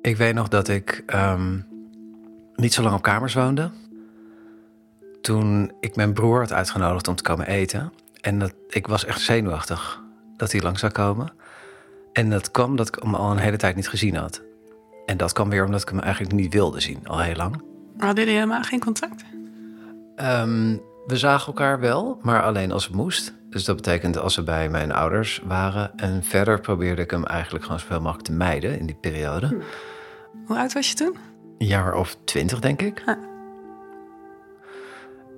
Ik 0.00 0.16
weet 0.16 0.34
nog 0.34 0.48
dat 0.48 0.68
ik 0.68 1.02
ehm, 1.06 1.58
niet 2.54 2.74
zo 2.74 2.82
lang 2.82 2.94
op 2.94 3.02
kamers 3.02 3.34
woonde. 3.34 3.70
Toen 5.20 5.72
ik 5.80 5.96
mijn 5.96 6.12
broer 6.12 6.40
had 6.40 6.52
uitgenodigd 6.52 7.08
om 7.08 7.14
te 7.14 7.22
komen 7.22 7.46
eten. 7.46 7.92
En 8.20 8.38
dat, 8.38 8.54
ik 8.68 8.86
was 8.86 9.04
echt 9.04 9.20
zenuwachtig 9.20 10.02
dat 10.36 10.52
hij 10.52 10.60
lang 10.60 10.78
zou 10.78 10.92
komen. 10.92 11.32
En 12.12 12.30
dat 12.30 12.50
kwam 12.50 12.76
dat 12.76 12.88
ik 12.88 13.02
hem 13.02 13.14
al 13.14 13.30
een 13.30 13.38
hele 13.38 13.56
tijd 13.56 13.76
niet 13.76 13.88
gezien 13.88 14.16
had. 14.16 14.42
En 15.06 15.16
dat 15.16 15.32
kwam 15.32 15.50
weer 15.50 15.64
omdat 15.64 15.82
ik 15.82 15.88
hem 15.88 16.00
eigenlijk 16.00 16.34
niet 16.34 16.52
wilde 16.52 16.80
zien, 16.80 17.08
al 17.08 17.20
heel 17.20 17.36
lang. 17.36 17.62
Hadden 17.96 18.24
jullie 18.24 18.38
helemaal 18.38 18.62
geen 18.62 18.80
contact? 18.80 19.24
Ehm, 20.16 20.76
we 21.06 21.16
zagen 21.16 21.46
elkaar 21.46 21.80
wel, 21.80 22.18
maar 22.22 22.42
alleen 22.42 22.72
als 22.72 22.84
het 22.84 22.94
moest. 22.94 23.34
Dus 23.50 23.64
dat 23.64 23.76
betekent 23.76 24.18
als 24.18 24.34
ze 24.34 24.42
bij 24.42 24.68
mijn 24.68 24.92
ouders 24.92 25.40
waren. 25.44 25.92
En 25.96 26.24
verder 26.24 26.60
probeerde 26.60 27.02
ik 27.02 27.10
hem 27.10 27.24
eigenlijk 27.24 27.64
gewoon 27.64 27.80
zoveel 27.80 28.00
mogelijk 28.00 28.26
te 28.26 28.32
mijden 28.32 28.78
in 28.78 28.86
die 28.86 28.96
periode. 29.00 29.58
Hoe 30.46 30.58
oud 30.58 30.72
was 30.72 30.88
je 30.88 30.94
toen? 30.94 31.16
Een 31.58 31.66
jaar 31.66 31.94
of 31.94 32.16
twintig, 32.24 32.60
denk 32.60 32.82
ik. 32.82 33.02
Ah. 33.06 33.16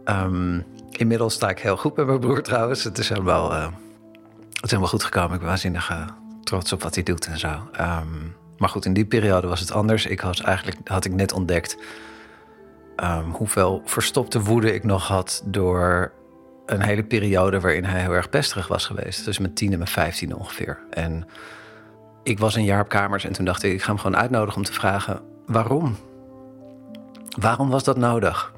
Ehm, 0.05 0.61
inmiddels 0.91 1.35
sta 1.35 1.49
ik 1.49 1.59
heel 1.59 1.77
goed 1.77 1.97
met 1.97 2.07
mijn 2.07 2.21
broer 2.21 2.43
trouwens. 2.43 2.85
Het 2.85 2.99
is 2.99 3.09
helemaal, 3.09 3.53
eh, 3.53 3.63
het 4.53 4.65
is 4.65 4.71
helemaal 4.71 4.91
goed 4.91 5.05
gekomen. 5.05 5.33
Ik 5.33 5.39
ben 5.39 5.49
waanzinnig 5.49 5.91
eh, 5.91 6.07
trots 6.43 6.73
op 6.73 6.83
wat 6.83 6.95
hij 6.95 7.05
doet 7.05 7.27
en 7.27 7.39
zo. 7.39 7.69
Ehm, 7.73 8.07
maar 8.59 8.69
goed, 8.69 8.85
in 8.85 8.93
die 8.93 9.07
periode 9.07 9.47
was 9.47 9.61
het 9.61 9.73
anders. 9.73 10.07
Ik 10.07 10.21
was 10.21 10.41
eigenlijk, 10.41 10.79
had 10.85 11.05
ik 11.05 11.13
net 11.13 11.33
ontdekt 11.33 11.77
ehm, 12.99 13.31
hoeveel 13.31 13.83
verstopte 13.85 14.43
woede 14.43 14.75
ik 14.75 14.85
nog 14.85 15.07
had 15.07 15.43
door 15.45 16.13
een 16.67 16.83
hele 16.83 17.05
periode 17.05 17.61
waarin 17.61 17.85
hij 17.85 18.01
heel 18.01 18.13
erg 18.13 18.31
pesterig 18.31 18.69
was 18.69 18.87
geweest. 18.87 19.25
Dus 19.25 19.39
mijn 19.39 19.55
tien 19.55 19.73
en 19.73 19.79
mijn 19.79 19.91
vijftien 19.91 20.35
ongeveer. 20.35 20.79
En 20.91 21.27
ik 22.23 22.39
was 22.39 22.55
een 22.55 22.65
jaar 22.65 22.81
op 22.81 22.89
kamers 22.89 23.25
en 23.25 23.33
toen 23.33 23.45
dacht 23.45 23.63
ik, 23.63 23.73
ik 23.73 23.83
ga 23.83 23.89
hem 23.89 23.99
gewoon 23.99 24.17
uitnodigen 24.17 24.57
om 24.57 24.65
te 24.65 24.73
vragen 24.73 25.21
waarom. 25.47 25.97
Waarom 27.41 27.71
was 27.71 27.85
dat 27.85 27.97
nodig? 27.97 28.53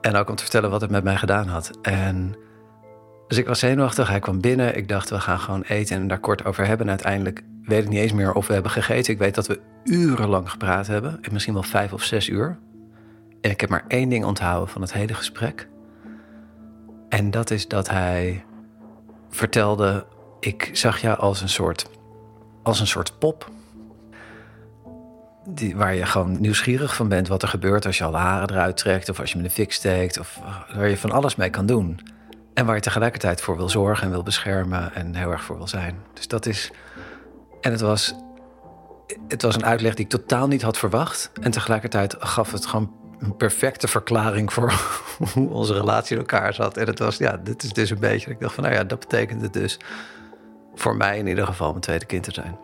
En 0.00 0.16
ook 0.16 0.28
om 0.28 0.36
te 0.36 0.42
vertellen 0.42 0.70
wat 0.70 0.80
het 0.80 0.90
met 0.90 1.04
mij 1.04 1.16
gedaan 1.16 1.48
had. 1.48 1.70
En 1.82 2.36
dus 3.28 3.38
ik 3.38 3.46
was 3.46 3.58
zenuwachtig. 3.58 4.08
Hij 4.08 4.20
kwam 4.20 4.40
binnen. 4.40 4.76
Ik 4.76 4.88
dacht, 4.88 5.10
we 5.10 5.20
gaan 5.20 5.38
gewoon 5.38 5.62
eten 5.62 5.96
en 5.96 6.08
daar 6.08 6.18
kort 6.18 6.44
over 6.44 6.66
hebben. 6.66 6.86
En 6.86 6.92
uiteindelijk 6.92 7.42
weet 7.62 7.82
ik 7.82 7.88
niet 7.88 8.00
eens 8.00 8.12
meer 8.12 8.32
of 8.32 8.46
we 8.46 8.52
hebben 8.52 8.72
gegeten. 8.72 9.12
Ik 9.12 9.18
weet 9.18 9.34
dat 9.34 9.46
we 9.46 9.60
urenlang 9.84 10.50
gepraat 10.50 10.86
hebben. 10.86 11.18
En 11.22 11.32
misschien 11.32 11.54
wel 11.54 11.62
vijf 11.62 11.92
of 11.92 12.02
zes 12.02 12.28
uur. 12.28 12.58
En 13.42 13.50
ik 13.50 13.60
heb 13.60 13.70
maar 13.70 13.84
één 13.88 14.08
ding 14.08 14.24
onthouden 14.24 14.68
van 14.68 14.80
het 14.80 14.92
hele 14.92 15.14
gesprek. 15.14 15.68
En 17.08 17.30
dat 17.30 17.50
is 17.50 17.68
dat 17.68 17.88
hij 17.88 18.44
vertelde: 19.30 20.06
Ik 20.40 20.70
zag 20.72 21.00
jou 21.00 21.18
als 21.18 21.40
een 21.40 21.48
soort, 21.48 21.90
als 22.62 22.80
een 22.80 22.86
soort 22.86 23.18
pop. 23.18 23.50
Die, 25.48 25.76
waar 25.76 25.94
je 25.94 26.06
gewoon 26.06 26.40
nieuwsgierig 26.40 26.94
van 26.94 27.08
bent 27.08 27.28
wat 27.28 27.42
er 27.42 27.48
gebeurt 27.48 27.86
als 27.86 27.98
je 27.98 28.04
al 28.04 28.16
haren 28.16 28.50
eruit 28.50 28.76
trekt. 28.76 29.08
Of 29.08 29.20
als 29.20 29.30
je 29.30 29.36
met 29.36 29.44
een 29.44 29.52
fik 29.52 29.72
steekt. 29.72 30.18
Of 30.18 30.40
waar 30.74 30.88
je 30.88 30.96
van 30.96 31.12
alles 31.12 31.36
mee 31.36 31.50
kan 31.50 31.66
doen. 31.66 32.00
En 32.54 32.66
waar 32.66 32.74
je 32.74 32.80
tegelijkertijd 32.80 33.40
voor 33.40 33.56
wil 33.56 33.68
zorgen 33.68 34.04
en 34.04 34.10
wil 34.10 34.22
beschermen. 34.22 34.94
En 34.94 35.14
heel 35.14 35.30
erg 35.30 35.42
voor 35.42 35.56
wil 35.56 35.68
zijn. 35.68 35.96
Dus 36.14 36.28
dat 36.28 36.46
is. 36.46 36.70
En 37.60 37.70
het 37.70 37.80
was. 37.80 38.14
Het 39.28 39.42
was 39.42 39.54
een 39.54 39.64
uitleg 39.64 39.94
die 39.94 40.04
ik 40.04 40.10
totaal 40.10 40.46
niet 40.46 40.62
had 40.62 40.78
verwacht. 40.78 41.30
En 41.40 41.50
tegelijkertijd 41.50 42.16
gaf 42.18 42.52
het 42.52 42.66
gewoon 42.66 43.01
een 43.22 43.36
perfecte 43.36 43.88
verklaring 43.88 44.52
voor 44.52 44.72
hoe 45.34 45.48
onze 45.48 45.72
relatie 45.72 46.12
in 46.12 46.18
elkaar 46.18 46.54
zat. 46.54 46.76
En 46.76 46.86
het 46.86 46.98
was, 46.98 47.16
ja, 47.16 47.36
dit 47.36 47.62
is 47.62 47.72
dus 47.72 47.90
een 47.90 47.98
beetje. 47.98 48.30
Ik 48.30 48.40
dacht 48.40 48.54
van, 48.54 48.64
nou 48.64 48.76
ja, 48.76 48.84
dat 48.84 48.98
betekent 48.98 49.42
het 49.42 49.52
dus 49.52 49.78
voor 50.74 50.96
mij 50.96 51.18
in 51.18 51.26
ieder 51.26 51.46
geval 51.46 51.68
mijn 51.68 51.80
tweede 51.80 52.04
kind 52.04 52.22
te 52.22 52.32
zijn. 52.32 52.56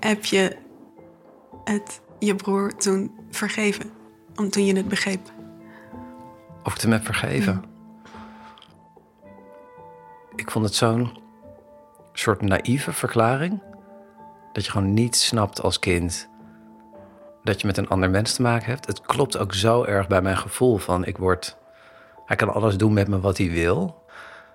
Heb 0.00 0.24
je 0.24 0.56
het 1.64 2.00
je 2.18 2.34
broer 2.34 2.76
toen 2.76 3.10
vergeven? 3.30 3.90
Om 4.36 4.50
toen 4.50 4.64
je 4.64 4.76
het 4.76 4.88
begreep? 4.88 5.30
Of 6.62 6.66
ik 6.66 6.72
het 6.72 6.82
hem 6.82 6.92
heb 6.92 7.04
vergeven. 7.04 7.64
Ik 10.34 10.50
vond 10.50 10.64
het 10.64 10.74
zo'n 10.74 11.18
soort 12.12 12.42
naïeve 12.42 12.92
verklaring. 12.92 13.62
Dat 14.52 14.64
je 14.64 14.70
gewoon 14.70 14.94
niet 14.94 15.16
snapt 15.16 15.62
als 15.62 15.78
kind 15.78 16.28
dat 17.46 17.60
je 17.60 17.66
met 17.66 17.76
een 17.76 17.88
ander 17.88 18.10
mens 18.10 18.34
te 18.34 18.42
maken 18.42 18.66
hebt. 18.66 18.86
Het 18.86 19.00
klopt 19.00 19.38
ook 19.38 19.54
zo 19.54 19.84
erg 19.84 20.06
bij 20.06 20.22
mijn 20.22 20.36
gevoel 20.36 20.76
van 20.76 21.04
ik 21.04 21.16
word. 21.16 21.56
Hij 22.26 22.36
kan 22.36 22.52
alles 22.52 22.76
doen 22.76 22.92
met 22.92 23.08
me 23.08 23.20
wat 23.20 23.38
hij 23.38 23.50
wil. 23.50 24.04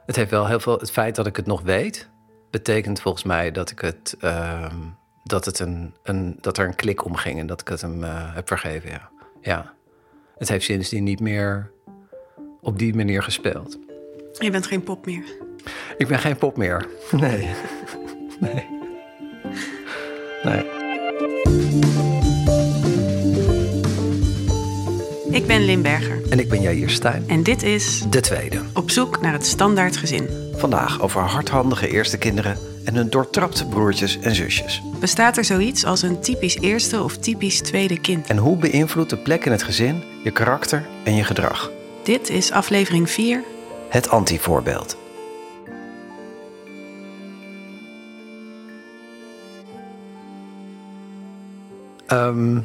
Het 0.05 0.15
heeft 0.15 0.31
wel 0.31 0.47
heel 0.47 0.59
veel. 0.59 0.77
Het 0.79 0.91
feit 0.91 1.15
dat 1.15 1.27
ik 1.27 1.35
het 1.35 1.45
nog 1.45 1.61
weet, 1.61 2.09
betekent 2.49 3.01
volgens 3.01 3.23
mij 3.23 3.51
dat 3.51 3.71
ik 3.71 3.79
het. 3.79 4.15
ehm, 4.19 4.75
dat, 5.23 5.45
het 5.45 5.59
een, 5.59 5.95
een, 6.03 6.37
dat 6.39 6.57
er 6.57 6.67
een 6.67 6.75
klik 6.75 7.05
omging 7.05 7.39
en 7.39 7.47
dat 7.47 7.61
ik 7.61 7.67
het 7.67 7.81
hem 7.81 8.03
eh, 8.03 8.35
heb 8.35 8.47
vergeven. 8.47 8.89
Ja. 8.89 9.09
ja. 9.41 9.73
Het 10.37 10.49
heeft 10.49 10.65
sindsdien 10.65 11.03
niet 11.03 11.19
meer 11.19 11.71
op 12.61 12.79
die 12.79 12.95
manier 12.95 13.23
gespeeld. 13.23 13.79
Je 14.39 14.51
bent 14.51 14.67
geen 14.67 14.83
pop 14.83 15.05
meer. 15.05 15.23
Ik 15.97 16.07
ben 16.07 16.19
geen 16.19 16.37
pop 16.37 16.57
meer. 16.57 16.87
Nee. 17.11 17.49
Nee. 18.39 18.65
Nee. 20.43 22.10
Ik 25.31 25.47
ben 25.47 25.65
Limberger 25.65 26.21
En 26.29 26.39
ik 26.39 26.49
ben 26.49 26.61
Jair 26.61 26.89
Stijn. 26.89 27.23
en 27.27 27.43
dit 27.43 27.63
is 27.63 28.03
De 28.09 28.19
tweede. 28.19 28.61
Op 28.73 28.89
zoek 28.89 29.21
naar 29.21 29.33
het 29.33 29.45
standaard 29.45 29.97
gezin. 29.97 30.29
Vandaag 30.55 31.01
over 31.01 31.21
hardhandige 31.21 31.87
eerste 31.87 32.17
kinderen 32.17 32.57
en 32.85 32.95
hun 32.95 33.09
doortrapte 33.09 33.67
broertjes 33.67 34.19
en 34.19 34.35
zusjes. 34.35 34.81
Bestaat 34.99 35.37
er 35.37 35.45
zoiets 35.45 35.85
als 35.85 36.01
een 36.01 36.21
typisch 36.21 36.57
eerste 36.59 37.03
of 37.03 37.17
typisch 37.17 37.61
tweede 37.61 37.99
kind? 37.99 38.27
En 38.27 38.37
hoe 38.37 38.57
beïnvloedt 38.57 39.09
de 39.09 39.17
plek 39.17 39.45
in 39.45 39.51
het 39.51 39.63
gezin 39.63 40.03
je 40.23 40.31
karakter 40.31 40.85
en 41.03 41.15
je 41.15 41.23
gedrag? 41.23 41.71
Dit 42.03 42.29
is 42.29 42.51
aflevering 42.51 43.09
4. 43.09 43.43
Het 43.89 44.09
antivoorbeeld. 44.09 44.97
Ehm, 52.07 52.59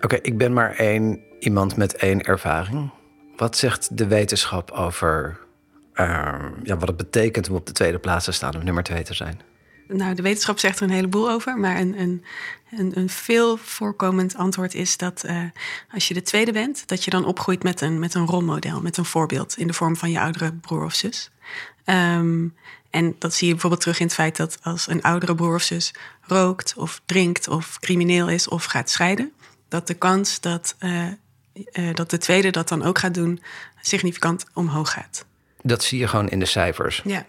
Oké, 0.00 0.16
ik 0.22 0.38
ben 0.38 0.52
maar 0.52 0.74
één 0.74 1.20
iemand 1.38 1.76
met 1.76 1.94
één 1.94 2.22
ervaring. 2.22 2.90
Wat 3.36 3.56
zegt 3.56 3.96
de 3.96 4.06
wetenschap 4.06 4.70
over 4.70 5.38
ehm, 5.92 6.50
ja, 6.62 6.76
wat 6.76 6.88
het 6.88 6.96
betekent 6.96 7.48
om 7.48 7.56
op 7.56 7.66
de 7.66 7.72
tweede 7.72 7.98
plaats 7.98 8.24
te 8.24 8.32
staan, 8.32 8.54
om 8.54 8.64
nummer 8.64 8.82
twee 8.82 9.02
te 9.02 9.14
zijn? 9.14 9.40
Nou, 9.88 10.14
de 10.14 10.22
wetenschap 10.22 10.58
zegt 10.58 10.80
er 10.80 10.82
een 10.84 10.94
heleboel 10.94 11.30
over, 11.30 11.58
maar 11.58 11.80
een, 11.80 12.00
een, 12.00 12.24
een, 12.70 12.98
een 12.98 13.08
veel 13.08 13.56
voorkomend 13.56 14.36
antwoord 14.36 14.74
is 14.74 14.96
dat 14.96 15.24
eh, 15.24 15.42
als 15.92 16.08
je 16.08 16.14
de 16.14 16.22
tweede 16.22 16.52
bent, 16.52 16.88
dat 16.88 17.04
je 17.04 17.10
dan 17.10 17.24
opgroeit 17.24 17.62
met 17.62 17.80
een, 17.80 17.98
met 17.98 18.14
een 18.14 18.26
rolmodel, 18.26 18.80
met 18.80 18.96
een 18.96 19.04
voorbeeld 19.04 19.56
in 19.56 19.66
de 19.66 19.72
vorm 19.72 19.96
van 19.96 20.10
je 20.10 20.20
oudere 20.20 20.52
broer 20.52 20.84
of 20.84 20.94
zus. 20.94 21.30
Ehm, 21.84 22.48
en 22.90 23.16
dat 23.18 23.34
zie 23.34 23.46
je 23.46 23.52
bijvoorbeeld 23.52 23.82
terug 23.82 24.00
in 24.00 24.06
het 24.06 24.14
feit 24.14 24.36
dat 24.36 24.58
als 24.62 24.88
een 24.88 25.02
oudere 25.02 25.34
broer 25.34 25.54
of 25.54 25.62
zus 25.62 25.94
rookt 26.20 26.74
of 26.76 27.00
drinkt 27.06 27.48
of 27.48 27.78
crimineel 27.80 28.28
is 28.28 28.48
of 28.48 28.64
gaat 28.64 28.90
scheiden, 28.90 29.32
dat 29.70 29.86
de 29.86 29.94
kans 29.94 30.40
dat, 30.40 30.74
eh, 30.78 31.06
eh, 31.72 31.94
dat 31.94 32.10
de 32.10 32.18
tweede 32.18 32.50
dat 32.50 32.68
dan 32.68 32.82
ook 32.82 32.98
gaat 32.98 33.14
doen 33.14 33.42
significant 33.80 34.44
omhoog 34.54 34.92
gaat. 34.92 35.24
Dat 35.62 35.82
zie 35.82 35.98
je 35.98 36.08
gewoon 36.08 36.28
in 36.28 36.38
de 36.38 36.46
cijfers. 36.46 37.02
Ja. 37.04 37.26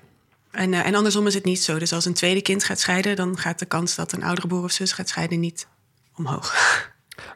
En, 0.52 0.74
eh, 0.74 0.86
en 0.86 0.96
andersom 0.96 1.28
is 1.28 1.34
het 1.34 1.46
niet 1.46 1.64
zo. 1.64 1.80
Dus 1.80 1.94
als 1.94 2.06
een 2.06 2.14
tweede 2.14 2.42
kind 2.42 2.64
gaat 2.64 2.80
scheiden, 2.80 3.16
dan 3.16 3.38
gaat 3.38 3.60
de 3.60 3.66
kans 3.66 3.96
dat 3.96 4.12
een 4.12 4.24
oudere 4.24 4.48
broer 4.48 4.64
of 4.64 4.72
zus 4.72 4.92
gaat 4.92 5.10
scheiden 5.10 5.40
niet 5.40 5.68
omhoog. 6.16 6.56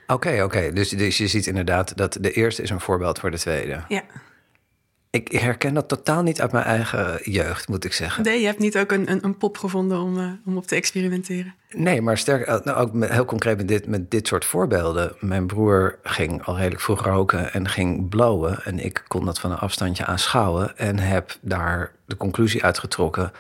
Oké, 0.08 0.44
oké. 0.44 0.74
Dus, 0.74 0.90
dus 0.90 1.18
je 1.18 1.28
ziet 1.28 1.48
inderdaad 1.48 1.98
dat 1.98 2.18
de 2.22 2.32
eerste 2.32 2.62
is 2.62 2.70
een 2.70 2.80
voorbeeld 2.80 3.20
voor 3.20 3.32
de 3.32 3.40
tweede. 3.40 3.84
ja. 3.88 4.04
Ik 5.16 5.32
herken 5.32 5.74
dat 5.74 5.88
totaal 5.88 6.24
niet 6.24 6.42
uit 6.42 6.52
mijn 6.52 6.66
eigen 6.66 7.20
jeugd, 7.32 7.68
moet 7.68 7.86
ik 7.86 7.94
zeggen. 7.94 8.24
Nee, 8.24 8.40
je 8.40 8.46
hebt 8.46 8.60
niet 8.60 8.78
ook 8.78 8.92
een, 8.92 9.12
een, 9.12 9.24
een 9.24 9.38
pop 9.38 9.58
gevonden 9.58 10.00
om, 10.00 10.20
eh, 10.20 10.30
om 10.46 10.58
op 10.58 10.68
te 10.68 10.76
experimenteren. 10.76 11.56
Nee, 11.70 12.02
maar 12.02 12.18
sterk, 12.18 12.64
nou, 12.64 12.78
ook 12.78 12.94
met, 12.94 13.10
heel 13.10 13.26
concreet 13.26 13.58
met 13.58 13.68
dit, 13.68 13.88
met 13.88 14.12
dit 14.12 14.28
soort 14.28 14.46
voorbeelden. 14.46 15.16
Mijn 15.20 15.48
broer 15.48 16.00
ging 16.04 16.44
al 16.44 16.58
redelijk 16.58 16.82
vroeg 16.82 17.04
roken 17.04 17.54
en 17.54 17.70
ging 17.70 18.10
blowen. 18.10 18.64
En 18.64 18.80
ik 18.80 19.04
kon 19.08 19.26
dat 19.26 19.40
van 19.40 19.52
een 19.52 19.58
afstandje 19.58 20.06
aanschouwen. 20.06 20.78
En 20.78 21.00
heb 21.00 21.38
daar 21.42 21.92
de 22.06 22.18
conclusie 22.18 22.64
uitgetrokken: 22.64 23.32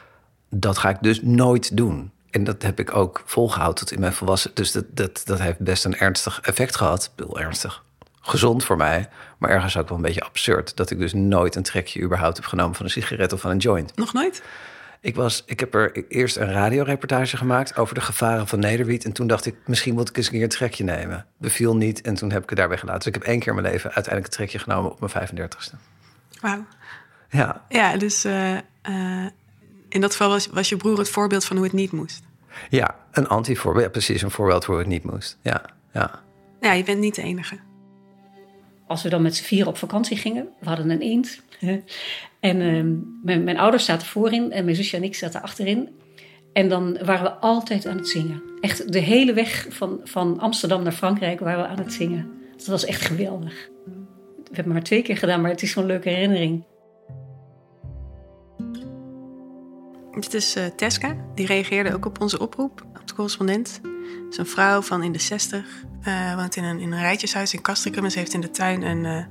dat 0.50 0.78
ga 0.78 0.90
ik 0.90 0.98
dus 1.02 1.22
nooit 1.22 1.78
doen. 1.78 2.12
En 2.30 2.44
dat 2.44 2.62
heb 2.62 2.80
ik 2.80 2.96
ook 2.96 3.24
volgehouden 3.26 3.80
tot 3.80 3.92
in 3.92 4.00
mijn 4.00 4.14
volwassen. 4.14 4.52
Dus 4.54 4.72
dat, 4.72 4.86
dat, 4.90 5.22
dat 5.26 5.40
heeft 5.40 5.60
best 5.60 5.86
een 5.86 5.98
ernstig 5.98 6.40
effect 6.42 6.76
gehad. 6.76 7.12
Bedoel, 7.16 7.40
ernstig. 7.40 7.84
Gezond 8.28 8.64
voor 8.64 8.78
mij, 8.78 9.10
maar 9.38 9.50
ergens 9.50 9.78
ook 9.78 9.88
wel 9.88 9.98
een 9.98 10.04
beetje 10.04 10.24
absurd. 10.24 10.76
Dat 10.76 10.92
ik 10.92 11.00
dus 11.00 11.14
nooit 11.14 11.56
een 11.56 11.64
trekje 11.64 12.02
überhaupt 12.02 12.36
heb 12.36 12.46
genomen 12.46 12.76
van 12.76 12.86
een 12.86 12.92
sigaret 12.92 13.34
of 13.34 13.42
van 13.42 13.52
een 13.52 13.58
joint. 13.58 13.96
Nog 13.96 14.14
nooit? 14.14 14.44
Ik, 15.02 15.16
was, 15.16 15.44
ik 15.46 15.60
heb 15.60 15.74
er 15.74 16.06
eerst 16.08 16.36
een 16.36 16.52
radioreportage 16.52 17.38
gemaakt 17.38 17.78
over 17.78 17.96
de 17.96 18.02
gevaren 18.02 18.48
van 18.48 18.60
nederwiet. 18.60 19.06
En 19.06 19.12
toen 19.12 19.28
dacht 19.28 19.46
ik, 19.46 19.56
misschien 19.66 19.94
moet 19.94 20.10
ik 20.10 20.18
eens 20.18 20.26
een 20.26 20.32
keer 20.32 20.44
een 20.44 20.50
trekje 20.50 20.84
nemen. 20.84 21.26
Beviel 21.38 21.76
niet 21.76 22.02
en 22.02 22.16
toen 22.16 22.32
heb 22.32 22.44
ik 22.44 22.50
het 22.50 22.58
daarbij 22.58 22.78
gelaten. 22.78 23.00
Dus 23.00 23.08
ik 23.08 23.14
heb 23.14 23.24
één 23.24 23.40
keer 23.40 23.48
in 23.48 23.62
mijn 23.62 23.72
leven 23.72 23.92
uiteindelijk 23.94 24.26
een 24.26 24.38
trekje 24.38 24.60
genomen 24.60 24.92
op 24.92 25.00
mijn 25.00 25.30
35ste. 25.30 25.76
Wauw. 26.42 26.66
Ja, 27.30 27.66
Ja, 27.70 27.98
dus 27.98 28.24
eh, 28.24 28.58
eh, 28.82 29.26
in 29.90 30.02
dat 30.02 30.12
geval 30.12 30.30
was, 30.30 30.48
was 30.48 30.70
je 30.70 30.78
broer 30.78 30.98
het 30.98 31.10
voorbeeld 31.10 31.46
van 31.46 31.56
hoe 31.56 31.66
het 31.66 31.76
niet 31.76 31.92
moest. 31.92 32.24
Ja, 32.70 32.96
een 33.12 33.28
anti-voorbeeld. 33.28 33.86
Ja, 33.86 33.92
precies, 33.92 34.22
een 34.22 34.32
voorbeeld 34.32 34.66
hoe 34.66 34.78
het 34.78 34.88
niet 34.88 35.04
moest. 35.04 35.38
Ja, 35.42 35.62
ja. 35.94 36.24
Ja, 36.62 36.72
je 36.72 36.84
bent 36.84 37.00
niet 37.00 37.16
de 37.16 37.22
enige. 37.22 37.58
Als 38.88 39.04
we 39.04 39.10
dan 39.10 39.22
met 39.22 39.36
z'n 39.36 39.44
vier 39.44 39.68
op 39.68 39.78
vakantie 39.78 40.18
gingen, 40.18 40.48
we 40.60 40.68
hadden 40.68 40.90
een 40.90 41.02
eend. 41.02 41.42
En 42.40 42.62
ehm, 42.62 42.94
mijn, 43.24 43.44
mijn 43.44 43.58
ouders 43.58 43.86
zaten 43.86 44.08
voorin 44.08 44.52
en 44.52 44.64
mijn 44.64 44.76
zusje 44.76 44.98
en 44.98 45.04
ik 45.04 45.16
zaten 45.16 45.42
achterin. 45.42 45.90
En 46.54 46.70
dan 46.70 46.98
waren 47.04 47.24
we 47.24 47.32
altijd 47.32 47.86
aan 47.86 47.98
het 47.98 48.08
zingen. 48.08 48.42
Echt 48.62 48.92
de 48.92 49.00
hele 49.00 49.34
weg 49.34 49.66
van, 49.70 50.00
van 50.04 50.40
Amsterdam 50.40 50.84
naar 50.84 50.92
Frankrijk 50.92 51.40
waren 51.40 51.64
we 51.64 51.70
aan 51.70 51.78
het 51.78 51.94
zingen. 51.94 52.32
Dat 52.58 52.66
was 52.66 52.86
echt 52.86 53.02
geweldig. 53.02 53.70
We 54.36 54.52
hebben 54.52 54.74
maar 54.74 54.84
twee 54.84 55.02
keer 55.02 55.18
gedaan, 55.18 55.42
maar 55.42 55.52
het 55.52 55.62
is 55.62 55.72
zo'n 55.72 55.86
leuke 55.86 56.10
herinnering. 56.10 56.64
Dit 60.12 60.34
is 60.34 60.58
uh, 60.58 60.66
Teska. 60.66 61.16
Die 61.36 61.46
reageerde 61.46 61.94
ook 61.94 62.06
op 62.06 62.22
onze 62.22 62.40
oproep, 62.40 62.86
op 63.00 63.08
de 63.08 63.14
correspondent. 63.14 63.82
Is 64.30 64.38
een 64.38 64.46
vrouw 64.46 64.82
van 64.82 65.04
in 65.04 65.12
de 65.12 65.20
60. 65.20 65.84
Uh, 66.08 66.36
woont 66.36 66.56
in 66.56 66.64
een, 66.64 66.80
in 66.80 66.92
een 66.92 67.02
rijtjeshuis 67.02 67.54
in 67.54 67.62
Castricum. 67.62 68.04
En 68.04 68.12
ze 68.12 68.20
heeft 68.20 68.34
in 68.34 68.42
de 68.42 68.50
tuin 68.52 68.82
een 68.82 69.04
uh, 69.04 69.26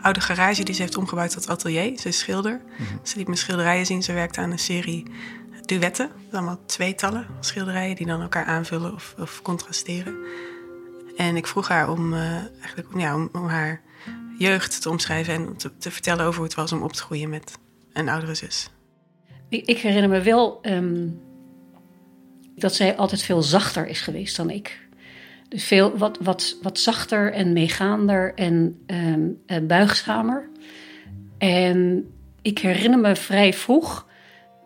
oude 0.00 0.20
garage 0.20 0.62
die 0.62 0.74
ze 0.74 0.82
heeft 0.82 0.96
omgebouwd 0.96 1.30
tot 1.30 1.48
atelier. 1.48 1.98
Ze 1.98 2.08
is 2.08 2.18
schilder. 2.18 2.60
Mm-hmm. 2.78 3.00
Ze 3.02 3.16
liet 3.16 3.28
me 3.28 3.36
schilderijen 3.36 3.86
zien. 3.86 4.02
Ze 4.02 4.12
werkte 4.12 4.40
aan 4.40 4.50
een 4.50 4.58
serie 4.58 5.06
duetten. 5.66 6.10
Allemaal 6.32 6.58
tweetallen 6.66 7.26
schilderijen 7.40 7.96
die 7.96 8.06
dan 8.06 8.20
elkaar 8.20 8.44
aanvullen 8.44 8.94
of, 8.94 9.14
of 9.18 9.42
contrasteren. 9.42 10.16
En 11.16 11.36
ik 11.36 11.46
vroeg 11.46 11.68
haar 11.68 11.90
om, 11.90 12.12
uh, 12.12 12.34
eigenlijk, 12.60 12.88
ja, 12.96 13.14
om, 13.14 13.28
om, 13.32 13.46
haar 13.46 13.82
jeugd 14.38 14.82
te 14.82 14.90
omschrijven 14.90 15.34
en 15.34 15.56
te, 15.56 15.76
te, 15.76 15.90
vertellen 15.90 16.24
over 16.24 16.34
hoe 16.34 16.44
het 16.44 16.54
was 16.54 16.72
om 16.72 16.82
op 16.82 16.92
te 16.92 17.02
groeien 17.02 17.30
met 17.30 17.58
een 17.92 18.08
oudere 18.08 18.34
zus. 18.34 18.70
Ik, 19.48 19.66
ik 19.66 19.78
herinner 19.78 20.10
me 20.10 20.20
wel 20.20 20.58
um, 20.62 21.20
dat 22.56 22.74
zij 22.74 22.96
altijd 22.96 23.22
veel 23.22 23.42
zachter 23.42 23.86
is 23.86 24.00
geweest 24.00 24.36
dan 24.36 24.50
ik. 24.50 24.84
Dus 25.48 25.64
veel 25.64 25.96
wat, 25.96 26.18
wat, 26.20 26.56
wat 26.62 26.78
zachter 26.78 27.32
en 27.32 27.52
meegaander 27.52 28.34
en 28.34 28.84
um, 28.86 29.66
buigzamer. 29.66 30.48
En 31.38 32.10
ik 32.42 32.58
herinner 32.58 32.98
me 32.98 33.16
vrij 33.16 33.52
vroeg 33.52 34.06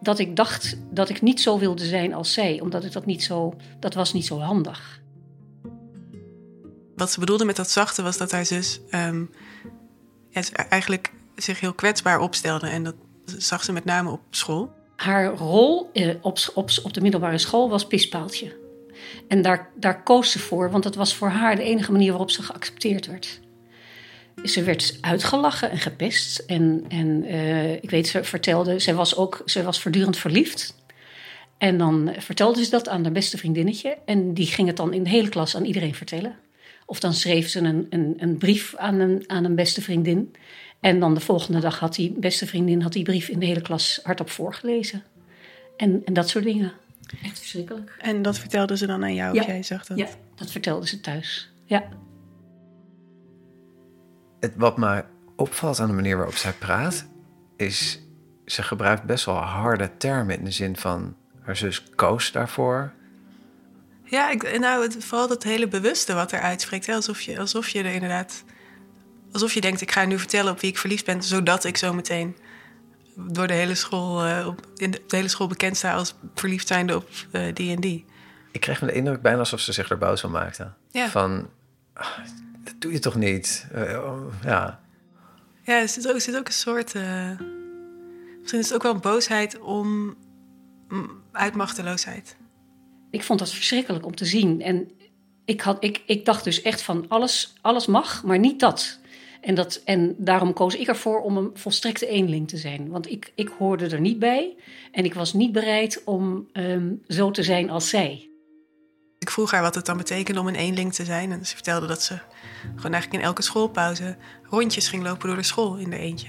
dat 0.00 0.18
ik 0.18 0.36
dacht 0.36 0.76
dat 0.90 1.08
ik 1.08 1.22
niet 1.22 1.40
zo 1.40 1.58
wilde 1.58 1.84
zijn 1.84 2.14
als 2.14 2.32
zij, 2.32 2.60
omdat 2.60 2.84
ik 2.84 2.92
dat 2.92 3.06
niet 3.06 3.22
zo, 3.22 3.54
dat 3.78 3.94
was 3.94 4.12
niet 4.12 4.26
zo 4.26 4.38
handig. 4.38 5.00
Wat 6.96 7.10
ze 7.10 7.20
bedoelde 7.20 7.44
met 7.44 7.56
dat 7.56 7.70
zachte 7.70 8.02
was 8.02 8.18
dat 8.18 8.30
haar 8.30 8.46
zus 8.46 8.80
um, 8.90 9.30
eigenlijk 10.68 11.12
zich 11.36 11.60
heel 11.60 11.74
kwetsbaar 11.74 12.20
opstelde. 12.20 12.68
En 12.68 12.84
dat 12.84 12.94
zag 13.24 13.64
ze 13.64 13.72
met 13.72 13.84
name 13.84 14.10
op 14.10 14.20
school. 14.30 14.72
Haar 15.00 15.26
rol 15.26 15.90
eh, 15.92 16.08
op, 16.20 16.38
op, 16.54 16.70
op 16.82 16.94
de 16.94 17.00
middelbare 17.00 17.38
school 17.38 17.68
was 17.68 17.86
pispaaltje. 17.86 18.56
En 19.28 19.42
daar, 19.42 19.70
daar 19.74 20.02
koos 20.02 20.30
ze 20.30 20.38
voor, 20.38 20.70
want 20.70 20.82
dat 20.82 20.94
was 20.94 21.14
voor 21.14 21.28
haar 21.28 21.56
de 21.56 21.62
enige 21.62 21.92
manier 21.92 22.10
waarop 22.10 22.30
ze 22.30 22.42
geaccepteerd 22.42 23.06
werd. 23.06 23.40
Ze 24.44 24.62
werd 24.62 24.98
uitgelachen 25.00 25.70
en 25.70 25.78
gepest. 25.78 26.38
En, 26.38 26.84
en 26.88 27.24
uh, 27.24 27.72
ik 27.72 27.90
weet, 27.90 28.08
ze 28.08 28.24
vertelde, 28.24 28.80
ze 28.80 28.94
was 28.94 29.16
ook 29.16 29.42
ze 29.44 29.62
was 29.62 29.80
voortdurend 29.80 30.16
verliefd. 30.16 30.74
En 31.58 31.78
dan 31.78 32.12
vertelde 32.18 32.64
ze 32.64 32.70
dat 32.70 32.88
aan 32.88 33.02
haar 33.02 33.12
beste 33.12 33.38
vriendinnetje. 33.38 33.98
En 34.04 34.34
die 34.34 34.46
ging 34.46 34.68
het 34.68 34.76
dan 34.76 34.92
in 34.92 35.02
de 35.02 35.10
hele 35.10 35.28
klas 35.28 35.56
aan 35.56 35.64
iedereen 35.64 35.94
vertellen. 35.94 36.36
Of 36.86 37.00
dan 37.00 37.12
schreef 37.14 37.48
ze 37.48 37.58
een, 37.58 37.86
een, 37.90 38.14
een 38.18 38.38
brief 38.38 38.74
aan 38.76 39.00
een, 39.00 39.24
aan 39.26 39.44
een 39.44 39.54
beste 39.54 39.82
vriendin. 39.82 40.34
En 40.80 41.00
dan 41.00 41.14
de 41.14 41.20
volgende 41.20 41.60
dag 41.60 41.78
had 41.78 41.94
die 41.94 42.12
beste 42.12 42.46
vriendin 42.46 42.82
had 42.82 42.92
die 42.92 43.04
brief 43.04 43.28
in 43.28 43.38
de 43.38 43.46
hele 43.46 43.60
klas 43.60 44.00
hardop 44.02 44.30
voorgelezen. 44.30 45.02
En, 45.76 46.02
en 46.04 46.12
dat 46.12 46.28
soort 46.28 46.44
dingen. 46.44 46.72
Echt 47.22 47.38
verschrikkelijk. 47.38 47.96
En 47.98 48.22
dat 48.22 48.38
vertelde 48.38 48.76
ze 48.76 48.86
dan 48.86 49.02
aan 49.02 49.14
jou, 49.14 49.34
ja. 49.34 49.40
of 49.40 49.46
jij 49.46 49.62
zag 49.62 49.86
dat? 49.86 49.98
Ja, 49.98 50.08
dat 50.34 50.50
vertelde 50.50 50.86
ze 50.86 51.00
thuis. 51.00 51.52
Ja. 51.64 51.88
Het, 54.40 54.52
wat 54.56 54.76
mij 54.76 55.04
opvalt 55.36 55.80
aan 55.80 55.88
de 55.88 55.94
manier 55.94 56.16
waarop 56.16 56.34
zij 56.34 56.52
praat, 56.52 57.06
is 57.56 58.00
ze 58.46 58.62
gebruikt 58.62 59.04
best 59.04 59.24
wel 59.24 59.34
harde 59.34 59.96
termen 59.96 60.38
in 60.38 60.44
de 60.44 60.50
zin 60.50 60.76
van 60.76 61.16
haar 61.40 61.56
zus 61.56 61.84
koos 61.94 62.32
daarvoor. 62.32 62.92
Ja, 64.04 64.30
ik, 64.30 64.58
nou, 64.58 64.82
het, 64.82 65.04
vooral 65.04 65.28
dat 65.28 65.42
hele 65.42 65.68
bewuste 65.68 66.14
wat 66.14 66.32
er 66.32 66.40
uitspreekt. 66.40 66.86
Hè? 66.86 66.94
Alsof, 66.94 67.20
je, 67.20 67.38
alsof 67.38 67.68
je 67.68 67.78
er 67.78 67.94
inderdaad. 67.94 68.44
Alsof 69.32 69.52
je 69.52 69.60
denkt, 69.60 69.80
ik 69.80 69.92
ga 69.92 70.04
nu 70.04 70.18
vertellen 70.18 70.52
op 70.52 70.60
wie 70.60 70.70
ik 70.70 70.78
verliefd 70.78 71.04
ben, 71.04 71.22
zodat 71.22 71.64
ik 71.64 71.76
zo 71.76 71.92
meteen 71.92 72.36
door 73.14 73.46
de 73.46 73.54
hele 73.54 73.74
school, 73.74 74.26
uh, 74.26 74.46
op, 74.46 74.66
in 74.76 74.90
de, 74.90 75.02
de, 75.06 75.16
hele 75.16 75.28
school 75.28 75.46
bekend 75.46 75.76
sta 75.76 75.94
als 75.94 76.14
verliefd 76.34 76.66
zijnde 76.66 76.96
op 76.96 77.08
uh, 77.32 77.54
die 77.54 77.74
en 77.74 77.80
die. 77.80 78.04
Ik 78.52 78.60
kreeg 78.60 78.80
me 78.80 78.86
de 78.86 78.92
indruk 78.92 79.22
bijna 79.22 79.38
alsof 79.38 79.60
ze 79.60 79.72
zich 79.72 79.90
er 79.90 79.98
boos 79.98 80.20
van 80.20 80.30
maakte. 80.30 80.72
Ja. 80.90 81.08
Van, 81.08 81.48
ah, 81.92 82.18
dat 82.64 82.74
doe 82.78 82.92
je 82.92 82.98
toch 82.98 83.14
niet? 83.14 83.66
Uh, 83.74 83.98
ja. 84.44 84.80
Ja, 85.62 85.80
er 85.80 85.88
zit 85.88 86.08
ook, 86.08 86.14
er 86.14 86.20
zit 86.20 86.36
ook 86.36 86.46
een 86.46 86.52
soort. 86.52 86.94
misschien 88.38 88.58
is 88.58 88.64
het 88.64 88.74
ook 88.74 88.82
wel 88.82 88.94
een 88.94 89.00
boosheid 89.00 89.58
om. 89.58 90.16
uit 91.32 91.54
machteloosheid. 91.54 92.36
Ik 93.10 93.22
vond 93.22 93.38
dat 93.38 93.50
verschrikkelijk 93.50 94.06
om 94.06 94.14
te 94.14 94.24
zien. 94.24 94.62
En 94.62 94.90
ik, 95.44 95.60
had, 95.60 95.84
ik, 95.84 96.02
ik 96.06 96.24
dacht 96.24 96.44
dus 96.44 96.62
echt 96.62 96.82
van 96.82 97.04
alles, 97.08 97.54
alles 97.60 97.86
mag, 97.86 98.22
maar 98.22 98.38
niet 98.38 98.60
dat. 98.60 98.99
En, 99.40 99.54
dat. 99.54 99.80
en 99.84 100.14
daarom 100.18 100.52
koos 100.52 100.76
ik 100.76 100.88
ervoor 100.88 101.20
om 101.20 101.36
een 101.36 101.50
volstrekte 101.54 102.06
eenling 102.06 102.48
te 102.48 102.56
zijn. 102.56 102.88
Want 102.88 103.10
ik, 103.10 103.32
ik 103.34 103.48
hoorde 103.58 103.88
er 103.88 104.00
niet 104.00 104.18
bij. 104.18 104.56
En 104.92 105.04
ik 105.04 105.14
was 105.14 105.32
niet 105.32 105.52
bereid 105.52 106.02
om 106.04 106.48
um, 106.52 107.02
zo 107.08 107.30
te 107.30 107.42
zijn 107.42 107.70
als 107.70 107.88
zij. 107.88 108.30
Ik 109.18 109.30
vroeg 109.30 109.50
haar 109.50 109.62
wat 109.62 109.74
het 109.74 109.86
dan 109.86 109.96
betekende 109.96 110.40
om 110.40 110.46
een 110.46 110.54
eenling 110.54 110.94
te 110.94 111.04
zijn. 111.04 111.32
En 111.32 111.46
ze 111.46 111.54
vertelde 111.54 111.86
dat 111.86 112.02
ze 112.02 112.18
gewoon 112.74 112.92
eigenlijk 112.92 113.22
in 113.22 113.28
elke 113.28 113.42
schoolpauze 113.42 114.16
rondjes 114.42 114.88
ging 114.88 115.02
lopen 115.02 115.26
door 115.26 115.36
de 115.36 115.42
school 115.42 115.76
in 115.76 115.90
de 115.90 115.98
eentje. 115.98 116.28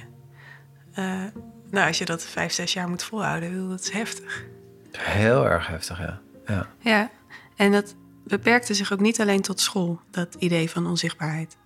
Uh, 0.99 1.23
nou, 1.69 1.87
als 1.87 1.97
je 1.97 2.05
dat 2.05 2.23
vijf, 2.23 2.53
zes 2.53 2.73
jaar 2.73 2.89
moet 2.89 3.03
volhouden, 3.03 3.69
dat 3.69 3.81
is 3.81 3.89
heftig. 3.89 4.45
Heel 4.91 5.45
erg 5.45 5.67
heftig, 5.67 5.99
ja. 5.99 6.21
Ja, 6.45 6.67
ja. 6.79 7.09
en 7.55 7.71
dat 7.71 7.95
beperkte 8.23 8.73
zich 8.73 8.93
ook 8.93 8.99
niet 8.99 9.21
alleen 9.21 9.41
tot 9.41 9.59
school, 9.59 9.99
dat 10.11 10.35
idee 10.39 10.69
van 10.69 10.87
onzichtbaarheid. 10.87 11.57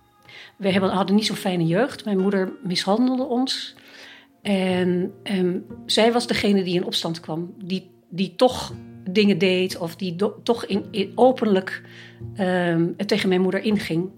We 0.56 0.70
hebben, 0.70 0.90
hadden 0.90 1.16
niet 1.16 1.26
zo'n 1.26 1.36
fijne 1.36 1.66
jeugd. 1.66 2.04
Mijn 2.04 2.18
moeder 2.18 2.52
mishandelde 2.62 3.24
ons. 3.24 3.74
En 4.42 5.12
um, 5.22 5.66
zij 5.86 6.12
was 6.12 6.26
degene 6.26 6.62
die 6.62 6.74
in 6.74 6.84
opstand 6.84 7.20
kwam. 7.20 7.54
Die, 7.58 7.90
die 8.08 8.34
toch 8.36 8.74
dingen 9.10 9.38
deed 9.38 9.78
of 9.78 9.96
die 9.96 10.16
toch 10.42 10.64
in, 10.64 11.12
openlijk 11.14 11.82
um, 12.38 12.96
tegen 13.06 13.28
mijn 13.28 13.40
moeder 13.40 13.60
inging. 13.60 14.10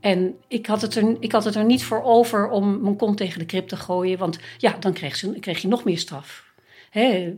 En 0.00 0.34
ik 0.48 0.66
had, 0.66 0.82
het 0.82 0.94
er, 0.94 1.16
ik 1.20 1.32
had 1.32 1.44
het 1.44 1.54
er 1.54 1.64
niet 1.64 1.84
voor 1.84 2.02
over 2.02 2.48
om 2.48 2.80
mijn 2.80 2.96
kont 2.96 3.16
tegen 3.16 3.38
de 3.38 3.46
krip 3.46 3.68
te 3.68 3.76
gooien. 3.76 4.18
Want 4.18 4.38
ja, 4.58 4.76
dan 4.78 4.92
kreeg, 4.92 5.16
ze, 5.16 5.38
kreeg 5.40 5.62
je 5.62 5.68
nog 5.68 5.84
meer 5.84 5.98
straf. 5.98 6.52
Hè, 6.90 7.34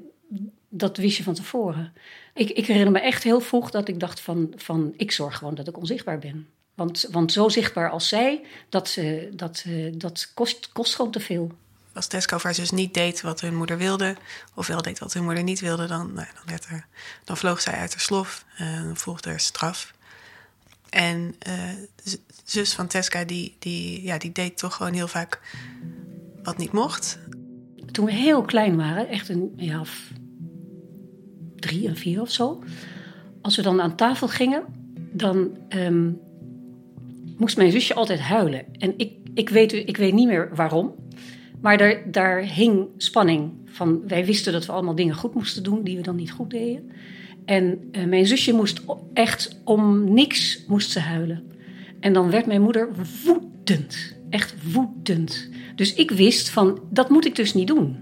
dat 0.68 0.96
wist 0.96 1.16
je 1.16 1.22
van 1.22 1.34
tevoren. 1.34 1.92
Ik, 2.34 2.50
ik 2.50 2.66
herinner 2.66 2.92
me 2.92 3.00
echt 3.00 3.22
heel 3.22 3.40
vroeg 3.40 3.70
dat 3.70 3.88
ik 3.88 4.00
dacht 4.00 4.20
van, 4.20 4.52
van... 4.56 4.92
ik 4.96 5.12
zorg 5.12 5.36
gewoon 5.38 5.54
dat 5.54 5.68
ik 5.68 5.78
onzichtbaar 5.78 6.18
ben. 6.18 6.46
Want, 6.82 7.06
want 7.10 7.32
zo 7.32 7.48
zichtbaar 7.48 7.90
als 7.90 8.08
zij, 8.08 8.44
dat, 8.68 8.96
uh, 8.98 9.22
dat, 9.32 9.64
uh, 9.66 9.92
dat 9.94 10.30
kost, 10.34 10.68
kost 10.72 10.94
gewoon 10.94 11.10
te 11.10 11.20
veel. 11.20 11.52
Als 11.92 12.06
Tesco 12.06 12.36
of 12.36 12.42
haar 12.42 12.54
zus 12.54 12.70
niet 12.70 12.94
deed 12.94 13.20
wat 13.20 13.40
hun 13.40 13.54
moeder 13.54 13.78
wilde, 13.78 14.16
of 14.54 14.66
wel 14.66 14.82
deed 14.82 14.98
wat 14.98 15.12
hun 15.12 15.24
moeder 15.24 15.42
niet 15.42 15.60
wilde, 15.60 15.86
dan, 15.86 16.12
nou, 16.12 16.26
dan, 16.34 16.44
werd 16.46 16.64
er, 16.64 16.86
dan 17.24 17.36
vloog 17.36 17.60
zij 17.60 17.72
uit 17.72 17.92
haar 17.92 18.00
slof. 18.00 18.44
en 18.56 18.84
dan 18.84 18.96
volgde 18.96 19.30
er 19.30 19.40
straf. 19.40 19.94
En 20.88 21.34
uh, 21.48 22.14
zus 22.44 22.72
van 22.72 22.86
Tesca, 22.86 23.24
die, 23.24 23.56
die, 23.58 24.02
ja, 24.02 24.18
die 24.18 24.32
deed 24.32 24.58
toch 24.58 24.74
gewoon 24.74 24.92
heel 24.92 25.08
vaak 25.08 25.40
wat 26.42 26.56
niet 26.56 26.72
mocht. 26.72 27.18
Toen 27.90 28.04
we 28.04 28.12
heel 28.12 28.42
klein 28.42 28.76
waren, 28.76 29.08
echt 29.08 29.28
een 29.28 29.52
ja, 29.56 29.82
drie 31.56 31.88
en 31.88 31.96
vier 31.96 32.20
of 32.20 32.30
zo. 32.30 32.62
Als 33.42 33.56
we 33.56 33.62
dan 33.62 33.80
aan 33.80 33.96
tafel 33.96 34.28
gingen, 34.28 34.64
dan 35.12 35.56
um, 35.68 36.20
moest 37.36 37.56
mijn 37.56 37.70
zusje 37.70 37.94
altijd 37.94 38.20
huilen. 38.20 38.64
En 38.78 38.94
ik, 38.96 39.12
ik, 39.34 39.48
weet, 39.48 39.72
ik 39.72 39.96
weet 39.96 40.12
niet 40.12 40.26
meer 40.26 40.50
waarom. 40.54 40.94
Maar 41.60 41.78
daar, 41.78 42.02
daar 42.10 42.42
hing 42.42 42.88
spanning 42.96 43.52
van. 43.66 44.02
Wij 44.06 44.24
wisten 44.24 44.52
dat 44.52 44.66
we 44.66 44.72
allemaal 44.72 44.94
dingen 44.94 45.14
goed 45.14 45.34
moesten 45.34 45.62
doen 45.62 45.82
die 45.82 45.96
we 45.96 46.02
dan 46.02 46.16
niet 46.16 46.32
goed 46.32 46.50
deden. 46.50 46.90
En 47.44 47.88
uh, 47.92 48.04
mijn 48.04 48.26
zusje 48.26 48.52
moest 48.52 48.82
echt 49.14 49.60
om 49.64 50.12
niks 50.12 50.64
moest 50.66 50.90
ze 50.90 51.00
huilen. 51.00 51.42
En 52.00 52.12
dan 52.12 52.30
werd 52.30 52.46
mijn 52.46 52.62
moeder 52.62 52.88
woedend. 53.24 54.16
Echt 54.30 54.54
woedend. 54.72 55.48
Dus 55.74 55.94
ik 55.94 56.10
wist 56.10 56.48
van, 56.48 56.80
dat 56.90 57.08
moet 57.08 57.26
ik 57.26 57.36
dus 57.36 57.54
niet 57.54 57.66
doen. 57.66 57.96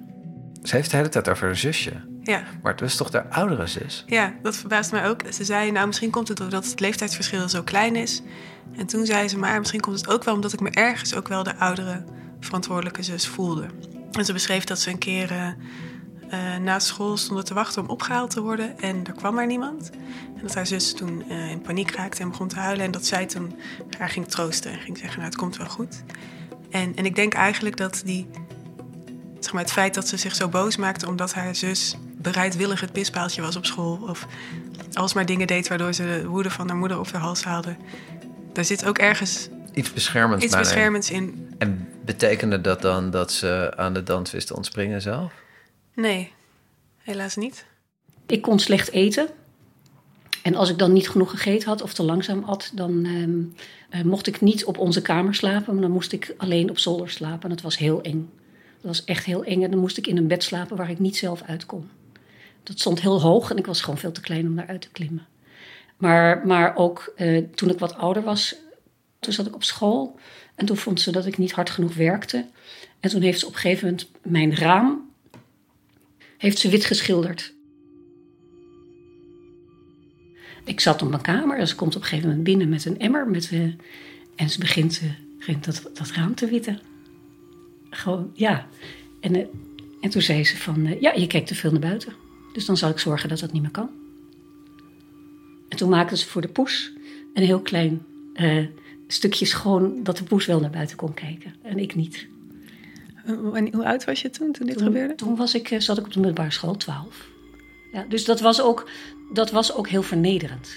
Ze 0.62 0.76
heeft 0.76 0.90
de 0.90 0.96
hele 0.96 1.08
tijd 1.08 1.28
over 1.28 1.48
een 1.48 1.56
zusje. 1.56 1.92
Ja. 2.30 2.44
Maar 2.62 2.72
het 2.72 2.80
was 2.80 2.96
toch 2.96 3.10
de 3.10 3.30
oudere 3.30 3.66
zus? 3.66 4.04
Ja, 4.06 4.34
dat 4.42 4.56
verbaast 4.56 4.92
mij 4.92 5.08
ook. 5.08 5.22
Ze 5.32 5.44
zei, 5.44 5.70
nou 5.70 5.86
misschien 5.86 6.10
komt 6.10 6.28
het 6.28 6.36
doordat 6.36 6.66
het 6.66 6.80
leeftijdsverschil 6.80 7.48
zo 7.48 7.62
klein 7.62 7.96
is. 7.96 8.22
En 8.76 8.86
toen 8.86 9.06
zei 9.06 9.28
ze, 9.28 9.38
maar 9.38 9.58
misschien 9.58 9.80
komt 9.80 10.00
het 10.00 10.08
ook 10.08 10.24
wel 10.24 10.34
omdat 10.34 10.52
ik 10.52 10.60
me 10.60 10.70
ergens 10.70 11.14
ook 11.14 11.28
wel 11.28 11.42
de 11.42 11.56
oudere 11.56 12.04
verantwoordelijke 12.40 13.02
zus 13.02 13.28
voelde. 13.28 13.66
En 14.12 14.24
ze 14.24 14.32
beschreef 14.32 14.64
dat 14.64 14.78
ze 14.78 14.90
een 14.90 14.98
keer 14.98 15.32
uh, 15.32 15.46
uh, 16.32 16.56
na 16.56 16.78
school 16.78 17.16
stonden 17.16 17.44
te 17.44 17.54
wachten 17.54 17.82
om 17.82 17.88
opgehaald 17.88 18.30
te 18.30 18.40
worden. 18.40 18.78
En 18.78 19.06
er 19.06 19.12
kwam 19.12 19.34
maar 19.34 19.46
niemand. 19.46 19.90
En 20.36 20.42
dat 20.42 20.54
haar 20.54 20.66
zus 20.66 20.94
toen 20.94 21.24
uh, 21.28 21.50
in 21.50 21.60
paniek 21.60 21.90
raakte 21.90 22.22
en 22.22 22.30
begon 22.30 22.48
te 22.48 22.58
huilen. 22.58 22.84
En 22.84 22.90
dat 22.90 23.06
zij 23.06 23.26
toen 23.26 23.58
haar 23.98 24.08
ging 24.08 24.28
troosten 24.28 24.72
en 24.72 24.78
ging 24.78 24.98
zeggen, 24.98 25.18
nou 25.18 25.30
het 25.30 25.40
komt 25.40 25.56
wel 25.56 25.68
goed. 25.68 26.02
En, 26.70 26.96
en 26.96 27.04
ik 27.04 27.14
denk 27.14 27.34
eigenlijk 27.34 27.76
dat 27.76 28.02
die, 28.04 28.28
zeg 29.40 29.52
maar, 29.52 29.62
het 29.62 29.72
feit 29.72 29.94
dat 29.94 30.08
ze 30.08 30.16
zich 30.16 30.34
zo 30.34 30.48
boos 30.48 30.76
maakte... 30.76 31.08
omdat 31.08 31.34
haar 31.34 31.54
zus 31.54 31.96
bereidwillig 32.22 32.80
het 32.80 32.92
pispaaltje 32.92 33.42
was 33.42 33.56
op 33.56 33.66
school... 33.66 33.98
of 34.08 34.26
alsmaar 34.92 35.26
dingen 35.26 35.46
deed 35.46 35.68
waardoor 35.68 35.92
ze 35.92 36.02
de 36.02 36.26
woede 36.26 36.50
van 36.50 36.68
haar 36.68 36.76
moeder 36.76 36.98
op 36.98 37.10
haar 37.10 37.20
hals 37.20 37.44
haalde... 37.44 37.76
daar 38.52 38.64
zit 38.64 38.84
ook 38.84 38.98
ergens 38.98 39.48
iets 39.74 39.92
beschermends, 39.92 40.44
iets 40.44 40.56
beschermends 40.56 41.10
in. 41.10 41.54
En 41.58 41.88
betekende 42.04 42.60
dat 42.60 42.82
dan 42.82 43.10
dat 43.10 43.32
ze 43.32 43.72
aan 43.76 43.94
de 43.94 44.02
dans 44.02 44.30
wist 44.30 44.46
te 44.46 44.56
ontspringen 44.56 45.02
zelf? 45.02 45.32
Nee, 45.94 46.32
helaas 46.98 47.36
niet. 47.36 47.64
Ik 48.26 48.42
kon 48.42 48.58
slecht 48.58 48.90
eten. 48.90 49.28
En 50.42 50.54
als 50.54 50.70
ik 50.70 50.78
dan 50.78 50.92
niet 50.92 51.08
genoeg 51.08 51.30
gegeten 51.30 51.68
had 51.68 51.82
of 51.82 51.94
te 51.94 52.02
langzaam 52.02 52.44
at, 52.44 52.70
dan 52.74 53.04
ehm, 53.04 53.40
eh, 53.90 54.04
mocht 54.04 54.26
ik 54.26 54.40
niet 54.40 54.64
op 54.64 54.78
onze 54.78 55.02
kamer 55.02 55.34
slapen, 55.34 55.72
maar 55.72 55.82
dan 55.82 55.90
moest 55.90 56.12
ik 56.12 56.34
alleen 56.36 56.70
op 56.70 56.78
zolder 56.78 57.10
slapen. 57.10 57.42
En 57.42 57.48
dat 57.48 57.60
was 57.60 57.78
heel 57.78 58.02
eng. 58.02 58.30
Dat 58.80 58.90
was 58.90 59.04
echt 59.04 59.24
heel 59.24 59.44
eng. 59.44 59.62
En 59.62 59.70
dan 59.70 59.80
moest 59.80 59.96
ik 59.96 60.06
in 60.06 60.16
een 60.16 60.26
bed 60.26 60.42
slapen 60.42 60.76
waar 60.76 60.90
ik 60.90 60.98
niet 60.98 61.16
zelf 61.16 61.42
uit 61.42 61.66
kon. 61.66 61.88
Dat 62.62 62.78
stond 62.78 63.00
heel 63.00 63.20
hoog 63.20 63.50
en 63.50 63.56
ik 63.56 63.66
was 63.66 63.80
gewoon 63.80 63.98
veel 63.98 64.12
te 64.12 64.20
klein 64.20 64.46
om 64.46 64.56
daaruit 64.56 64.80
te 64.80 64.90
klimmen. 64.90 65.26
Maar, 65.96 66.46
maar 66.46 66.76
ook 66.76 67.12
eh, 67.16 67.44
toen 67.54 67.70
ik 67.70 67.78
wat 67.78 67.94
ouder 67.94 68.22
was, 68.22 68.54
toen 69.18 69.32
zat 69.32 69.46
ik 69.46 69.54
op 69.54 69.64
school. 69.64 70.18
En 70.54 70.66
toen 70.66 70.76
vond 70.76 71.00
ze 71.00 71.12
dat 71.12 71.26
ik 71.26 71.38
niet 71.38 71.52
hard 71.52 71.70
genoeg 71.70 71.94
werkte. 71.94 72.46
En 73.00 73.10
toen 73.10 73.22
heeft 73.22 73.38
ze 73.38 73.46
op 73.46 73.52
een 73.52 73.58
gegeven 73.58 73.84
moment 73.88 74.10
mijn 74.22 74.56
raam 74.56 75.10
heeft 76.36 76.58
ze 76.58 76.68
wit 76.68 76.84
geschilderd. 76.84 77.52
Ik 80.64 80.80
zat 80.80 81.02
op 81.02 81.08
mijn 81.08 81.22
kamer 81.22 81.58
en 81.58 81.68
ze 81.68 81.74
komt 81.74 81.96
op 81.96 82.02
een 82.02 82.08
gegeven 82.08 82.28
moment 82.28 82.46
binnen 82.46 82.68
met 82.68 82.84
een 82.84 82.98
emmer. 82.98 83.28
Met, 83.28 83.50
uh, 83.50 83.72
en 84.36 84.50
ze 84.50 84.58
begint, 84.58 85.00
uh, 85.04 85.10
begint 85.38 85.64
dat, 85.64 85.90
dat 85.94 86.10
raam 86.10 86.34
te 86.34 86.46
witten. 86.46 86.80
Gewoon, 87.90 88.30
ja. 88.34 88.66
En, 89.20 89.48
en 90.00 90.10
toen 90.10 90.22
zei 90.22 90.44
ze 90.44 90.56
van, 90.56 90.96
ja, 91.00 91.12
je 91.12 91.26
kijkt 91.26 91.46
te 91.46 91.54
veel 91.54 91.70
naar 91.70 91.80
buiten. 91.80 92.12
Dus 92.52 92.66
dan 92.66 92.76
zal 92.76 92.90
ik 92.90 92.98
zorgen 92.98 93.28
dat 93.28 93.38
dat 93.38 93.52
niet 93.52 93.62
meer 93.62 93.70
kan. 93.70 93.90
En 95.68 95.76
toen 95.76 95.88
maakte 95.88 96.16
ze 96.16 96.26
voor 96.26 96.42
de 96.42 96.48
poes 96.48 96.92
een 97.34 97.42
heel 97.42 97.60
klein 97.60 98.02
stukje 99.06 99.44
schoon... 99.44 100.02
dat 100.02 100.16
de 100.16 100.24
poes 100.24 100.46
wel 100.46 100.60
naar 100.60 100.70
buiten 100.70 100.96
kon 100.96 101.14
kijken 101.14 101.54
en 101.62 101.78
ik 101.78 101.94
niet. 101.94 102.26
hoe 103.72 103.84
oud 103.84 104.04
was 104.04 104.22
je 104.22 104.30
toen, 104.30 104.52
toen 104.52 104.66
dit 104.66 104.82
gebeurde? 104.82 105.14
Toen 105.14 105.36
was 105.36 105.54
ik, 105.54 105.76
zat 105.78 105.98
ik 105.98 106.04
op 106.04 106.12
de 106.12 106.18
middelbare 106.18 106.50
school, 106.50 106.76
12. 106.76 107.28
Ja, 107.92 108.04
dus 108.08 108.24
dat 108.24 108.40
was, 108.40 108.62
ook, 108.62 108.90
dat 109.32 109.50
was 109.50 109.74
ook 109.74 109.88
heel 109.88 110.02
vernederend. 110.02 110.68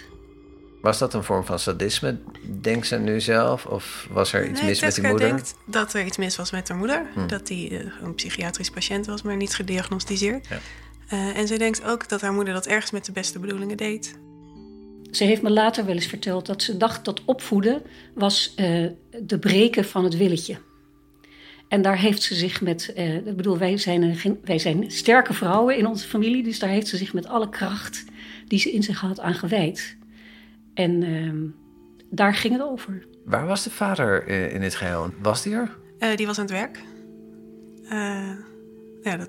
Was 0.82 0.98
dat 0.98 1.13
een 1.13 1.24
vorm 1.24 1.46
van 1.46 1.60
sadisme, 1.60 2.18
denkt 2.62 2.88
ze 2.88 2.96
nu 2.98 3.22
zelf? 3.22 3.65
Of 3.65 4.08
was 4.12 4.34
er 4.34 4.50
iets 4.50 4.60
nee, 4.60 4.70
mis 4.70 4.80
Teska 4.80 5.01
met 5.01 5.01
die 5.01 5.10
moeder? 5.10 5.27
denkt 5.27 5.56
dat 5.65 5.94
er 5.94 6.06
iets 6.06 6.18
mis 6.18 6.36
was 6.36 6.51
met 6.51 6.68
haar 6.68 6.77
moeder. 6.77 7.06
Hm. 7.13 7.27
Dat 7.27 7.48
die 7.48 7.70
uh, 7.70 7.92
een 8.01 8.15
psychiatrisch 8.15 8.70
patiënt 8.70 9.06
was, 9.06 9.22
maar 9.22 9.36
niet 9.36 9.56
gediagnosticeerd. 9.56 10.48
Ja. 10.48 10.60
Uh, 11.14 11.38
en 11.38 11.48
ze 11.48 11.58
denkt 11.58 11.84
ook 11.84 12.10
dat 12.10 12.22
haar 12.22 12.34
moeder 12.34 12.54
dat 12.54 12.68
ergens 12.68 12.92
met 12.92 13.06
de 13.06 13.12
beste 13.12 13.40
bedoelingen 13.40 13.78
deed. 13.78 14.20
Ze 15.12 15.24
heeft 15.24 15.42
me 15.42 15.50
later 15.50 15.86
wel 15.86 15.96
eens 15.96 16.06
verteld 16.06 16.46
dat 16.46 16.62
ze 16.62 16.78
dacht 16.78 17.06
dat 17.06 17.26
opvoeden 17.26 17.82
was 18.14 18.54
uh, 18.60 18.88
de 19.24 19.40
breken 19.40 19.86
van 19.86 20.04
het 20.04 20.18
willetje. 20.18 20.58
En 21.68 21.82
daar 21.82 21.98
heeft 21.98 22.22
ze 22.22 22.36
zich 22.36 22.62
met, 22.62 22.94
uh, 22.98 23.16
ik 23.16 23.36
bedoel, 23.36 23.58
wij 23.58 23.78
zijn, 23.78 24.18
wij 24.44 24.60
zijn 24.60 24.92
sterke 24.92 25.34
vrouwen 25.34 25.78
in 25.78 25.88
onze 25.88 26.08
familie, 26.08 26.44
dus 26.44 26.60
daar 26.60 26.70
heeft 26.70 26.88
ze 26.88 26.98
zich 26.98 27.14
met 27.14 27.28
alle 27.28 27.50
kracht 27.50 28.04
die 28.48 28.60
ze 28.60 28.72
in 28.72 28.84
zich 28.84 29.00
had 29.00 29.20
aan 29.20 29.34
gewijd. 29.34 29.98
En 30.74 31.04
uh, 31.04 31.52
daar 32.10 32.36
ging 32.36 32.54
het 32.54 32.64
over. 32.64 33.06
Waar 33.26 33.46
was 33.46 33.64
de 33.64 33.70
vader 33.70 34.28
in 34.28 34.62
dit 34.62 34.76
geheel? 34.76 35.14
Was 35.22 35.44
die 35.44 35.54
er? 35.54 35.78
Uh, 36.00 36.16
die 36.16 36.26
was 36.26 36.40
aan 36.40 36.46
het 36.46 36.54
werk. 36.54 36.84
Ja, 39.04 39.28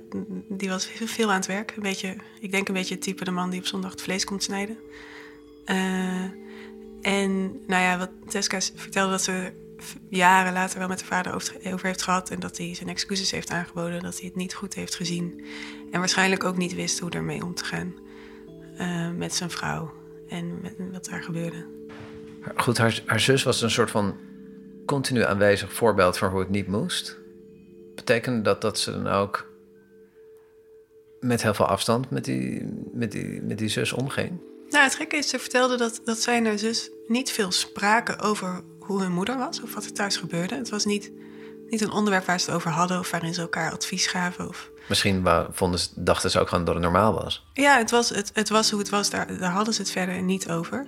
die 0.49 0.69
was 0.69 0.87
veel 0.87 1.29
aan 1.29 1.37
het 1.37 1.47
werk. 1.47 1.73
Een 1.77 1.83
beetje, 1.83 2.17
ik 2.41 2.51
denk 2.51 2.69
een 2.69 2.75
beetje 2.75 2.95
het 2.95 3.03
type 3.03 3.25
de 3.25 3.31
man 3.31 3.51
die 3.51 3.61
op 3.61 3.67
zondag 3.67 3.91
het 3.91 4.03
vlees 4.03 4.25
komt 4.25 4.43
snijden. 4.43 4.77
Uh, 5.67 6.23
en 7.03 7.61
nou 7.67 7.83
ja, 7.83 7.99
wat 7.99 8.11
Teska 8.29 8.61
vertelde 8.75 9.11
dat 9.11 9.23
ze 9.23 9.53
jaren 10.09 10.53
later 10.53 10.79
wel 10.79 10.89
met 10.89 10.99
de 10.99 11.05
vader 11.05 11.35
over 11.35 11.87
heeft 11.87 12.03
gehad. 12.03 12.31
En 12.31 12.41
dat 12.41 12.57
hij 12.57 12.75
zijn 12.75 12.89
excuses 12.89 13.31
heeft 13.31 13.51
aangeboden. 13.51 14.03
Dat 14.03 14.19
hij 14.19 14.27
het 14.27 14.37
niet 14.37 14.55
goed 14.55 14.75
heeft 14.75 14.95
gezien. 14.95 15.45
En 15.91 15.99
waarschijnlijk 15.99 16.45
ook 16.45 16.57
niet 16.57 16.75
wist 16.75 16.99
hoe 16.99 17.11
ermee 17.11 17.45
om 17.45 17.55
te 17.55 17.65
gaan. 17.65 17.95
Uh, 18.79 19.11
met 19.11 19.35
zijn 19.35 19.51
vrouw. 19.51 19.93
En 20.29 20.61
met 20.63 20.75
wat 20.93 21.05
daar 21.05 21.23
gebeurde. 21.23 21.67
Goed, 22.57 22.79
haar, 22.79 23.03
haar 23.07 23.21
zus 23.21 23.43
was 23.43 23.63
een 23.63 23.71
soort 23.71 23.91
van 23.91 24.17
continu 24.87 25.25
aanwezig 25.25 25.73
voorbeeld 25.73 26.19
van 26.19 26.31
hoe 26.31 26.41
het 26.41 26.49
niet 26.49 26.67
moest. 26.67 27.19
Betekende 27.95 28.41
dat 28.41 28.61
dat 28.61 28.79
ze 28.79 28.91
dan 28.91 29.07
ook 29.07 29.53
met 31.25 31.43
heel 31.43 31.55
veel 31.55 31.67
afstand 31.67 32.11
met 32.11 32.25
die, 32.25 32.63
met 32.93 33.13
die, 33.13 33.43
met 33.43 33.59
die 33.59 33.69
zus 33.69 33.93
omging? 33.93 34.41
Nou, 34.69 34.85
het 34.85 34.95
gekke 34.95 35.17
is, 35.17 35.29
ze 35.29 35.39
vertelde 35.39 35.77
dat, 35.77 36.01
dat 36.05 36.19
zij 36.19 36.37
en 36.37 36.45
haar 36.45 36.59
zus 36.59 36.91
niet 37.07 37.31
veel 37.31 37.53
spraken 37.53 38.21
over 38.21 38.63
hoe 38.79 39.01
hun 39.01 39.13
moeder 39.13 39.39
was 39.39 39.63
of 39.63 39.75
wat 39.75 39.85
er 39.85 39.93
thuis 39.93 40.17
gebeurde. 40.17 40.55
Het 40.55 40.69
was 40.69 40.85
niet, 40.85 41.13
niet 41.69 41.81
een 41.81 41.91
onderwerp 41.91 42.25
waar 42.25 42.41
ze 42.41 42.47
het 42.47 42.55
over 42.55 42.71
hadden 42.71 42.99
of 42.99 43.11
waarin 43.11 43.35
ze 43.35 43.41
elkaar 43.41 43.73
advies 43.73 44.07
gaven. 44.07 44.49
Of... 44.49 44.71
Misschien 44.89 45.27
vonden 45.51 45.81
ze, 45.81 45.89
dachten 45.95 46.31
ze 46.31 46.41
ook 46.41 46.49
gewoon 46.49 46.65
dat 46.65 46.75
het 46.75 46.83
normaal 46.83 47.13
was. 47.13 47.47
Ja, 47.53 47.79
het 47.79 47.91
was, 47.91 48.09
het, 48.09 48.31
het 48.35 48.49
was 48.49 48.71
hoe 48.71 48.79
het 48.79 48.89
was. 48.89 49.11
Daar, 49.11 49.39
daar 49.39 49.53
hadden 49.53 49.75
ze 49.75 49.81
het 49.81 49.91
verder 49.91 50.23
niet 50.23 50.51
over. 50.51 50.87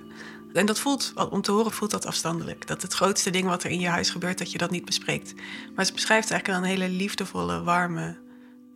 En 0.52 0.66
dat 0.66 0.78
voelt, 0.78 1.12
om 1.31 1.43
te 1.43 1.52
horen, 1.52 1.73
voelt 1.73 1.90
dat 1.90 2.07
afstandelijk. 2.07 2.66
Dat 2.66 2.83
het 2.83 2.93
grootste 2.93 3.31
ding 3.31 3.49
wat 3.49 3.64
er 3.64 3.71
in 3.71 3.81
je 3.81 3.88
huis 3.88 4.11
gebeurt, 4.11 4.38
dat 4.38 4.52
je 4.52 4.59
dat 4.59 4.71
niet 4.71 4.85
bespreekt. 4.85 5.35
Maar 5.75 5.85
ze 5.85 5.93
beschrijft 5.93 6.31
eigenlijk 6.31 6.64
een 6.64 6.71
hele 6.71 6.88
liefdevolle, 6.88 7.62
warme 7.62 8.16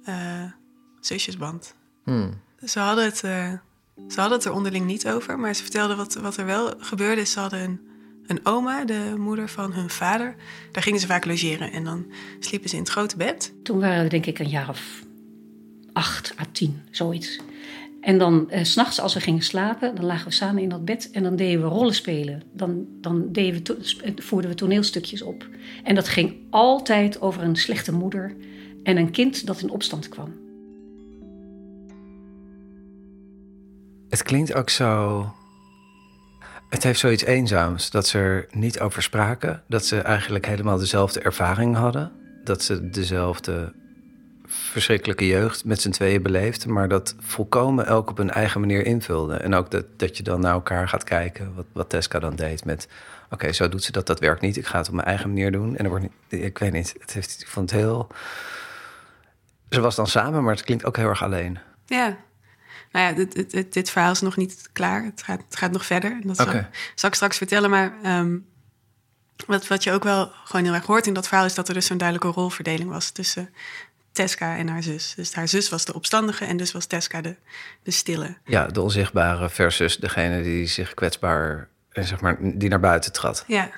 uh, 0.08 0.42
zusjesband. 1.00 1.74
Hmm. 2.04 2.40
Ze 2.64 2.78
hadden 2.78 3.04
het... 3.04 3.22
Uh, 3.24 3.52
ze 4.08 4.20
hadden 4.20 4.38
het 4.38 4.46
er 4.46 4.52
onderling 4.52 4.86
niet 4.86 5.08
over, 5.08 5.38
maar 5.38 5.54
ze 5.54 5.62
vertelden 5.62 5.96
wat, 5.96 6.14
wat 6.14 6.36
er 6.36 6.46
wel 6.46 6.74
gebeurde. 6.78 7.24
Ze 7.24 7.40
hadden 7.40 7.60
een, 7.60 7.80
een 8.26 8.40
oma, 8.42 8.84
de 8.84 9.14
moeder 9.18 9.48
van 9.48 9.72
hun 9.72 9.90
vader. 9.90 10.34
Daar 10.72 10.82
gingen 10.82 11.00
ze 11.00 11.06
vaak 11.06 11.24
logeren 11.24 11.72
en 11.72 11.84
dan 11.84 12.06
sliepen 12.38 12.68
ze 12.68 12.76
in 12.76 12.82
het 12.82 12.90
grote 12.90 13.16
bed. 13.16 13.52
Toen 13.62 13.80
waren 13.80 14.02
we 14.02 14.08
denk 14.08 14.26
ik 14.26 14.38
een 14.38 14.48
jaar 14.48 14.68
of 14.68 15.02
acht 15.92 16.34
à 16.40 16.44
tien, 16.52 16.82
zoiets. 16.90 17.40
En 18.00 18.18
dan 18.18 18.50
eh, 18.50 18.64
s'nachts 18.64 19.00
als 19.00 19.14
we 19.14 19.20
gingen 19.20 19.42
slapen, 19.42 19.94
dan 19.94 20.04
lagen 20.04 20.28
we 20.28 20.34
samen 20.34 20.62
in 20.62 20.68
dat 20.68 20.84
bed 20.84 21.10
en 21.10 21.22
dan 21.22 21.36
deden 21.36 21.62
we 21.62 21.68
rollen 21.68 21.94
spelen. 21.94 22.42
Dan, 22.52 22.86
dan 23.00 23.32
deden 23.32 23.52
we 23.52 23.62
to 23.62 23.76
voerden 24.16 24.50
we 24.50 24.56
toneelstukjes 24.56 25.22
op. 25.22 25.48
En 25.84 25.94
dat 25.94 26.08
ging 26.08 26.36
altijd 26.50 27.20
over 27.20 27.42
een 27.42 27.56
slechte 27.56 27.92
moeder 27.92 28.36
en 28.82 28.96
een 28.96 29.10
kind 29.10 29.46
dat 29.46 29.60
in 29.60 29.70
opstand 29.70 30.08
kwam. 30.08 30.39
Het 34.10 34.22
klinkt 34.22 34.54
ook 34.54 34.70
zo. 34.70 35.34
Het 36.68 36.82
heeft 36.82 36.98
zoiets 36.98 37.24
eenzaams 37.24 37.90
dat 37.90 38.06
ze 38.06 38.18
er 38.18 38.46
niet 38.50 38.80
over 38.80 39.02
spraken. 39.02 39.62
Dat 39.66 39.84
ze 39.84 40.00
eigenlijk 40.00 40.46
helemaal 40.46 40.78
dezelfde 40.78 41.20
ervaring 41.20 41.76
hadden. 41.76 42.12
Dat 42.44 42.62
ze 42.62 42.90
dezelfde 42.90 43.72
verschrikkelijke 44.46 45.26
jeugd 45.26 45.64
met 45.64 45.80
z'n 45.80 45.90
tweeën 45.90 46.22
beleefden. 46.22 46.72
Maar 46.72 46.88
dat 46.88 47.14
volkomen 47.18 47.86
elk 47.86 48.10
op 48.10 48.16
hun 48.16 48.30
eigen 48.30 48.60
manier 48.60 48.86
invulde. 48.86 49.34
En 49.34 49.54
ook 49.54 49.70
dat, 49.70 49.84
dat 49.96 50.16
je 50.16 50.22
dan 50.22 50.40
naar 50.40 50.52
elkaar 50.52 50.88
gaat 50.88 51.04
kijken. 51.04 51.54
Wat, 51.54 51.66
wat 51.72 51.88
Tesca 51.88 52.18
dan 52.18 52.36
deed 52.36 52.64
met. 52.64 52.88
Oké, 53.30 53.52
zo 53.52 53.68
doet 53.68 53.84
ze 53.84 53.92
dat, 53.92 54.06
dat 54.06 54.20
werkt 54.20 54.40
niet. 54.40 54.56
Ik 54.56 54.66
ga 54.66 54.78
het 54.78 54.88
op 54.88 54.94
mijn 54.94 55.06
eigen 55.06 55.28
manier 55.28 55.52
doen. 55.52 55.76
En 55.76 55.84
er 55.84 55.90
wordt 55.90 56.04
niet. 56.28 56.42
Ik 56.42 56.58
weet 56.58 56.72
niet. 56.72 56.94
Het 56.98 57.12
heeft, 57.12 57.40
ik 57.40 57.48
vond 57.48 57.70
het 57.70 57.80
heel. 57.80 58.08
Ze 59.68 59.80
was 59.80 59.94
dan 59.94 60.06
samen, 60.06 60.42
maar 60.42 60.54
het 60.54 60.64
klinkt 60.64 60.84
ook 60.84 60.96
heel 60.96 61.08
erg 61.08 61.22
alleen. 61.22 61.58
Ja, 61.86 62.16
nou 62.92 63.06
ja, 63.06 63.12
dit, 63.12 63.50
dit, 63.50 63.72
dit, 63.72 63.90
verhaal 63.90 64.12
is 64.12 64.20
nog 64.20 64.36
niet 64.36 64.68
klaar. 64.72 65.04
Het 65.04 65.22
gaat, 65.22 65.42
het 65.44 65.56
gaat 65.56 65.72
nog 65.72 65.86
verder. 65.86 66.10
En 66.10 66.26
dat 66.26 66.40
okay. 66.40 66.52
zal, 66.52 66.64
zal, 66.94 67.08
ik 67.08 67.14
straks 67.14 67.36
vertellen. 67.36 67.70
Maar 67.70 67.92
um, 68.04 68.46
wat, 69.46 69.66
wat 69.66 69.84
je 69.84 69.92
ook 69.92 70.04
wel 70.04 70.32
gewoon 70.44 70.64
heel 70.64 70.74
erg 70.74 70.86
hoort 70.86 71.06
in 71.06 71.14
dat 71.14 71.28
verhaal... 71.28 71.46
is 71.46 71.54
dat 71.54 71.68
er 71.68 71.74
dus 71.74 71.86
zo'n 71.86 71.98
duidelijke 71.98 72.40
rolverdeling 72.40 72.90
was 72.90 73.10
tussen 73.10 73.54
Tesca 74.12 74.56
en 74.56 74.68
haar 74.68 74.82
zus. 74.82 75.12
Dus 75.16 75.34
haar 75.34 75.48
zus 75.48 75.68
was 75.68 75.84
de 75.84 75.94
opstandige 75.94 76.44
en 76.44 76.56
dus 76.56 76.72
was 76.72 76.86
Tesca 76.86 77.20
de, 77.20 77.36
de 77.82 77.90
stille. 77.90 78.36
Ja, 78.44 78.66
de 78.66 78.80
onzichtbare 78.80 79.50
versus 79.50 79.96
degene 79.96 80.42
die 80.42 80.66
zich 80.66 80.94
kwetsbaar... 80.94 81.68
zeg 81.90 82.20
maar, 82.20 82.36
die 82.40 82.68
naar 82.68 82.80
buiten 82.80 83.12
trad. 83.12 83.44
Ja, 83.46 83.70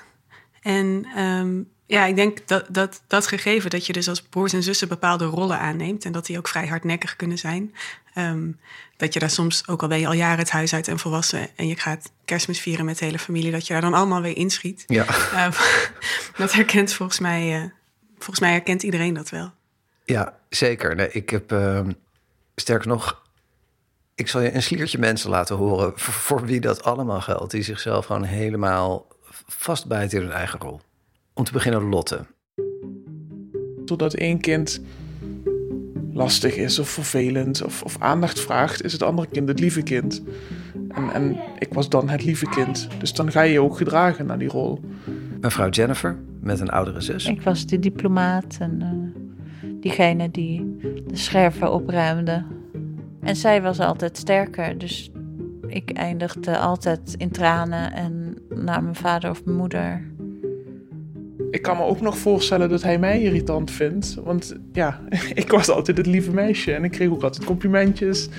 en... 0.61 1.07
Um, 1.17 1.71
ja, 1.85 2.05
ik 2.05 2.15
denk 2.15 2.47
dat, 2.47 2.65
dat 2.69 3.01
dat 3.07 3.27
gegeven 3.27 3.69
dat 3.69 3.85
je 3.85 3.93
dus 3.93 4.09
als 4.09 4.21
broers 4.21 4.53
en 4.53 4.63
zussen 4.63 4.87
bepaalde 4.87 5.25
rollen 5.25 5.59
aanneemt 5.59 6.05
en 6.05 6.11
dat 6.11 6.25
die 6.25 6.37
ook 6.37 6.47
vrij 6.47 6.67
hardnekkig 6.67 7.15
kunnen 7.15 7.37
zijn. 7.37 7.73
Um, 8.17 8.59
dat 8.97 9.13
je 9.13 9.19
daar 9.19 9.29
soms, 9.29 9.67
ook 9.67 9.81
al 9.81 9.87
ben 9.87 9.99
je 9.99 10.07
al 10.07 10.13
jaren 10.13 10.37
het 10.37 10.49
huis 10.49 10.73
uit 10.73 10.87
en 10.87 10.99
volwassen 10.99 11.49
en 11.55 11.67
je 11.67 11.75
gaat 11.75 12.11
kerstmis 12.25 12.59
vieren 12.59 12.85
met 12.85 12.97
de 12.97 13.05
hele 13.05 13.19
familie, 13.19 13.51
dat 13.51 13.67
je 13.67 13.73
daar 13.73 13.81
dan 13.81 13.93
allemaal 13.93 14.21
weer 14.21 14.37
inschiet. 14.37 14.83
Ja. 14.87 15.05
Uh, 15.33 15.47
dat 16.37 16.53
herkent 16.53 16.93
volgens 16.93 17.19
mij, 17.19 17.61
uh, 17.61 17.69
volgens 18.15 18.39
mij 18.39 18.51
herkent 18.51 18.83
iedereen 18.83 19.13
dat 19.13 19.29
wel. 19.29 19.51
Ja, 20.05 20.37
zeker. 20.49 20.95
Nee, 20.95 21.11
ik 21.11 21.29
heb. 21.29 21.51
Uh, 21.51 21.87
Sterker 22.55 22.87
nog, 22.87 23.21
ik 24.15 24.27
zal 24.27 24.41
je 24.41 24.53
een 24.53 24.63
sliertje 24.63 24.97
mensen 24.97 25.29
laten 25.29 25.55
horen 25.55 25.91
voor, 25.95 26.13
voor 26.13 26.45
wie 26.45 26.59
dat 26.59 26.83
allemaal 26.83 27.21
geldt. 27.21 27.51
Die 27.51 27.63
zichzelf 27.63 28.05
gewoon 28.05 28.23
helemaal 28.23 29.07
vastbijten 29.47 30.17
in 30.17 30.23
hun 30.23 30.33
eigen 30.33 30.59
rol. 30.59 30.81
Om 31.33 31.43
te 31.43 31.51
beginnen 31.51 31.89
Lotte. 31.89 32.25
Doordat 33.85 34.13
één 34.13 34.39
kind 34.39 34.81
lastig 36.13 36.55
is 36.55 36.79
of 36.79 36.89
vervelend 36.89 37.63
of, 37.63 37.83
of 37.83 37.95
aandacht 37.99 38.39
vraagt, 38.39 38.83
is 38.83 38.91
het 38.93 39.03
andere 39.03 39.27
kind 39.27 39.47
het 39.47 39.59
lieve 39.59 39.81
kind. 39.81 40.23
En, 40.89 41.13
en 41.13 41.37
ik 41.59 41.73
was 41.73 41.89
dan 41.89 42.09
het 42.09 42.23
lieve 42.23 42.49
kind. 42.49 42.87
Dus 42.99 43.13
dan 43.13 43.31
ga 43.31 43.41
je 43.41 43.51
je 43.51 43.61
ook 43.61 43.77
gedragen 43.77 44.25
naar 44.25 44.39
die 44.39 44.47
rol. 44.47 44.79
Mevrouw 45.41 45.69
Jennifer 45.69 46.17
met 46.39 46.59
een 46.59 46.69
oudere 46.69 47.01
zus. 47.01 47.25
Ik 47.25 47.41
was 47.41 47.65
de 47.65 47.79
diplomaat 47.79 48.57
en 48.59 48.81
eh, 48.81 49.69
diegene 49.81 50.31
die 50.31 50.77
de 51.07 51.17
scherven 51.17 51.73
opruimde. 51.73 52.43
En 53.21 53.35
zij 53.35 53.61
was 53.61 53.79
altijd 53.79 54.17
sterker, 54.17 54.77
dus 54.77 55.11
ik 55.67 55.91
eindigde 55.91 56.57
altijd 56.57 57.15
in 57.17 57.31
tranen 57.31 57.93
en 57.93 58.37
naar 58.49 58.83
mijn 58.83 58.95
vader 58.95 59.29
of 59.29 59.45
mijn 59.45 59.57
moeder. 59.57 60.11
Ik 61.53 61.61
kan 61.61 61.77
me 61.77 61.83
ook 61.83 62.01
nog 62.01 62.17
voorstellen 62.17 62.69
dat 62.69 62.83
hij 62.83 62.99
mij 62.99 63.21
irritant 63.21 63.71
vindt. 63.71 64.17
Want 64.23 64.55
ja, 64.71 64.99
ik 65.43 65.51
was 65.51 65.69
altijd 65.69 65.97
het 65.97 66.05
lieve 66.05 66.31
meisje 66.31 66.73
en 66.73 66.83
ik 66.83 66.91
kreeg 66.91 67.09
ook 67.09 67.23
altijd 67.23 67.45
complimentjes. 67.45 68.29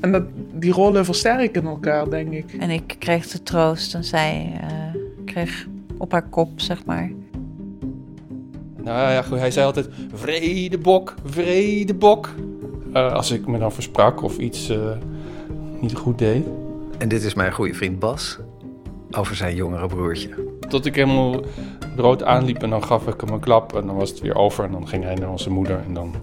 En 0.00 0.12
dat, 0.12 0.22
die 0.52 0.72
rollen 0.72 1.04
versterken 1.04 1.64
elkaar, 1.64 2.10
denk 2.10 2.32
ik. 2.32 2.52
En 2.58 2.70
ik 2.70 2.96
kreeg 2.98 3.26
de 3.26 3.42
troost 3.42 3.94
en 3.94 4.04
zij 4.04 4.60
uh, 4.62 5.00
kreeg 5.24 5.66
op 5.98 6.12
haar 6.12 6.28
kop, 6.28 6.60
zeg 6.60 6.84
maar. 6.84 7.10
Nou 8.76 9.12
ja, 9.12 9.22
goed, 9.22 9.38
hij 9.38 9.50
zei 9.50 9.66
altijd: 9.66 9.88
vredebok, 10.14 11.14
vredebok. 11.24 12.34
Uh, 12.94 13.12
als 13.12 13.30
ik 13.30 13.46
me 13.46 13.58
dan 13.58 13.72
versprak 13.72 14.22
of 14.22 14.38
iets 14.38 14.70
uh, 14.70 14.90
niet 15.80 15.94
goed 15.94 16.18
deed. 16.18 16.44
En 16.98 17.08
dit 17.08 17.22
is 17.22 17.34
mijn 17.34 17.52
goede 17.52 17.74
vriend 17.74 17.98
Bas 17.98 18.38
over 19.10 19.36
zijn 19.36 19.54
jongere 19.54 19.86
broertje. 19.86 20.30
Tot 20.68 20.86
ik 20.86 20.94
helemaal 20.94 21.44
rood 21.96 22.22
aanliep 22.22 22.62
en 22.62 22.70
dan 22.70 22.84
gaf 22.84 23.06
ik 23.06 23.20
hem 23.20 23.30
een 23.30 23.40
klap 23.40 23.74
en 23.76 23.86
dan 23.86 23.96
was 23.96 24.10
het 24.10 24.20
weer 24.20 24.34
over. 24.34 24.64
En 24.64 24.72
dan 24.72 24.88
ging 24.88 25.04
hij 25.04 25.14
naar 25.14 25.30
onze 25.30 25.50
moeder 25.50 25.80
en 25.86 25.94
dan... 25.94 26.14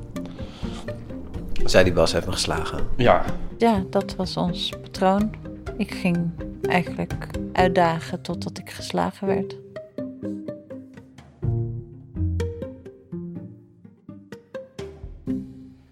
Zij 1.66 1.84
die 1.84 1.94
Bas 1.94 2.12
heeft 2.12 2.26
me 2.26 2.32
geslagen? 2.32 2.88
Ja. 2.96 3.26
Ja, 3.58 3.84
dat 3.90 4.16
was 4.16 4.38
ons 4.38 4.70
patroon. 4.82 5.32
Ik 5.78 5.94
ging 5.94 6.32
eigenlijk 6.62 7.28
uitdagen 7.54 8.22
totdat 8.22 8.58
ik 8.58 8.70
geslagen 8.70 9.28
werd. 9.28 9.56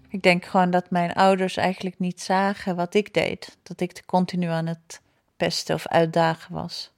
Ik 0.08 0.22
denk 0.22 0.44
gewoon 0.44 0.70
dat 0.70 0.90
mijn 0.90 1.12
ouders 1.12 1.56
eigenlijk 1.56 1.98
niet 1.98 2.20
zagen 2.20 2.76
wat 2.76 2.94
ik 2.94 3.14
deed. 3.14 3.58
Dat 3.62 3.80
ik 3.80 4.02
continu 4.06 4.46
aan 4.46 4.66
het 4.66 5.00
pesten 5.36 5.74
of 5.74 5.86
uitdagen 5.86 6.54
was. 6.54 6.92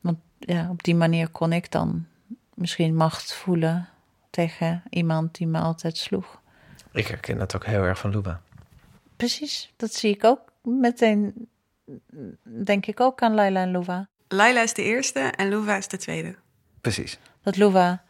Want 0.00 0.18
ja, 0.38 0.70
op 0.70 0.82
die 0.82 0.94
manier 0.94 1.28
kon 1.28 1.52
ik 1.52 1.70
dan 1.70 2.06
misschien 2.54 2.96
macht 2.96 3.34
voelen 3.34 3.88
tegen 4.30 4.82
iemand 4.90 5.34
die 5.34 5.46
me 5.46 5.58
altijd 5.58 5.96
sloeg. 5.96 6.40
Ik 6.92 7.06
herken 7.06 7.38
dat 7.38 7.54
ook 7.54 7.66
heel 7.66 7.82
erg 7.82 7.98
van 7.98 8.10
Luba. 8.10 8.40
Precies, 9.16 9.72
dat 9.76 9.94
zie 9.94 10.14
ik 10.14 10.24
ook 10.24 10.40
meteen. 10.62 11.48
Denk 12.42 12.86
ik 12.86 13.00
ook 13.00 13.22
aan 13.22 13.34
Laila 13.34 13.60
en 13.62 13.70
Luva. 13.70 14.08
Laila 14.28 14.62
is 14.62 14.74
de 14.74 14.82
eerste 14.82 15.20
en 15.20 15.48
Luva 15.48 15.76
is 15.76 15.88
de 15.88 15.96
tweede. 15.96 16.34
Precies. 16.80 17.18
Dat 17.42 17.56
Luva 17.56 18.04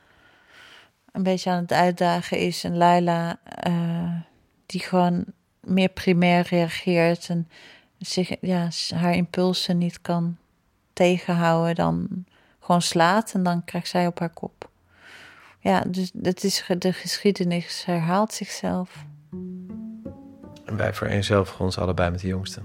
een 1.12 1.22
beetje 1.22 1.50
aan 1.50 1.62
het 1.62 1.72
uitdagen 1.72 2.38
is 2.38 2.64
en 2.64 2.76
Laila 2.76 3.38
uh, 3.68 4.20
die 4.66 4.80
gewoon 4.80 5.24
meer 5.60 5.88
primair 5.88 6.46
reageert 6.48 7.28
en 7.28 7.48
zich, 7.98 8.36
ja, 8.40 8.68
haar 8.94 9.14
impulsen 9.14 9.78
niet 9.78 10.00
kan 10.00 10.36
tegenhouden, 10.92 11.74
dan 11.74 12.24
gewoon 12.60 12.82
slaat 12.82 13.32
en 13.32 13.42
dan 13.42 13.64
krijgt 13.64 13.88
zij 13.88 14.06
op 14.06 14.18
haar 14.18 14.30
kop. 14.30 14.68
Ja, 15.60 15.80
dus 15.80 16.10
dat 16.14 16.42
is, 16.42 16.64
de 16.78 16.92
geschiedenis 16.92 17.84
herhaalt 17.84 18.32
zichzelf. 18.32 19.04
En 20.64 20.76
wij 20.76 20.94
vereenzelvigen 20.94 21.64
ons 21.64 21.78
allebei 21.78 22.10
met 22.10 22.20
de 22.20 22.26
jongste. 22.26 22.60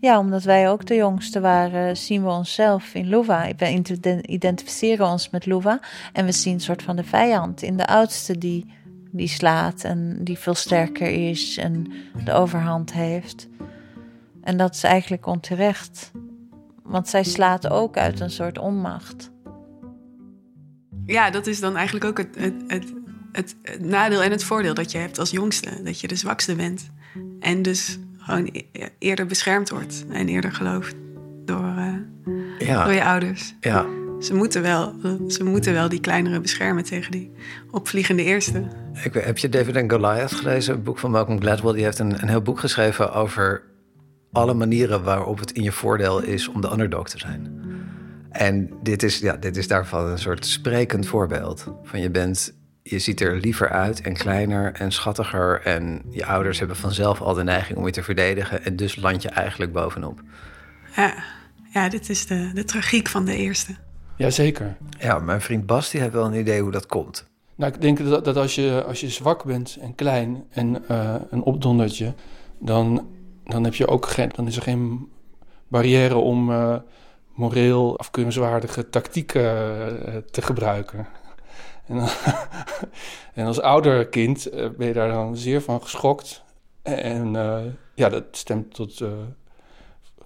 Ja, 0.00 0.18
omdat 0.18 0.42
wij 0.42 0.70
ook 0.70 0.86
de 0.86 0.94
jongste 0.94 1.40
waren, 1.40 1.96
zien 1.96 2.22
we 2.22 2.28
onszelf 2.28 2.94
in 2.94 3.08
Luva. 3.08 3.50
We 3.56 4.22
identificeren 4.26 5.06
ons 5.06 5.30
met 5.30 5.46
Luva 5.46 5.80
en 6.12 6.24
we 6.24 6.32
zien 6.32 6.54
een 6.54 6.60
soort 6.60 6.82
van 6.82 6.96
de 6.96 7.04
vijand 7.04 7.62
in 7.62 7.76
de 7.76 7.86
oudste 7.86 8.38
die 8.38 8.66
die 9.10 9.28
slaat 9.28 9.84
en 9.84 10.24
die 10.24 10.38
veel 10.38 10.54
sterker 10.54 11.28
is 11.28 11.56
en 11.56 11.92
de 12.24 12.32
overhand 12.32 12.92
heeft. 12.92 13.48
En 14.42 14.56
dat 14.56 14.74
is 14.74 14.82
eigenlijk 14.82 15.26
onterecht, 15.26 16.10
want 16.82 17.08
zij 17.08 17.24
slaat 17.24 17.68
ook 17.70 17.96
uit 17.96 18.20
een 18.20 18.30
soort 18.30 18.58
onmacht. 18.58 19.30
Ja, 21.06 21.30
dat 21.30 21.46
is 21.46 21.60
dan 21.60 21.76
eigenlijk 21.76 22.04
ook 22.04 22.18
het, 22.18 22.34
het, 22.38 22.54
het, 22.66 22.94
het, 23.32 23.80
nadeel 23.80 24.22
en 24.22 24.30
het 24.30 24.44
voordeel 24.44 24.74
dat 24.74 24.92
je 24.92 24.98
hebt 24.98 25.18
als 25.18 25.30
jongste. 25.30 25.82
Dat 25.82 26.00
je 26.00 26.08
de 26.08 26.16
zwakste 26.16 26.54
bent. 26.54 26.90
En 27.40 27.62
dus 27.62 27.98
gewoon 28.18 28.48
e-, 28.52 28.88
eerder 28.98 29.26
beschermd 29.26 29.70
wordt 29.70 30.04
en 30.10 30.28
eerder 30.28 30.52
geloofd 30.52 30.94
door, 31.44 31.74
uh, 31.76 31.94
ja. 32.58 32.84
door 32.84 32.92
je 32.92 33.04
ouders. 33.04 33.54
Ja. 33.60 33.86
Ze 34.20 34.34
moeten, 34.34 34.62
wel, 34.62 34.94
ze 35.28 35.44
moeten 35.44 35.72
wel 35.72 35.88
die 35.88 36.00
kleinere 36.00 36.40
beschermen 36.40 36.84
tegen 36.84 37.10
die 37.10 37.30
opvliegende 37.70 38.24
eerste. 38.24 38.68
Ik, 39.02 39.14
heb 39.14 39.38
je 39.38 39.48
David 39.48 39.76
and 39.76 39.92
Goliath 39.92 40.32
gelezen? 40.32 40.74
Een 40.74 40.82
boek 40.82 40.98
van 40.98 41.10
Malcolm 41.10 41.40
Gladwell. 41.40 41.72
Die 41.72 41.84
heeft 41.84 41.98
een, 41.98 42.22
een 42.22 42.28
heel 42.28 42.42
boek 42.42 42.60
geschreven 42.60 43.12
over 43.12 43.62
alle 44.32 44.54
manieren 44.54 45.02
waarop 45.02 45.38
het 45.38 45.52
in 45.52 45.62
je 45.62 45.72
voordeel 45.72 46.22
is 46.22 46.48
om 46.48 46.60
de 46.60 46.72
underdog 46.72 47.08
te 47.08 47.18
zijn. 47.18 47.60
En 48.30 48.70
dit 48.82 49.02
is, 49.02 49.18
ja, 49.18 49.36
dit 49.36 49.56
is 49.56 49.68
daarvan 49.68 50.06
een 50.06 50.18
soort 50.18 50.46
sprekend 50.46 51.06
voorbeeld. 51.06 51.72
Van 51.82 52.00
je 52.00 52.10
bent, 52.10 52.54
je 52.82 52.98
ziet 52.98 53.20
er 53.20 53.36
liever 53.36 53.68
uit 53.68 54.00
en 54.00 54.14
kleiner 54.14 54.72
en 54.72 54.92
schattiger. 54.92 55.60
En 55.60 56.02
je 56.10 56.26
ouders 56.26 56.58
hebben 56.58 56.76
vanzelf 56.76 57.20
al 57.20 57.34
de 57.34 57.44
neiging 57.44 57.78
om 57.78 57.86
je 57.86 57.92
te 57.92 58.02
verdedigen. 58.02 58.64
En 58.64 58.76
dus 58.76 58.96
land 58.96 59.22
je 59.22 59.28
eigenlijk 59.28 59.72
bovenop. 59.72 60.20
Ja, 60.96 61.14
ja 61.72 61.88
dit 61.88 62.08
is 62.08 62.26
de, 62.26 62.50
de 62.54 62.64
tragiek 62.64 63.08
van 63.08 63.24
de 63.24 63.36
eerste. 63.36 63.74
Jazeker. 64.16 64.76
Ja, 64.98 65.18
mijn 65.18 65.40
vriend 65.40 65.66
Bas 65.66 65.90
die 65.90 66.00
heeft 66.00 66.12
wel 66.12 66.26
een 66.26 66.38
idee 66.38 66.62
hoe 66.62 66.70
dat 66.70 66.86
komt. 66.86 67.27
Nou, 67.58 67.72
ik 67.72 67.80
denk 67.80 68.08
dat, 68.08 68.24
dat 68.24 68.36
als, 68.36 68.54
je, 68.54 68.84
als 68.86 69.00
je 69.00 69.08
zwak 69.08 69.44
bent 69.44 69.76
en 69.80 69.94
klein 69.94 70.44
en 70.50 70.84
uh, 70.90 71.14
een 71.30 71.42
opdondertje, 71.42 72.14
dan, 72.58 73.08
dan, 73.44 73.64
heb 73.64 73.74
je 73.74 73.86
ook 73.86 74.06
geen, 74.06 74.30
dan 74.34 74.46
is 74.46 74.56
er 74.56 74.62
geen 74.62 75.12
barrière 75.68 76.16
om 76.16 76.50
uh, 76.50 76.76
moreel 77.34 77.98
afkeurenswaardige 77.98 78.88
tactieken 78.88 79.42
uh, 79.42 80.16
te 80.30 80.42
gebruiken. 80.42 81.08
En, 81.86 81.98
en, 83.34 83.46
als 83.46 83.60
ouder 83.60 84.08
kind 84.08 84.50
ben 84.52 84.86
je 84.86 84.92
daar 84.92 85.08
dan 85.08 85.36
zeer 85.36 85.62
van 85.62 85.82
geschokt. 85.82 86.42
En 86.82 87.32
ja, 87.94 88.08
dat 88.08 88.24
stemt 88.30 88.74
tot 88.74 89.02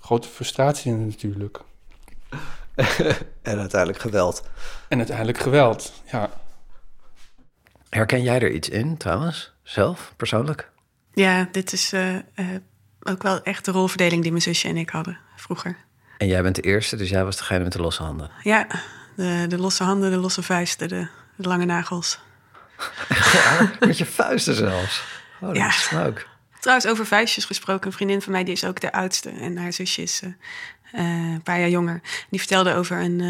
grote 0.01 0.29
frustratie 0.29 0.93
natuurlijk. 0.93 1.61
en 3.43 3.59
uiteindelijk 3.59 4.01
geweld. 4.01 4.43
En 4.89 4.99
uiteindelijk 4.99 5.39
geweld, 5.39 5.93
ja. 6.11 6.31
Herken 7.95 8.23
jij 8.23 8.41
er 8.41 8.51
iets 8.51 8.69
in 8.69 8.97
trouwens, 8.97 9.53
zelf, 9.63 10.13
persoonlijk? 10.17 10.71
Ja, 11.15 11.49
dit 11.51 11.73
is 11.73 11.93
uh, 11.93 12.15
uh, 12.15 12.21
ook 13.03 13.23
wel 13.23 13.43
echt 13.43 13.65
de 13.65 13.71
rolverdeling 13.71 14.23
die 14.23 14.31
mijn 14.31 14.43
zusje 14.43 14.69
en 14.69 14.77
ik 14.77 14.91
hadden 14.91 15.19
vroeger. 15.37 15.77
En 16.19 16.27
jij 16.27 16.43
bent 16.43 16.55
de 16.55 16.63
eerste, 16.63 16.97
dus 16.97 17.09
jij 17.09 17.25
was 17.25 17.37
degene 17.37 17.63
met 17.63 17.73
de 17.73 17.81
losse 17.81 18.03
handen? 18.03 18.31
Ja, 18.43 18.67
de, 19.17 19.45
de 19.49 19.59
losse 19.59 19.85
handen, 19.85 20.11
de 20.11 20.17
losse 20.17 20.43
vuisten, 20.43 20.89
de, 20.89 21.09
de 21.37 21.49
lange 21.49 21.65
nagels. 21.65 22.19
met 23.81 23.99
je 23.99 24.07
vuisten 24.07 24.55
zelfs? 24.55 25.05
Oh, 25.41 25.55
ja. 25.55 25.73
ook. 26.07 26.27
Trouwens, 26.61 26.89
over 26.89 27.07
vuistjes 27.07 27.45
gesproken. 27.45 27.87
Een 27.87 27.93
vriendin 27.93 28.23
van 28.23 28.33
mij 28.33 28.45
die 28.45 28.55
is 28.55 28.65
ook 28.65 28.81
de 28.81 28.93
oudste. 28.93 29.31
En 29.31 29.57
haar 29.57 29.73
zusje 29.73 30.03
is 30.03 30.23
uh, 30.23 30.31
een 30.93 31.43
paar 31.43 31.59
jaar 31.59 31.69
jonger. 31.69 32.01
Die 32.31 32.39
vertelde 32.39 32.75
over 32.75 33.01
een, 33.01 33.21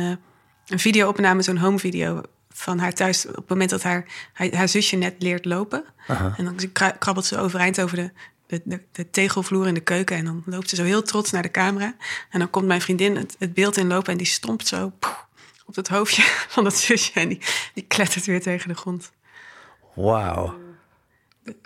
een 0.67 0.79
videoopname, 0.79 1.43
zo'n 1.43 1.59
home 1.59 1.79
video 1.79 2.23
van 2.63 2.79
haar 2.79 2.93
thuis. 2.93 3.27
Op 3.27 3.37
het 3.37 3.49
moment 3.49 3.71
dat 3.71 3.83
haar, 3.83 4.05
haar, 4.33 4.55
haar 4.55 4.69
zusje 4.69 4.97
net 4.97 5.15
leert 5.19 5.45
lopen. 5.45 5.85
Aha. 6.07 6.35
En 6.37 6.45
dan 6.45 6.73
krabbelt 6.99 7.27
ze 7.27 7.39
overeind 7.39 7.81
over 7.81 7.97
de, 7.97 8.61
de, 8.65 8.81
de, 8.93 9.11
tegelvloer 9.11 9.67
in 9.67 9.75
de 9.75 9.81
keuken. 9.81 10.17
En 10.17 10.25
dan 10.25 10.43
loopt 10.47 10.69
ze 10.69 10.77
zo 10.77 10.85
heel 10.85 11.03
trots 11.03 11.31
naar 11.31 11.43
de 11.43 11.51
camera. 11.51 11.95
En 12.31 12.39
dan 12.39 12.51
komt 12.51 12.67
mijn 12.67 12.81
vriendin 12.81 13.17
het, 13.17 13.37
het 13.39 13.55
beeld 13.55 13.77
inlopen 13.77 14.13
en 14.13 14.19
die 14.19 14.27
stompt 14.27 14.67
zo 14.67 14.93
poef, 14.99 15.27
op 15.67 15.75
het 15.75 15.89
hoofdje 15.89 16.23
van 16.55 16.65
dat 16.65 16.77
zusje. 16.77 17.13
En 17.13 17.29
die, 17.29 17.41
die 17.75 17.85
klettert 17.85 18.27
weer 18.27 18.43
tegen 18.43 18.69
de 18.69 18.75
grond. 18.75 19.13
Wauw. 19.95 20.55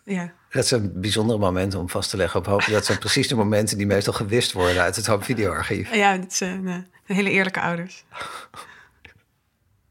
Ja. 0.05 0.33
Dat 0.51 0.67
zijn 0.67 1.01
bijzondere 1.01 1.39
momenten 1.39 1.79
om 1.79 1.89
vast 1.89 2.11
te 2.11 2.17
leggen 2.17 2.41
op 2.41 2.47
hoop. 2.47 2.65
Dat 2.65 2.85
zijn 2.85 2.99
precies 2.99 3.29
de 3.29 3.35
momenten 3.35 3.77
die 3.77 3.87
meestal 3.87 4.13
gewist 4.13 4.53
worden 4.53 4.83
uit 4.83 4.97
het 4.97 5.07
home 5.07 5.23
videoarchief. 5.23 5.95
Ja, 5.95 6.13
het 6.19 6.35
zijn 6.35 6.67
uh, 6.67 6.77
hele 7.05 7.31
eerlijke 7.31 7.61
ouders. 7.61 8.05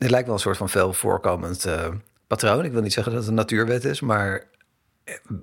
Dit 0.05 0.13
lijkt 0.13 0.29
wel 0.29 0.35
een 0.35 0.43
soort 0.43 0.57
van 0.57 0.69
veel 0.69 0.93
voorkomend 0.93 1.65
uh, 1.65 1.87
patroon. 2.27 2.65
Ik 2.65 2.71
wil 2.71 2.81
niet 2.81 2.93
zeggen 2.93 3.11
dat 3.11 3.21
het 3.21 3.29
een 3.29 3.37
natuurwet 3.37 3.85
is, 3.85 3.99
maar 3.99 4.47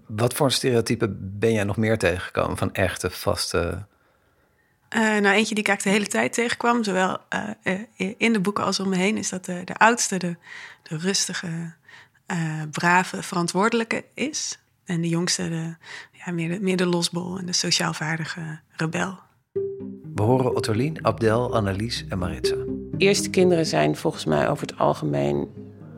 Wat 0.06 0.34
voor 0.34 0.52
stereotypen 0.52 1.38
ben 1.38 1.52
jij 1.52 1.64
nog 1.64 1.76
meer 1.76 1.98
tegengekomen 1.98 2.56
van 2.56 2.72
echte, 2.72 3.10
vaste... 3.10 3.86
Uh, 4.96 5.00
nou, 5.00 5.26
eentje 5.26 5.54
die 5.54 5.64
ik 5.64 5.68
eigenlijk 5.68 5.82
de 5.82 5.88
hele 5.88 6.06
tijd 6.06 6.32
tegenkwam, 6.32 6.84
zowel 6.84 7.18
uh, 7.64 7.80
in 8.16 8.32
de 8.32 8.40
boeken 8.40 8.64
als 8.64 8.80
om 8.80 8.88
me 8.88 8.96
heen, 8.96 9.16
is 9.16 9.28
dat 9.28 9.44
de, 9.44 9.62
de 9.64 9.76
oudste, 9.76 10.16
de, 10.16 10.36
de 10.82 10.96
rustige, 10.96 11.74
brave, 12.70 13.22
verantwoordelijke 13.22 14.04
is. 14.14 14.58
En 14.84 15.00
de 15.00 15.08
jongste, 15.08 15.48
de, 15.48 15.76
ja, 16.24 16.32
meer, 16.32 16.48
de, 16.48 16.60
meer 16.60 16.76
de 16.76 16.86
losbol 16.86 17.38
en 17.38 17.46
de 17.46 17.52
sociaal 17.52 17.92
vaardige 17.92 18.60
rebel. 18.70 19.18
We 20.14 20.22
horen 20.22 20.54
Ottolien, 20.54 21.04
Abdel, 21.04 21.54
Annelies 21.54 22.04
en 22.08 22.18
Maritza. 22.18 22.56
Eerste 22.96 23.30
kinderen 23.30 23.66
zijn 23.66 23.96
volgens 23.96 24.24
mij 24.24 24.48
over 24.48 24.66
het 24.66 24.78
algemeen 24.78 25.48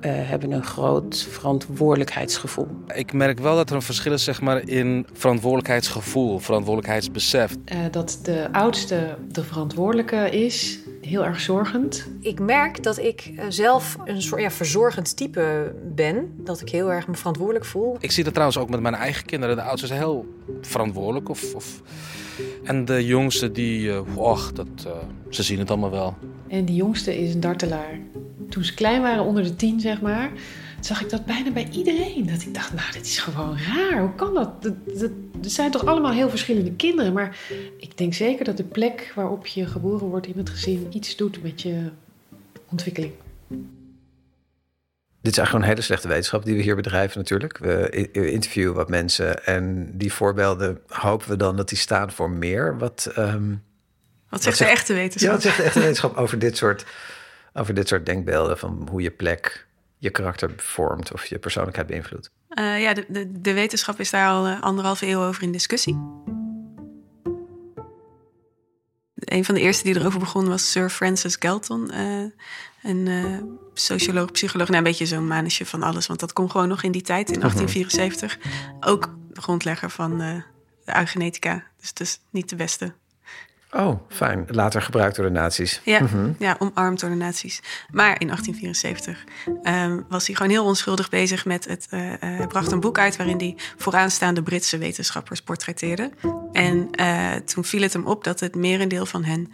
uh, 0.00 0.11
hebben 0.12 0.52
een 0.52 0.64
groot 0.64 1.26
verantwoordelijkheidsgevoel. 1.30 2.68
Ik 2.94 3.12
merk 3.12 3.38
wel 3.38 3.57
dat 3.57 3.70
er 3.70 3.76
een 3.76 3.83
verschil 3.83 4.12
is 4.12 4.24
zeg 4.24 4.40
maar, 4.40 4.68
in 4.68 5.07
verantwoordelijkheidsgevoel, 5.12 6.38
verantwoordelijkheidsbesef. 6.38 7.57
Uh, 7.72 7.78
dat 7.90 8.18
de 8.22 8.48
oudste 8.52 9.16
de 9.28 9.44
verantwoordelijke 9.44 10.30
is, 10.30 10.78
heel 11.00 11.24
erg 11.24 11.40
zorgend. 11.40 12.09
Ik 12.20 12.40
merk 12.40 12.83
dat 12.83 12.98
ik 12.98 13.30
uh, 13.33 13.44
zelf 13.48 13.96
een 14.04 14.22
soort 14.22 14.40
ja, 14.40 14.50
verzorgend 14.50 15.16
type 15.16 15.74
ben. 15.94 16.35
Dat 16.37 16.61
ik 16.61 16.68
heel 16.68 16.92
erg 16.92 17.07
me 17.07 17.14
verantwoordelijk 17.14 17.64
voel. 17.64 17.96
Ik 18.00 18.11
zie 18.11 18.24
dat 18.24 18.33
trouwens 18.33 18.59
ook 18.59 18.70
met 18.70 18.80
mijn 18.80 18.94
eigen 18.94 19.24
kinderen. 19.24 19.57
De 19.57 19.62
oudste 19.62 19.87
is 19.87 19.98
heel 19.98 20.26
verantwoordelijk. 20.61 21.28
Of, 21.28 21.54
of... 21.54 21.83
En 22.64 22.85
de 22.85 23.07
jongste, 23.07 23.53
die, 23.53 24.03
och, 24.16 24.53
dat, 24.53 24.87
ze 25.31 25.42
zien 25.42 25.59
het 25.59 25.70
allemaal 25.70 25.90
wel. 25.90 26.16
En 26.49 26.64
die 26.64 26.77
jongste 26.77 27.18
is 27.18 27.35
een 27.35 27.40
dartelaar 27.40 27.99
toen 28.55 28.64
ze 28.64 28.75
klein 28.75 29.03
waren, 29.03 29.25
onder 29.25 29.42
de 29.42 29.57
tien 29.57 29.81
zeg 29.81 30.01
maar, 30.01 30.33
zag 30.81 31.03
ik 31.03 31.11
dat 31.11 31.25
bijna 31.25 31.51
bij 31.51 31.68
iedereen. 31.70 32.27
Dat 32.27 32.42
ik 32.42 32.55
dacht, 32.55 32.75
nou, 32.75 32.92
dit 32.92 33.07
is 33.07 33.18
gewoon 33.18 33.57
raar. 33.59 34.01
Hoe 34.01 34.14
kan 34.14 34.35
dat? 34.35 34.62
dat, 34.62 35.11
zijn 35.40 35.70
toch 35.70 35.87
allemaal 35.87 36.12
heel 36.12 36.31
verschillende 36.31 36.73
kinderen. 36.73 37.12
Maar 37.12 37.38
ik 37.79 37.99
denk 37.99 38.14
zeker 38.14 38.44
dat 38.44 38.57
de 38.57 38.64
plek 38.64 39.12
waarop 39.14 39.47
je 39.47 39.66
geboren 39.66 40.07
wordt 40.07 40.27
in 40.27 40.37
het 40.37 40.51
gezin 40.51 40.87
iets 40.90 41.16
doet 41.16 41.42
met 41.42 41.62
je 41.62 41.90
ontwikkeling. 42.70 43.12
Dit 45.24 45.32
is 45.32 45.38
eigenlijk 45.38 45.66
een 45.66 45.72
hele 45.74 45.87
slechte 45.87 46.08
wetenschap 46.08 46.44
die 46.44 46.56
we 46.56 46.62
hier 46.62 46.76
bedrijven 46.76 47.18
natuurlijk. 47.18 47.58
We 47.58 48.08
interviewen 48.12 48.74
wat 48.74 48.88
mensen 48.88 49.44
en 49.44 49.90
die 49.98 50.12
voorbeelden 50.12 50.80
hopen 50.88 51.28
we 51.28 51.37
dan 51.37 51.56
dat 51.56 51.68
die 51.68 51.78
staan 51.78 52.12
voor 52.12 52.30
meer. 52.30 52.78
Wat, 52.78 53.12
um, 53.18 53.62
wat 54.28 54.42
zegt 54.42 54.58
de 54.58 54.64
echte 54.64 54.94
wetenschap? 54.94 55.28
Ja, 55.28 55.34
wat 55.34 55.42
zegt 55.42 55.56
de 55.56 55.62
echte 55.62 55.80
wetenschap 55.80 56.16
over 56.16 56.38
dit 56.38 56.56
soort 56.56 56.84
over 57.52 57.74
dit 57.74 57.88
soort 57.88 58.06
denkbeelden 58.06 58.58
van 58.58 58.88
hoe 58.90 59.02
je 59.02 59.10
plek 59.10 59.66
je 59.98 60.10
karakter 60.10 60.52
vormt 60.56 61.12
of 61.12 61.26
je 61.26 61.38
persoonlijkheid 61.38 61.87
beïnvloedt? 61.87 62.30
Uh, 62.58 62.80
ja, 62.80 62.94
de, 62.94 63.04
de, 63.08 63.40
de, 63.40 63.52
wetenschap 63.52 64.00
is 64.00 64.10
daar 64.10 64.28
al 64.28 64.48
uh, 64.48 64.62
anderhalve 64.62 65.06
eeuw 65.06 65.22
over 65.22 65.42
in 65.42 65.52
discussie. 65.52 65.94
Een 69.14 69.44
van 69.44 69.54
de 69.54 69.60
eerste 69.60 69.84
die 69.84 69.96
erover 69.96 70.18
begon 70.18 70.48
was 70.48 70.70
Sir 70.70 70.90
Francis 70.90 71.37
Galton. 71.38 71.90
Uh, 71.94 72.24
een 72.85 73.59
socioloog, 73.75 74.31
psycholoog. 74.31 74.66
Nou, 74.66 74.79
een 74.79 74.85
beetje 74.85 75.07
zo'n 75.07 75.27
manusje 75.27 75.66
van 75.66 75.83
alles. 75.83 76.07
Want 76.07 76.20
dat 76.20 76.33
kon 76.33 76.51
gewoon 76.51 76.68
nog 76.68 76.83
in 76.83 76.92
die 76.92 77.03
tijd, 77.03 77.31
in 77.31 77.40
1874. 77.40 78.38
Mhm. 78.38 78.90
Ook 78.90 79.14
de 79.33 79.40
grondlegger 79.40 79.90
van 79.90 80.18
de 80.18 80.42
eugenetica. 80.85 81.64
Dus 81.81 81.88
het 81.88 82.01
is 82.01 82.20
niet 82.31 82.49
de 82.49 82.57
beste 82.57 82.94
Oh, 83.77 84.01
fijn. 84.09 84.44
Later 84.47 84.83
gebruikt 84.83 85.16
door 85.16 85.25
de 85.25 85.31
nazi's. 85.31 85.81
Ja, 85.85 86.01
mm 86.01 86.37
ja 86.38 86.57
omarmd 86.59 87.01
door 87.01 87.11
de 87.11 87.16
nazi's. 87.16 87.61
Maar 87.90 88.20
in 88.20 88.27
1874 88.27 89.25
um, 89.62 90.05
was 90.09 90.27
hij 90.27 90.37
gewoon 90.37 90.51
heel 90.51 90.64
onschuldig 90.64 91.09
bezig 91.09 91.44
met 91.44 91.64
het... 91.64 91.87
Uh, 91.90 92.01
hij 92.18 92.47
bracht 92.47 92.73
een 92.73 92.81
boek 92.81 92.99
uit 92.99 93.16
waarin 93.16 93.38
hij 93.38 93.57
vooraanstaande 93.77 94.42
Britse 94.42 94.79
wetenschappers 94.79 95.42
portretteerde. 95.42 96.11
En 96.53 96.88
uh, 97.01 97.33
toen 97.33 97.64
viel 97.64 97.83
het 97.83 97.92
hem 97.92 98.07
op 98.07 98.25
dat 98.25 98.40
het 98.40 98.55
merendeel 98.55 99.07
van 99.07 99.25
hen 99.25 99.53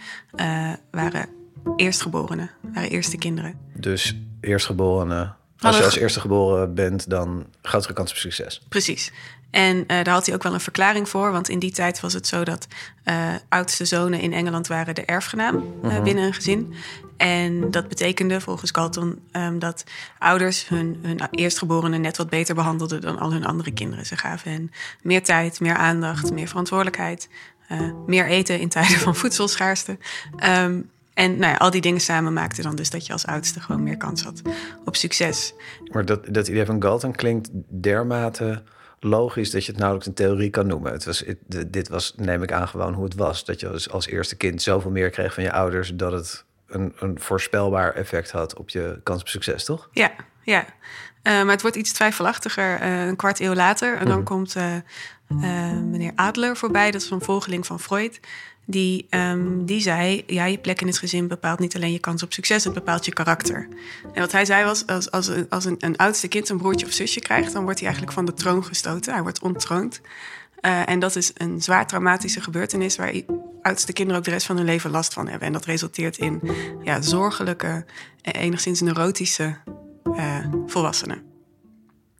waren 0.90 1.28
eerstgeborenen. 1.76 2.50
Waren 2.74 2.90
eerste 2.90 3.16
kinderen. 3.16 3.58
Dus 3.74 4.16
eerstgeborenen... 4.40 5.34
Als 5.60 5.76
je 5.76 5.84
als 5.84 5.96
eerste 5.96 6.20
geboren 6.20 6.74
bent, 6.74 7.10
dan 7.10 7.46
grotere 7.62 7.92
kans 7.92 8.10
op 8.10 8.16
succes. 8.16 8.62
Precies. 8.68 9.12
En 9.50 9.76
uh, 9.76 9.84
daar 9.86 10.08
had 10.08 10.26
hij 10.26 10.34
ook 10.34 10.42
wel 10.42 10.54
een 10.54 10.60
verklaring 10.60 11.08
voor. 11.08 11.32
Want 11.32 11.48
in 11.48 11.58
die 11.58 11.72
tijd 11.72 12.00
was 12.00 12.12
het 12.12 12.26
zo 12.26 12.44
dat 12.44 12.66
uh, 13.04 13.34
oudste 13.48 13.84
zonen 13.84 14.20
in 14.20 14.32
Engeland 14.32 14.66
waren 14.66 14.94
de 14.94 15.04
erfgenaam 15.04 15.56
uh, 15.56 15.84
uh-huh. 15.84 16.02
binnen 16.02 16.24
een 16.24 16.34
gezin. 16.34 16.74
En 17.16 17.70
dat 17.70 17.88
betekende 17.88 18.40
volgens 18.40 18.70
Galton 18.70 19.20
um, 19.32 19.58
dat 19.58 19.84
ouders 20.18 20.68
hun, 20.68 20.98
hun 21.02 21.20
eerstgeborenen 21.30 22.00
net 22.00 22.16
wat 22.16 22.30
beter 22.30 22.54
behandelden 22.54 23.00
dan 23.00 23.18
al 23.18 23.32
hun 23.32 23.46
andere 23.46 23.72
kinderen. 23.72 24.06
Ze 24.06 24.16
gaven 24.16 24.50
hen 24.50 24.72
meer 25.02 25.22
tijd, 25.22 25.60
meer 25.60 25.76
aandacht, 25.76 26.32
meer 26.32 26.48
verantwoordelijkheid, 26.48 27.28
meer 28.06 28.26
eten 28.26 28.60
in 28.60 28.68
tijden 28.68 28.98
van 28.98 29.16
voedselschaarste. 29.16 29.98
Um, 30.58 30.90
en 31.14 31.30
nou 31.38 31.52
ja, 31.52 31.56
al 31.56 31.70
die 31.70 31.80
dingen 31.80 32.00
samen 32.00 32.32
maakten 32.32 32.62
dan 32.62 32.76
dus 32.76 32.90
dat 32.90 33.06
je 33.06 33.12
als 33.12 33.26
oudste 33.26 33.60
gewoon 33.60 33.82
meer 33.82 33.96
kans 33.96 34.22
had 34.22 34.42
op 34.84 34.96
succes. 34.96 35.54
Maar 35.92 36.04
dat, 36.04 36.34
dat 36.34 36.48
idee 36.48 36.64
van 36.64 36.82
Galton 36.82 37.12
klinkt 37.12 37.48
dermate 37.68 38.62
logisch 39.00 39.50
dat 39.50 39.64
je 39.64 39.70
het 39.70 39.80
nauwelijks 39.80 40.08
een 40.08 40.26
theorie 40.26 40.50
kan 40.50 40.66
noemen. 40.66 40.92
Het 40.92 41.04
was, 41.04 41.18
het, 41.26 41.72
dit 41.72 41.88
was, 41.88 42.14
neem 42.16 42.42
ik 42.42 42.52
aan, 42.52 42.68
gewoon 42.68 42.94
hoe 42.94 43.04
het 43.04 43.14
was. 43.14 43.44
Dat 43.44 43.60
je 43.60 43.68
als, 43.68 43.90
als 43.90 44.06
eerste 44.06 44.36
kind 44.36 44.62
zoveel 44.62 44.90
meer 44.90 45.10
kreeg 45.10 45.34
van 45.34 45.42
je 45.42 45.52
ouders... 45.52 45.92
dat 45.94 46.12
het 46.12 46.44
een, 46.66 46.92
een 46.98 47.20
voorspelbaar 47.20 47.94
effect 47.94 48.30
had 48.30 48.56
op 48.56 48.70
je 48.70 49.00
kans 49.02 49.20
op 49.20 49.28
succes, 49.28 49.64
toch? 49.64 49.88
Ja, 49.92 50.12
ja. 50.42 50.64
Uh, 51.22 51.42
maar 51.42 51.52
het 51.52 51.62
wordt 51.62 51.76
iets 51.76 51.92
twijfelachtiger 51.92 52.80
uh, 52.82 53.06
een 53.06 53.16
kwart 53.16 53.40
eeuw 53.40 53.54
later. 53.54 53.96
En 53.96 54.06
dan 54.06 54.18
mm. 54.18 54.24
komt 54.24 54.56
uh, 54.56 54.74
meneer 55.82 56.12
Adler 56.14 56.56
voorbij, 56.56 56.90
dat 56.90 57.02
is 57.02 57.10
een 57.10 57.20
volgeling 57.20 57.66
van 57.66 57.80
Freud... 57.80 58.20
Die, 58.70 59.06
um, 59.10 59.64
die 59.66 59.80
zei: 59.80 60.22
Ja, 60.26 60.44
je 60.44 60.58
plek 60.58 60.80
in 60.80 60.86
het 60.86 60.98
gezin 60.98 61.28
bepaalt 61.28 61.58
niet 61.58 61.76
alleen 61.76 61.92
je 61.92 61.98
kans 61.98 62.22
op 62.22 62.32
succes, 62.32 62.64
het 62.64 62.72
bepaalt 62.72 63.04
je 63.04 63.12
karakter. 63.12 63.68
En 64.12 64.20
wat 64.20 64.32
hij 64.32 64.44
zei 64.44 64.64
was: 64.64 64.86
Als, 64.86 65.10
als, 65.10 65.26
een, 65.26 65.46
als 65.48 65.64
een, 65.64 65.76
een 65.78 65.96
oudste 65.96 66.28
kind 66.28 66.48
een 66.48 66.58
broertje 66.58 66.86
of 66.86 66.92
zusje 66.92 67.20
krijgt, 67.20 67.52
dan 67.52 67.62
wordt 67.62 67.78
hij 67.78 67.88
eigenlijk 67.88 68.16
van 68.16 68.26
de 68.26 68.34
troon 68.34 68.64
gestoten. 68.64 69.12
Hij 69.12 69.22
wordt 69.22 69.42
onttroond. 69.42 70.00
Uh, 70.60 70.88
en 70.88 70.98
dat 70.98 71.16
is 71.16 71.30
een 71.34 71.62
zwaar 71.62 71.86
traumatische 71.86 72.40
gebeurtenis 72.40 72.96
waar 72.96 73.12
oudste 73.62 73.92
kinderen 73.92 74.18
ook 74.18 74.24
de 74.24 74.30
rest 74.30 74.46
van 74.46 74.56
hun 74.56 74.64
leven 74.64 74.90
last 74.90 75.12
van 75.12 75.28
hebben. 75.28 75.46
En 75.46 75.52
dat 75.52 75.64
resulteert 75.64 76.18
in 76.18 76.40
ja, 76.82 77.02
zorgelijke, 77.02 77.84
enigszins 78.22 78.80
neurotische 78.80 79.56
uh, 80.04 80.44
volwassenen 80.66 81.29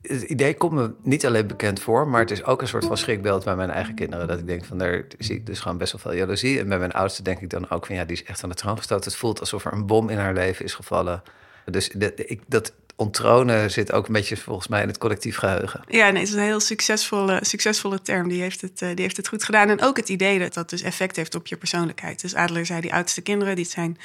het 0.03 0.23
idee 0.23 0.55
komt 0.55 0.73
me 0.73 0.93
niet 1.03 1.27
alleen 1.27 1.47
bekend 1.47 1.81
voor, 1.81 2.09
maar 2.09 2.21
het 2.21 2.31
is 2.31 2.45
ook 2.45 2.61
een 2.61 2.69
soort 2.69 2.85
van 2.85 2.97
schrikbeeld 2.97 3.45
bij 3.45 3.57
mijn 3.57 3.71
eigen 3.71 3.95
kinderen. 3.95 4.29
Dat 4.29 4.39
ik 4.39 4.47
denk 4.47 4.65
van 4.65 4.79
daar 4.79 5.05
zie 5.19 5.35
ik 5.35 5.47
dus 5.47 5.61
gewoon 5.61 5.79
best 5.79 5.93
wel 5.93 6.01
veel 6.01 6.15
jaloezie. 6.15 6.59
En 6.59 6.69
bij 6.69 6.79
mijn 6.79 6.93
oudste 6.93 7.23
denk 7.23 7.41
ik 7.41 7.51
dan 7.51 7.71
ook 7.71 7.87
van 7.87 7.95
ja, 7.95 8.05
die 8.05 8.17
is 8.17 8.25
echt 8.25 8.43
aan 8.43 8.49
de 8.49 8.55
troon 8.55 8.77
gestoten. 8.77 9.11
Het 9.11 9.21
voelt 9.21 9.41
alsof 9.41 9.65
er 9.65 9.73
een 9.73 9.87
bom 9.87 10.09
in 10.09 10.19
haar 10.19 10.35
leven 10.35 10.65
is 10.65 10.75
gevallen. 10.75 11.23
Dus 11.65 11.89
dat, 11.89 12.13
ik, 12.17 12.41
dat 12.47 12.73
onttronen 12.97 13.71
zit 13.71 13.93
ook 13.93 14.07
een 14.07 14.13
beetje 14.13 14.37
volgens 14.37 14.69
mij 14.69 14.83
in 14.83 14.89
het 14.89 14.99
collectief 14.99 15.37
geheugen. 15.37 15.81
Ja, 15.89 16.11
nee, 16.11 16.21
het 16.21 16.29
is 16.29 16.35
een 16.35 16.43
heel 16.43 16.61
succesvolle, 16.61 17.39
succesvolle 17.43 18.03
term. 18.03 18.29
Die 18.29 18.41
heeft, 18.41 18.61
het, 18.61 18.83
uh, 18.83 18.89
die 18.89 19.03
heeft 19.03 19.17
het 19.17 19.29
goed 19.29 19.45
gedaan. 19.45 19.69
En 19.69 19.83
ook 19.83 19.97
het 19.97 20.09
idee 20.09 20.39
dat 20.39 20.55
dat 20.55 20.71
dus 20.71 20.83
effect 20.83 21.17
heeft 21.17 21.35
op 21.35 21.47
je 21.47 21.57
persoonlijkheid. 21.57 22.21
Dus 22.21 22.35
Adler 22.35 22.67
zei, 22.67 22.81
die 22.81 22.95
oudste 22.95 23.21
kinderen, 23.21 23.57
die 23.57 23.65
zijn 23.65 23.99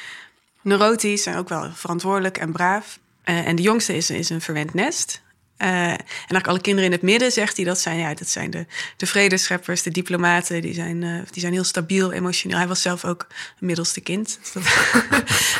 neurotisch 0.61 1.25
en 1.25 1.37
ook 1.37 1.49
wel 1.49 1.71
verantwoordelijk 1.73 2.37
en 2.37 2.51
braaf. 2.51 2.99
Uh, 3.25 3.47
en 3.47 3.55
de 3.55 3.61
jongste 3.61 3.95
is, 3.95 4.09
is 4.09 4.29
een 4.29 4.41
verwend 4.41 4.73
nest. 4.73 5.23
Uh, 5.57 5.67
en 5.67 6.05
eigenlijk 6.07 6.47
alle 6.47 6.61
kinderen 6.61 6.89
in 6.89 6.95
het 6.95 7.05
midden 7.05 7.31
zegt 7.31 7.55
hij 7.55 7.65
dat 7.65 7.79
zijn, 7.79 7.97
ja, 7.97 8.13
dat 8.13 8.29
zijn 8.29 8.49
de, 8.49 8.65
de 8.97 9.05
vredescheppers, 9.05 9.83
de 9.83 9.91
diplomaten, 9.91 10.61
die 10.61 10.73
zijn, 10.73 11.01
uh, 11.01 11.21
die 11.31 11.41
zijn 11.41 11.53
heel 11.53 11.63
stabiel, 11.63 12.11
emotioneel. 12.11 12.57
Hij 12.57 12.67
was 12.67 12.81
zelf 12.81 13.05
ook 13.05 13.27
een 13.29 13.65
middelste 13.65 14.01
kind. 14.01 14.39
Dus 14.41 14.51
dat, 14.51 14.63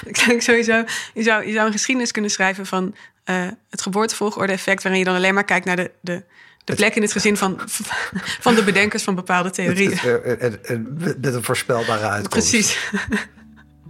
ik 0.36 0.42
sowieso, 0.42 0.84
je, 1.14 1.24
zou, 1.24 1.48
je 1.48 1.54
zou 1.54 1.66
een 1.66 1.72
geschiedenis 1.72 2.12
kunnen 2.12 2.32
schrijven 2.32 2.66
van 2.66 2.96
uh, 3.26 3.48
het 3.70 3.82
geboortevolgorde-effect, 3.82 4.84
waarin 4.84 5.02
je 5.02 5.08
dan 5.08 5.16
alleen 5.16 5.34
maar 5.34 5.46
kijkt 5.46 5.66
naar 5.66 5.76
de, 5.76 5.92
de, 6.02 6.24
de 6.64 6.76
plek 6.76 6.96
in 6.96 7.02
het 7.02 7.12
gezin 7.12 7.38
van, 7.38 7.62
van 8.40 8.56
de 8.56 8.64
bedenkers 8.64 9.04
van 9.04 9.16
bepaalde 9.16 9.50
theorieën. 9.50 10.00
Met 11.22 11.34
een 11.34 11.44
voorspelbare 11.44 12.08
uitkomst. 12.08 12.50
Precies. 12.50 12.78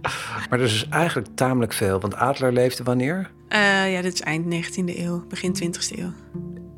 Maar 0.02 0.58
er 0.58 0.60
is 0.60 0.72
dus 0.72 0.88
eigenlijk 0.88 1.28
tamelijk 1.34 1.72
veel. 1.72 2.00
Want 2.00 2.14
Adler 2.14 2.52
leefde 2.52 2.82
wanneer? 2.84 3.30
Uh, 3.48 3.92
ja, 3.92 4.02
dit 4.02 4.12
is 4.12 4.20
eind 4.20 4.44
19e 4.54 4.98
eeuw, 4.98 5.26
begin 5.26 5.56
20e 5.62 5.98
eeuw. 5.98 6.12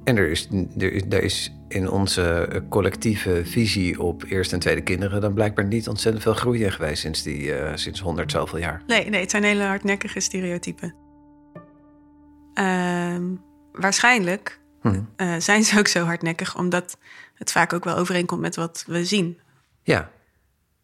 En 0.04 0.16
er 0.16 0.30
is, 0.30 0.48
er, 0.78 0.92
is, 0.92 1.02
er 1.08 1.22
is 1.22 1.52
in 1.68 1.90
onze 1.90 2.48
collectieve 2.68 3.42
visie 3.44 4.02
op 4.02 4.24
eerste 4.24 4.54
en 4.54 4.60
tweede 4.60 4.82
kinderen... 4.82 5.20
dan 5.20 5.34
blijkbaar 5.34 5.64
niet 5.64 5.88
ontzettend 5.88 6.22
veel 6.22 6.34
groei 6.34 6.64
in 6.64 6.72
geweest 6.72 7.00
sinds, 7.00 7.22
die, 7.22 7.42
uh, 7.42 7.70
sinds 7.74 8.00
100 8.00 8.30
zoveel 8.30 8.58
jaar. 8.58 8.82
Nee, 8.86 9.08
nee, 9.08 9.20
het 9.20 9.30
zijn 9.30 9.42
hele 9.42 9.62
hardnekkige 9.62 10.20
stereotypen. 10.20 10.94
Uh, 12.54 13.16
waarschijnlijk 13.72 14.60
hm. 14.80 15.00
uh, 15.16 15.34
zijn 15.38 15.64
ze 15.64 15.78
ook 15.78 15.88
zo 15.88 16.04
hardnekkig... 16.04 16.56
omdat 16.56 16.98
het 17.34 17.52
vaak 17.52 17.72
ook 17.72 17.84
wel 17.84 17.96
overeenkomt 17.96 18.40
met 18.40 18.56
wat 18.56 18.84
we 18.86 19.04
zien. 19.04 19.38
Ja, 19.82 20.10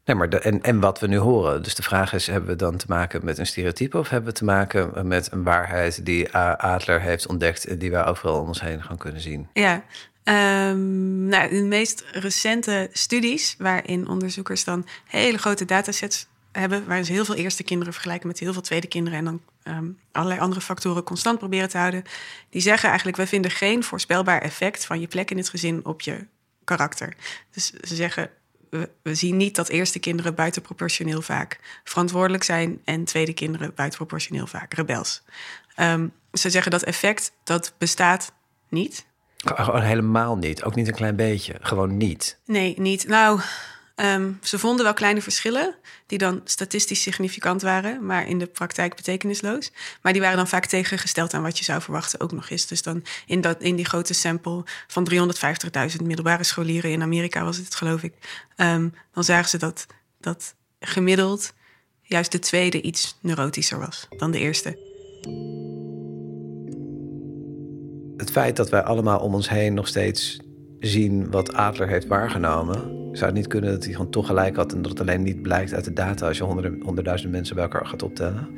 Nee, 0.05 0.17
maar 0.17 0.29
en, 0.29 0.63
en 0.63 0.81
wat 0.81 1.01
we 1.01 1.07
nu 1.07 1.17
horen. 1.17 1.63
Dus 1.63 1.75
de 1.75 1.83
vraag 1.83 2.13
is: 2.13 2.27
hebben 2.27 2.51
we 2.51 2.57
dan 2.57 2.77
te 2.77 2.87
maken 2.89 3.25
met 3.25 3.39
een 3.39 3.47
stereotype 3.47 3.99
of 3.99 4.09
hebben 4.09 4.33
we 4.33 4.39
te 4.39 4.45
maken 4.45 5.07
met 5.09 5.33
een 5.33 5.43
waarheid 5.43 6.07
die 6.07 6.33
Adler 6.37 7.01
heeft 7.01 7.27
ontdekt 7.27 7.65
en 7.65 7.79
die 7.79 7.91
wij 7.91 8.05
overal 8.05 8.41
om 8.41 8.47
ons 8.47 8.61
heen 8.61 8.83
gaan 8.83 8.99
kunnen 8.99 9.21
zien? 9.21 9.49
Ja, 9.53 9.85
Um, 10.29 11.29
nou, 11.29 11.51
de 11.51 11.63
meest 11.63 12.05
recente 12.13 12.89
studies, 12.93 13.55
waarin 13.59 14.09
onderzoekers 14.09 14.65
dan 14.65 14.87
hele 15.07 15.39
grote 15.39 15.65
datasets 15.65 16.27
hebben, 16.53 16.87
waarin 16.87 17.05
ze 17.05 17.13
heel 17.13 17.25
veel 17.25 17.35
eerste 17.35 17.63
kinderen 17.63 17.93
vergelijken 17.93 18.29
met 18.29 18.39
heel 18.39 18.53
veel 18.53 18.63
tweede 18.63 18.87
kinderen 18.87 19.19
en 19.19 19.25
dan 19.25 19.41
um, 19.65 19.99
allerlei 20.13 20.41
andere 20.41 20.61
factoren 20.61 21.03
constant 21.03 21.39
proberen 21.39 21.69
te 21.69 21.79
houden, 21.79 22.03
die 22.51 22.61
zeggen 22.61 22.89
eigenlijk: 22.89 23.17
wij 23.17 23.27
vinden 23.27 23.51
geen 23.51 23.83
voorspelbaar 23.83 24.41
effect 24.41 24.85
van 24.85 25.01
je 25.01 25.07
plek 25.07 25.31
in 25.31 25.37
het 25.37 25.49
gezin 25.49 25.85
op 25.85 26.01
je 26.01 26.27
karakter. 26.65 27.17
Dus 27.51 27.71
ze 27.71 27.95
zeggen: 27.95 28.31
we, 28.79 28.91
we 29.03 29.15
zien 29.15 29.37
niet 29.37 29.55
dat 29.55 29.69
eerste 29.69 29.99
kinderen 29.99 30.35
buitenproportioneel 30.35 31.23
vaak 31.23 31.81
verantwoordelijk 31.85 32.43
zijn 32.43 32.81
en 32.85 33.05
tweede 33.05 33.33
kinderen 33.33 33.73
buitenproportioneel 33.75 34.47
vaak 34.47 34.75
rebels. 34.75 35.23
Um, 35.81 36.13
ze 36.33 36.51
zeggen 36.51 36.71
dat 36.71 36.83
effect 36.83 37.33
dat 37.45 37.75
bestaat 37.79 38.33
niet. 38.69 39.07
Gewoon 39.37 39.83
helemaal 39.83 40.37
niet. 40.37 40.65
Ook 40.65 40.75
niet 40.75 40.89
een 40.89 40.95
klein 40.95 41.17
beetje. 41.17 41.55
Gewoon 41.61 41.97
niet. 41.97 42.39
Nee, 42.45 42.75
niet. 42.79 43.09
Nou, 43.09 43.41
um, 43.97 44.39
ze 44.43 44.59
vonden 44.59 44.85
wel 44.85 44.95
kleine 44.95 45.23
verschillen 45.23 45.75
die 46.07 46.19
dan 46.19 46.41
statistisch 46.45 47.03
significant 47.03 47.63
waren, 47.63 48.07
maar 48.07 48.29
in 48.29 48.39
de 48.39 48.47
praktijk 48.47 48.97
betekenisloos. 48.97 49.73
Maar 50.03 50.13
die 50.13 50.23
waren 50.23 50.37
dan 50.37 50.49
vaak 50.49 50.67
tegengesteld 50.67 51.35
aan 51.35 51.43
wat 51.43 51.59
je 51.59 51.65
zou 51.65 51.83
verwachten 51.83 52.21
ook 52.21 52.33
nog 52.33 52.51
eens. 52.51 52.67
Dus 52.67 52.83
dan 52.83 53.05
in, 53.27 53.41
dat, 53.41 53.63
in 53.63 53.77
die 53.77 53.85
grote 53.85 54.15
sample 54.15 54.65
van 54.87 55.11
350.000 55.11 56.03
middelbare 56.05 56.45
scholieren 56.45 56.91
in 56.91 57.03
Amerika 57.03 57.45
was 57.45 57.57
het, 57.57 57.75
geloof 57.75 58.03
ik. 58.03 58.15
Um, 58.57 58.95
dan 59.13 59.25
zagen 59.25 59.49
ze 59.49 59.59
dat, 59.59 59.87
dat 60.21 60.55
gemiddeld 60.81 61.53
juist 62.03 62.33
de 62.33 62.39
tweede 62.39 62.81
iets 62.81 63.19
neurotischer 63.21 63.79
was 63.79 64.07
dan 64.17 64.31
de 64.31 64.39
eerste. 64.39 64.93
Het 68.17 68.31
feit 68.31 68.57
dat 68.57 68.71
wij 68.71 68.83
allemaal 68.83 69.19
om 69.19 69.35
ons 69.35 69.49
heen 69.49 69.75
nog 69.75 69.89
steeds 69.89 70.41
zien 70.81 71.31
wat 71.31 71.53
Adler 71.53 71.89
heeft 71.89 72.07
waargenomen, 72.07 73.04
zou 73.15 73.27
het 73.27 73.35
niet 73.35 73.47
kunnen 73.47 73.71
dat 73.71 73.85
hij 73.85 73.93
gewoon 73.93 74.11
toch 74.11 74.27
gelijk 74.27 74.57
had 74.57 74.73
en 74.73 74.83
dat 74.83 74.91
het 74.91 75.01
alleen 75.01 75.23
niet 75.23 75.43
blijkt 75.43 75.75
uit 75.75 75.85
de 75.85 75.93
data 75.93 76.27
als 76.27 76.39
je 76.39 76.45
honderden, 76.45 76.81
honderdduizenden 76.83 77.37
mensen 77.37 77.55
bij 77.55 77.65
elkaar 77.65 77.87
gaat 77.87 78.03
optellen? 78.03 78.49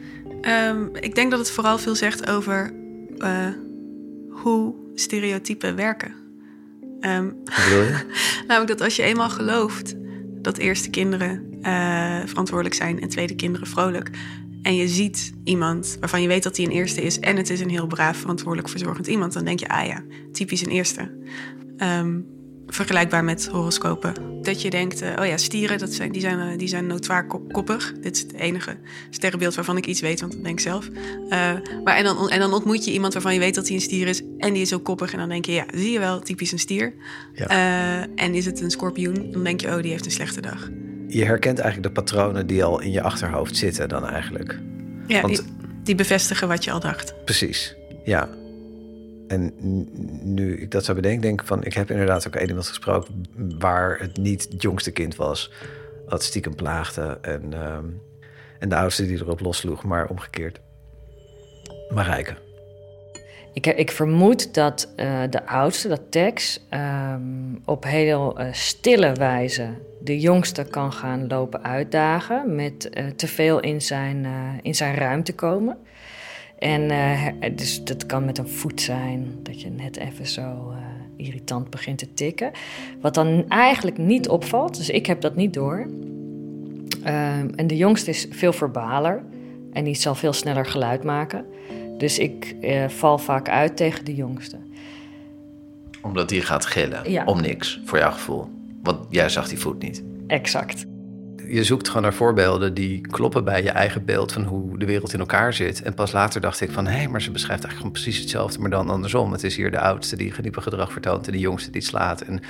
Um, 0.68 0.88
ik 1.00 1.14
denk 1.14 1.30
dat 1.30 1.38
het 1.38 1.50
vooral 1.50 1.78
veel 1.78 1.94
zegt 1.94 2.28
over 2.30 2.72
uh, 3.18 3.48
hoe 4.30 4.74
stereotypen 4.94 5.76
werken. 5.76 6.14
Um, 7.00 7.36
Wat 7.44 7.64
bedoel 7.64 7.82
je? 7.82 8.04
namelijk 8.48 8.78
dat 8.78 8.80
als 8.80 8.96
je 8.96 9.02
eenmaal 9.02 9.30
gelooft 9.30 9.94
dat 10.42 10.58
eerste 10.58 10.90
kinderen 10.90 11.44
uh, 11.62 12.20
verantwoordelijk 12.24 12.74
zijn 12.74 13.00
en 13.00 13.08
tweede 13.08 13.34
kinderen 13.34 13.66
vrolijk, 13.66 14.10
en 14.62 14.76
je 14.76 14.88
ziet 14.88 15.32
iemand 15.44 15.96
waarvan 16.00 16.22
je 16.22 16.28
weet 16.28 16.42
dat 16.42 16.56
hij 16.56 16.66
een 16.66 16.72
eerste 16.72 17.02
is 17.02 17.18
en 17.18 17.36
het 17.36 17.50
is 17.50 17.60
een 17.60 17.70
heel 17.70 17.86
braaf, 17.86 18.16
verantwoordelijk, 18.16 18.68
verzorgend 18.68 19.06
iemand, 19.06 19.32
dan 19.32 19.44
denk 19.44 19.60
je, 19.60 19.68
ah 19.68 19.86
ja, 19.86 20.02
typisch 20.32 20.66
een 20.66 20.72
eerste. 20.72 21.10
Um, 21.78 22.35
vergelijkbaar 22.66 23.24
met 23.24 23.46
horoscopen. 23.46 24.14
Dat 24.42 24.62
je 24.62 24.70
denkt, 24.70 25.02
uh, 25.02 25.08
oh 25.18 25.26
ja, 25.26 25.36
stieren, 25.36 25.78
dat 25.78 25.92
zijn, 25.92 26.12
die, 26.12 26.20
zijn, 26.20 26.38
uh, 26.38 26.58
die 26.58 26.68
zijn 26.68 26.86
notoir 26.86 27.26
koppig. 27.26 27.92
Dit 28.00 28.16
is 28.16 28.22
het 28.22 28.32
enige 28.32 28.76
sterrenbeeld 29.10 29.54
waarvan 29.54 29.76
ik 29.76 29.86
iets 29.86 30.00
weet, 30.00 30.20
want 30.20 30.32
dat 30.32 30.44
denk 30.44 30.58
ik 30.58 30.64
zelf. 30.64 30.88
Uh, 30.88 31.30
maar 31.84 31.96
en 31.96 32.04
dan, 32.04 32.30
en 32.30 32.38
dan 32.38 32.52
ontmoet 32.52 32.84
je 32.84 32.92
iemand 32.92 33.12
waarvan 33.12 33.34
je 33.34 33.40
weet 33.40 33.54
dat 33.54 33.66
hij 33.66 33.76
een 33.76 33.82
stier 33.82 34.06
is 34.06 34.22
en 34.38 34.52
die 34.52 34.62
is 34.62 34.74
ook 34.74 34.84
koppig. 34.84 35.12
En 35.12 35.18
dan 35.18 35.28
denk 35.28 35.44
je, 35.44 35.52
ja, 35.52 35.64
zie 35.74 35.92
je 35.92 35.98
wel, 35.98 36.20
typisch 36.20 36.52
een 36.52 36.58
stier. 36.58 36.94
Ja. 37.34 38.06
en 38.14 38.34
is 38.34 38.46
het 38.46 38.60
een 38.60 38.70
schorpioen, 38.70 39.30
dan 39.30 39.44
denk 39.44 39.60
je, 39.60 39.66
oh, 39.66 39.82
die 39.82 39.90
heeft 39.90 40.04
een 40.04 40.10
slechte 40.10 40.40
dag 40.40 40.68
je 41.08 41.24
herkent 41.24 41.58
eigenlijk 41.58 41.94
de 41.94 42.02
patronen 42.02 42.46
die 42.46 42.64
al 42.64 42.80
in 42.80 42.90
je 42.90 43.02
achterhoofd 43.02 43.56
zitten 43.56 43.88
dan 43.88 44.06
eigenlijk. 44.06 44.58
Ja, 45.06 45.20
Want, 45.20 45.36
die, 45.36 45.44
die, 45.82 45.94
bevestigen 45.94 46.48
wat 46.48 46.64
je 46.64 46.70
al 46.70 46.80
dacht. 46.80 47.14
Precies, 47.24 47.76
ja. 48.04 48.28
En 49.28 49.52
nu 50.34 50.60
ik 50.60 50.70
dat 50.70 50.84
zou 50.84 50.96
bedenken, 50.96 51.20
denk 51.20 51.40
ik 51.40 51.46
van... 51.46 51.64
ik 51.64 51.74
heb 51.74 51.90
inderdaad 51.90 52.26
ook 52.26 52.36
iemand 52.36 52.66
gesproken... 52.66 53.22
waar 53.58 53.98
het 53.98 54.16
niet 54.16 54.48
het 54.50 54.62
jongste 54.62 54.90
kind 54.90 55.16
was... 55.16 55.52
wat 56.08 56.22
stiekem 56.22 56.54
plaagde 56.54 57.18
en, 57.20 57.66
um, 57.66 58.00
en 58.58 58.68
de 58.68 58.76
oudste 58.76 59.06
die 59.06 59.20
erop 59.20 59.40
lossloeg, 59.40 59.84
maar 59.84 60.08
omgekeerd. 60.08 60.60
Marijke. 61.88 62.34
Ik, 63.52 63.66
ik 63.66 63.90
vermoed 63.90 64.54
dat 64.54 64.92
uh, 64.96 65.22
de 65.30 65.46
oudste, 65.46 65.88
dat 65.88 66.00
Tex, 66.10 66.66
um, 66.70 67.62
op 67.64 67.84
heel 67.84 68.40
uh, 68.40 68.46
stille 68.52 69.12
wijze 69.12 69.68
de 70.00 70.20
jongste 70.20 70.64
kan 70.64 70.92
gaan 70.92 71.26
lopen 71.26 71.64
uitdagen 71.64 72.54
met 72.54 72.90
uh, 72.92 73.06
te 73.06 73.26
veel 73.26 73.60
in 73.60 73.82
zijn, 73.82 74.26
in 74.62 74.74
zijn 74.74 74.94
ruimte 74.94 75.34
komen. 75.34 75.78
En 76.58 76.88
dus 77.54 77.84
dat 77.84 78.06
kan 78.06 78.24
met 78.24 78.38
een 78.38 78.48
voet 78.48 78.80
zijn, 78.80 79.38
dat 79.42 79.60
je 79.60 79.70
net 79.70 79.96
even 79.96 80.26
zo 80.26 80.72
irritant 81.16 81.70
begint 81.70 81.98
te 81.98 82.14
tikken. 82.14 82.50
Wat 83.00 83.14
dan 83.14 83.44
eigenlijk 83.48 83.98
niet 83.98 84.28
opvalt, 84.28 84.76
dus 84.76 84.90
ik 84.90 85.06
heb 85.06 85.20
dat 85.20 85.36
niet 85.36 85.54
door. 85.54 85.86
Ehm, 87.02 87.48
en 87.56 87.66
de 87.66 87.76
jongste 87.76 88.10
is 88.10 88.26
veel 88.30 88.52
verbaler 88.52 89.22
en 89.72 89.84
die 89.84 89.94
zal 89.94 90.14
veel 90.14 90.32
sneller 90.32 90.66
geluid 90.66 91.04
maken. 91.04 91.44
Dus 91.98 92.18
ik 92.18 92.56
eh, 92.60 92.88
val 92.88 93.18
vaak 93.18 93.48
uit 93.48 93.76
tegen 93.76 94.04
de 94.04 94.14
jongste. 94.14 94.56
Omdat 96.02 96.28
die 96.28 96.40
gaat 96.40 96.66
gillen 96.66 97.26
om 97.26 97.40
niks, 97.40 97.80
voor 97.84 97.98
jouw 97.98 98.10
gevoel. 98.10 98.48
Want 98.82 98.98
jij 99.10 99.28
zag 99.28 99.48
die 99.48 99.58
voet 99.58 99.82
niet. 99.82 100.02
Exact. 100.26 100.86
Je 101.48 101.64
zoekt 101.64 101.86
gewoon 101.86 102.02
naar 102.02 102.14
voorbeelden 102.14 102.74
die 102.74 103.00
kloppen 103.00 103.44
bij 103.44 103.62
je 103.62 103.70
eigen 103.70 104.04
beeld 104.04 104.32
van 104.32 104.44
hoe 104.44 104.78
de 104.78 104.86
wereld 104.86 105.12
in 105.12 105.20
elkaar 105.20 105.52
zit. 105.52 105.82
En 105.82 105.94
pas 105.94 106.12
later 106.12 106.40
dacht 106.40 106.60
ik 106.60 106.70
van, 106.70 106.86
hé, 106.86 106.96
hey, 106.96 107.08
maar 107.08 107.22
ze 107.22 107.30
beschrijft 107.30 107.64
eigenlijk 107.64 107.76
gewoon 107.76 108.02
precies 108.02 108.20
hetzelfde, 108.20 108.58
maar 108.60 108.70
dan 108.70 108.90
andersom. 108.90 109.32
Het 109.32 109.44
is 109.44 109.56
hier 109.56 109.70
de 109.70 109.80
oudste 109.80 110.16
die 110.16 110.32
geniepen 110.32 110.62
gedrag 110.62 110.92
vertoont 110.92 111.26
en 111.26 111.32
de 111.32 111.38
jongste 111.38 111.70
die 111.70 111.82
slaat. 111.82 112.20
En 112.20 112.40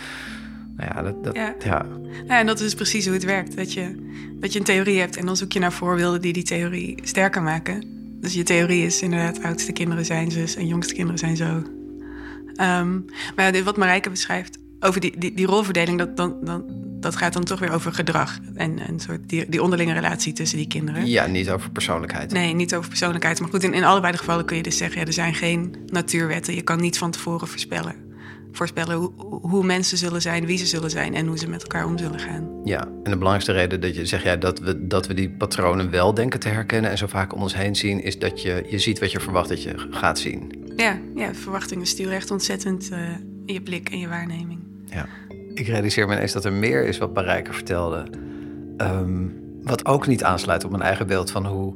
nou 0.77 0.91
ja, 0.95 1.03
dat, 1.03 1.25
dat, 1.25 1.35
ja. 1.35 1.55
ja. 1.65 1.87
ja. 2.27 2.39
en 2.39 2.47
dat 2.47 2.61
is 2.61 2.75
precies 2.75 3.05
hoe 3.05 3.15
het 3.15 3.25
werkt. 3.25 3.57
Dat 3.57 3.73
je, 3.73 3.95
dat 4.41 4.53
je 4.53 4.59
een 4.59 4.65
theorie 4.65 4.99
hebt 4.99 5.17
en 5.17 5.27
dan 5.27 5.37
zoek 5.37 5.53
je 5.53 5.59
naar 5.59 5.73
voorbeelden 5.73 6.21
die 6.21 6.33
die 6.33 6.45
theorie 6.45 6.99
sterker 7.03 7.43
maken. 7.43 7.85
Dus 8.21 8.35
je 8.35 8.43
theorie 8.43 8.85
is 8.85 9.03
inderdaad, 9.03 9.43
oudste 9.43 9.73
kinderen 9.73 10.05
zijn 10.05 10.31
zus 10.31 10.57
en 10.57 10.67
jongste 10.67 10.95
kinderen 10.95 11.19
zijn 11.19 11.37
zo. 11.37 11.63
Um, 12.61 13.05
maar 13.37 13.55
ja, 13.55 13.63
wat 13.63 13.77
Marijke 13.77 14.11
beschrijft 14.11 14.59
over 14.81 15.01
die, 15.01 15.19
die, 15.19 15.35
die 15.35 15.47
rolverdeling, 15.47 15.99
dat, 15.99 16.17
dan, 16.17 16.37
dan, 16.43 16.65
dat 17.01 17.17
gaat 17.17 17.33
dan 17.33 17.45
toch 17.45 17.59
weer 17.59 17.73
over 17.73 17.93
gedrag. 17.93 18.39
En 18.55 18.89
een 18.89 19.01
soort 19.01 19.29
die, 19.29 19.49
die 19.49 19.63
onderlinge 19.63 19.93
relatie 19.93 20.33
tussen 20.33 20.59
die 20.59 20.67
kinderen. 20.67 21.07
Ja, 21.07 21.27
niet 21.27 21.51
over 21.51 21.71
persoonlijkheid. 21.71 22.33
Nee, 22.33 22.55
niet 22.55 22.75
over 22.75 22.89
persoonlijkheid. 22.89 23.41
Maar 23.41 23.49
goed, 23.49 23.63
in, 23.63 23.75
in 23.75 23.85
allebei 23.85 24.13
de 24.13 24.19
gevallen 24.19 24.45
kun 24.45 24.57
je 24.57 24.63
dus 24.63 24.77
zeggen, 24.77 25.01
ja, 25.01 25.07
er 25.07 25.13
zijn 25.13 25.35
geen 25.35 25.77
natuurwetten. 25.87 26.55
Je 26.55 26.63
kan 26.63 26.81
niet 26.81 26.99
van 26.99 27.11
tevoren 27.11 27.49
voorspellen 27.49 28.07
voorspellen 28.57 28.97
hoe, 28.97 29.13
hoe, 29.43 29.65
mensen 29.65 29.99
zullen 29.99 30.23
zijn, 30.23 30.47
wie 30.47 30.59
ze 30.59 30.67
zullen 30.67 30.91
zijn 30.91 31.15
en 31.15 31.27
hoe 31.27 31.39
ze 31.39 31.49
met 31.49 31.63
elkaar 31.63 31.87
om 31.87 31.99
zullen 31.99 32.19
gaan. 32.19 32.61
Ja, 32.65 32.81
en 32.81 33.11
de 33.11 33.17
belangrijkste 33.17 33.53
reden 33.53 33.81
dat 33.81 33.97
je 33.97 34.07
zeg 34.07 34.23
jij 34.23 34.39
dat 34.39 34.59
we, 34.59 34.87
dat 34.87 35.07
we 35.07 35.15
die 35.15 35.31
patronen 35.31 35.91
wel 35.91 36.15
denken 36.15 36.41
te 36.41 36.49
herkennen 36.49 36.91
en 36.91 36.99
zo 36.99 37.07
vaak 37.07 37.35
om 37.35 37.43
ons 37.43 37.55
heen 37.55 37.77
zien, 37.77 38.03
is 38.03 38.19
dat 38.19 38.43
je, 38.43 38.65
je 38.69 38.79
ziet 38.79 38.99
wat 38.99 39.13
je 39.13 39.21
verwacht 39.21 39.49
dat 39.49 39.63
je 39.63 39.75
gaat 39.91 40.19
zien. 40.19 40.53
Ja, 40.77 40.99
ja 41.15 41.35
verwachtingen 41.35 41.87
sturen 41.87 42.15
echt 42.15 42.31
ontzettend 42.31 42.91
uh, 42.93 42.99
je 43.47 43.63
blik 43.63 43.89
en 43.89 43.99
je 43.99 44.09
waarneming. 44.09 44.66
Ja, 44.91 45.07
ik 45.55 45.67
realiseer 45.67 46.07
me 46.07 46.15
ineens 46.15 46.33
dat 46.33 46.45
er 46.45 46.53
meer 46.53 46.85
is 46.85 46.99
wat 46.99 47.15
Marijke 47.15 47.53
vertelde. 47.53 48.07
Um, 48.79 49.45
wat 49.63 49.87
ook 49.87 50.07
niet 50.07 50.25
aansluit 50.25 50.65
op 50.65 50.71
mijn 50.71 50.83
eigen 50.83 51.07
beeld 51.07 51.31
van 51.31 51.47
hoe 51.47 51.75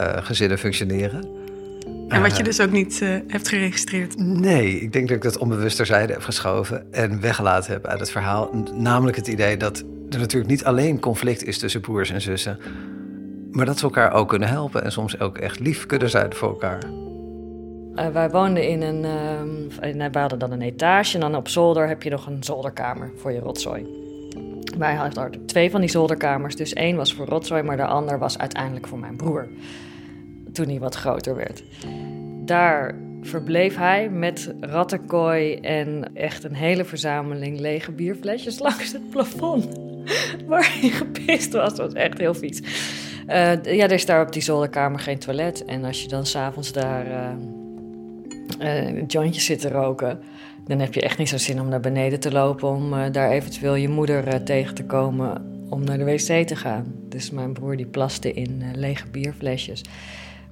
uh, 0.00 0.16
gezinnen 0.16 0.58
functioneren. 0.58 1.26
En 2.08 2.22
wat 2.22 2.32
je 2.32 2.38
eh, 2.38 2.44
dus 2.44 2.60
ook 2.60 2.70
niet 2.70 3.00
uh, 3.02 3.16
hebt 3.26 3.48
geregistreerd. 3.48 4.16
Nee, 4.18 4.80
ik 4.80 4.92
denk 4.92 5.08
dat 5.08 5.16
ik 5.16 5.22
dat 5.22 5.38
onbewust 5.38 5.76
terzijde 5.76 6.12
heb 6.12 6.22
geschoven 6.22 6.92
en 6.92 7.20
weggelaten 7.20 7.72
heb 7.72 7.86
uit 7.86 8.00
het 8.00 8.10
verhaal. 8.10 8.50
Namelijk 8.74 9.16
het 9.16 9.26
idee 9.26 9.56
dat 9.56 9.84
er 10.10 10.18
natuurlijk 10.18 10.50
niet 10.50 10.64
alleen 10.64 11.00
conflict 11.00 11.44
is 11.44 11.58
tussen 11.58 11.80
broers 11.80 12.10
en 12.10 12.20
zussen, 12.20 12.58
maar 13.50 13.66
dat 13.66 13.78
ze 13.78 13.84
elkaar 13.84 14.12
ook 14.12 14.28
kunnen 14.28 14.48
helpen 14.48 14.84
en 14.84 14.92
soms 14.92 15.20
ook 15.20 15.38
echt 15.38 15.60
lief 15.60 15.86
kunnen 15.86 16.10
zijn 16.10 16.34
voor 16.34 16.48
elkaar. 16.48 16.80
Uh, 17.96 18.06
wij 18.06 18.30
woonden 18.30 18.68
in 18.68 18.82
een. 18.82 19.04
Uh, 19.94 20.06
wij 20.10 20.20
hadden 20.20 20.38
dan 20.38 20.52
een 20.52 20.62
etage 20.62 21.14
en 21.14 21.20
dan 21.20 21.36
op 21.36 21.48
zolder 21.48 21.88
heb 21.88 22.02
je 22.02 22.10
nog 22.10 22.26
een 22.26 22.44
zolderkamer 22.44 23.10
voor 23.16 23.32
je 23.32 23.40
rotzooi. 23.40 23.86
Wij 24.78 24.94
hadden 24.94 25.46
twee 25.46 25.70
van 25.70 25.80
die 25.80 25.90
zolderkamers, 25.90 26.56
dus 26.56 26.72
één 26.72 26.96
was 26.96 27.14
voor 27.14 27.26
rotzooi, 27.26 27.62
maar 27.62 27.76
de 27.76 27.86
ander 27.86 28.18
was 28.18 28.38
uiteindelijk 28.38 28.86
voor 28.86 28.98
mijn 28.98 29.16
broer 29.16 29.48
toen 30.52 30.68
hij 30.68 30.78
wat 30.78 30.94
groter 30.94 31.36
werd. 31.36 31.62
Daar 32.44 32.94
verbleef 33.22 33.76
hij 33.76 34.10
met 34.10 34.54
rattenkooi 34.60 35.54
en 35.54 36.10
echt 36.14 36.44
een 36.44 36.54
hele 36.54 36.84
verzameling 36.84 37.60
lege 37.60 37.92
bierflesjes 37.92 38.58
langs 38.68 38.92
het 38.92 39.10
plafond. 39.10 39.68
Waar 40.46 40.78
hij 40.80 40.90
gepist 40.90 41.52
was. 41.52 41.74
Dat 41.74 41.92
was 41.92 41.92
echt 41.92 42.18
heel 42.18 42.34
vies. 42.34 42.60
Uh, 43.28 43.64
ja, 43.64 43.84
er 43.84 43.92
is 43.92 44.06
daar 44.06 44.26
op 44.26 44.32
die 44.32 44.42
zolderkamer 44.42 45.00
geen 45.00 45.18
toilet. 45.18 45.64
En 45.64 45.84
als 45.84 46.02
je 46.02 46.08
dan 46.08 46.26
s'avonds 46.26 46.72
daar 46.72 47.06
uh, 47.06 47.28
uh, 48.60 49.06
jointjes 49.06 49.44
zit 49.44 49.60
te 49.60 49.68
roken... 49.68 50.20
dan 50.66 50.78
heb 50.78 50.94
je 50.94 51.00
echt 51.00 51.18
niet 51.18 51.28
zo 51.28 51.38
zin 51.38 51.60
om 51.60 51.68
naar 51.68 51.80
beneden 51.80 52.20
te 52.20 52.32
lopen... 52.32 52.68
om 52.68 53.12
daar 53.12 53.30
eventueel 53.30 53.74
je 53.74 53.88
moeder 53.88 54.42
tegen 54.42 54.74
te 54.74 54.84
komen 54.84 55.50
om 55.72 55.84
naar 55.84 55.98
de 55.98 56.04
wc 56.04 56.46
te 56.46 56.56
gaan. 56.56 56.94
Dus 57.08 57.30
mijn 57.30 57.52
broer 57.52 57.76
die 57.76 57.86
plaste 57.86 58.32
in 58.32 58.72
lege 58.74 59.06
bierflesjes. 59.08 59.82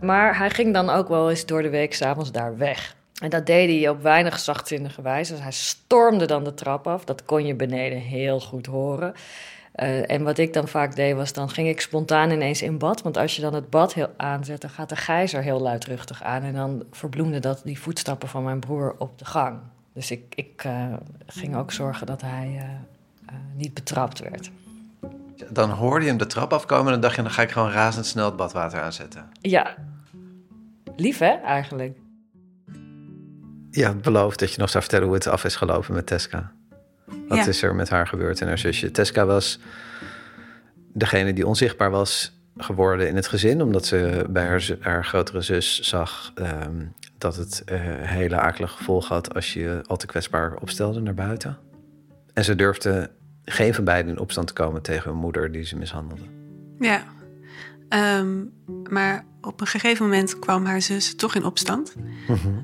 Maar 0.01 0.39
hij 0.39 0.51
ging 0.51 0.75
dan 0.75 0.91
ook 0.91 1.09
wel 1.09 1.31
eens 1.31 1.47
door 1.47 1.63
de 1.63 1.71
week 1.71 1.95
s'avonds 1.95 2.33
daar 2.33 2.57
weg. 2.57 2.97
En 3.23 3.31
dat 3.31 3.47
deed 3.47 3.81
hij 3.81 3.89
op 3.89 4.03
weinig 4.03 4.39
zachtzinnige 4.39 5.03
wijze. 5.03 5.33
Dus 5.33 5.43
hij 5.43 5.53
stormde 5.53 6.27
dan 6.27 6.45
de 6.45 6.55
trap 6.55 6.87
af. 6.87 7.05
Dat 7.05 7.25
kon 7.25 7.47
je 7.47 7.55
beneden 7.55 7.99
heel 7.99 8.41
goed 8.41 8.67
horen. 8.67 9.15
Uh, 9.83 10.11
en 10.11 10.23
wat 10.23 10.39
ik 10.39 10.53
dan 10.53 10.69
vaak 10.69 10.97
deed, 10.97 11.15
was 11.15 11.33
dan 11.33 11.51
ging 11.51 11.69
ik 11.69 11.81
spontaan 11.81 12.31
ineens 12.31 12.63
in 12.63 12.79
bad. 12.79 13.03
Want 13.03 13.17
als 13.17 13.37
je 13.37 13.43
dan 13.43 13.55
het 13.55 13.71
bad 13.71 13.95
heel 13.95 14.11
aanzet, 14.17 14.61
dan 14.61 14.71
gaat 14.71 14.89
de 14.89 14.97
gijzer 14.97 15.43
heel 15.43 15.61
luidruchtig 15.61 16.23
aan. 16.23 16.43
En 16.43 16.55
dan 16.55 16.85
verbloemde 16.91 17.39
dat 17.39 17.61
die 17.65 17.81
voetstappen 17.81 18.29
van 18.29 18.45
mijn 18.45 18.61
broer 18.61 18.95
op 18.99 19.19
de 19.19 19.25
gang. 19.25 19.59
Dus 19.93 20.11
ik, 20.11 20.35
ik 20.35 20.65
uh, 20.67 20.85
ging 21.27 21.57
ook 21.57 21.73
zorgen 21.73 22.07
dat 22.07 22.21
hij 22.21 22.49
uh, 22.57 23.35
niet 23.57 23.75
betrapt 23.75 24.19
werd. 24.19 24.51
Dan 25.51 25.71
hoorde 25.71 26.05
je 26.05 26.11
hem 26.11 26.19
de 26.19 26.27
trap 26.27 26.53
afkomen 26.53 26.87
en 26.87 26.93
dan 26.93 27.01
dacht 27.01 27.17
je... 27.17 27.23
dan 27.23 27.31
ga 27.31 27.43
ik 27.43 27.51
gewoon 27.51 27.71
razendsnel 27.71 28.25
het 28.25 28.37
badwater 28.37 28.81
aanzetten. 28.81 29.29
Ja, 29.41 29.75
lief 30.97 31.19
hè, 31.19 31.33
eigenlijk. 31.45 31.99
Ja, 33.71 33.95
beloof 33.95 34.37
dat 34.37 34.53
je 34.53 34.61
nog 34.61 34.71
zou 34.71 34.83
vertellen 34.83 35.07
hoe 35.07 35.17
het 35.17 35.27
af 35.27 35.45
is 35.45 35.57
gelopen 35.57 35.95
met 35.95 36.07
Tesca. 36.07 36.53
Wat 37.29 37.39
Ja. 37.39 37.47
is 37.47 37.63
er 37.63 37.75
met 37.75 37.89
haar 37.89 38.07
gebeurd 38.07 38.41
en 38.41 38.47
haar 38.47 38.59
zusje? 38.59 38.91
Tesca 38.91 39.25
was 39.27 39.59
degene 40.93 41.33
die 41.33 41.47
onzichtbaar 41.47 41.91
was 41.91 42.39
geworden 42.57 43.09
in 43.09 43.17
het 43.17 43.27
gezin, 43.29 43.63
omdat 43.63 43.87
ze 43.87 44.25
bij 44.31 44.47
haar, 44.47 44.69
haar 44.81 45.05
grotere 45.05 45.41
zus 45.41 45.81
zag 45.81 46.33
ehm, 46.35 46.85
dat 47.19 47.37
het 47.37 47.63
eh, 47.65 47.79
hele 48.01 48.37
akelige 48.37 48.77
gevolg 48.77 49.09
had 49.09 49.35
als 49.35 49.53
je 49.53 49.61
je 49.61 49.81
al 49.87 49.97
te 49.97 50.07
kwetsbaar 50.07 50.57
opstelde 50.57 51.01
naar 51.01 51.15
buiten. 51.15 51.59
En 52.35 52.45
ze 52.45 52.55
durfde 52.55 53.11
geen 53.45 53.75
van 53.75 53.85
beiden 53.85 54.13
in 54.13 54.19
opstand 54.19 54.47
te 54.47 54.53
komen 54.53 54.83
tegen 54.83 55.11
hun 55.11 55.21
moeder 55.21 55.53
die 55.53 55.65
ze 55.65 55.77
mishandelde. 55.77 56.23
Ja. 56.79 57.03
Ehm, 57.91 58.45
maar 58.91 59.25
op 59.41 59.61
een 59.61 59.67
gegeven 59.67 60.05
moment 60.05 60.39
kwam 60.39 60.65
haar 60.65 60.83
zus 60.83 61.15
toch 61.15 61.35
in 61.35 61.45
opstand. 61.45 61.95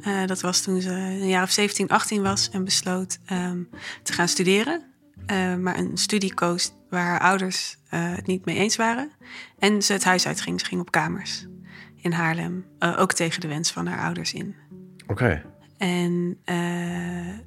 Eh, 0.03 0.27
dat 0.27 0.41
was 0.41 0.61
toen 0.61 0.81
ze 0.81 0.91
een 0.91 1.29
jaar 1.29 1.43
of 1.43 1.51
17, 1.51 1.89
18 1.89 2.23
was 2.23 2.51
en 2.51 2.65
besloot 2.65 3.19
ehm, 3.25 3.63
te 4.03 4.13
gaan 4.13 4.29
studeren. 4.29 4.83
Eh, 5.27 5.55
maar 5.55 5.79
een 5.79 5.97
studie 5.97 6.35
koos 6.35 6.73
waar 6.91 7.05
haar 7.05 7.21
ouders 7.21 7.77
eh, 7.89 8.15
het 8.15 8.27
niet 8.27 8.45
mee 8.45 8.57
eens 8.57 8.77
waren. 8.77 9.11
En 9.59 9.83
ze 9.83 9.93
het 9.93 10.05
huis 10.05 10.27
uitging. 10.27 10.61
Ze 10.61 10.67
ging 10.67 10.81
op 10.81 10.91
kamers 10.91 11.47
in 12.01 12.13
Haarlem. 12.13 12.65
Ook 12.79 13.13
tegen 13.13 13.41
de 13.41 13.49
wens 13.49 13.71
van 13.71 13.87
haar 13.87 14.05
ouders 14.05 14.33
in. 14.33 14.55
Oké. 15.07 15.43
En 15.79 16.39
eh 16.45 16.57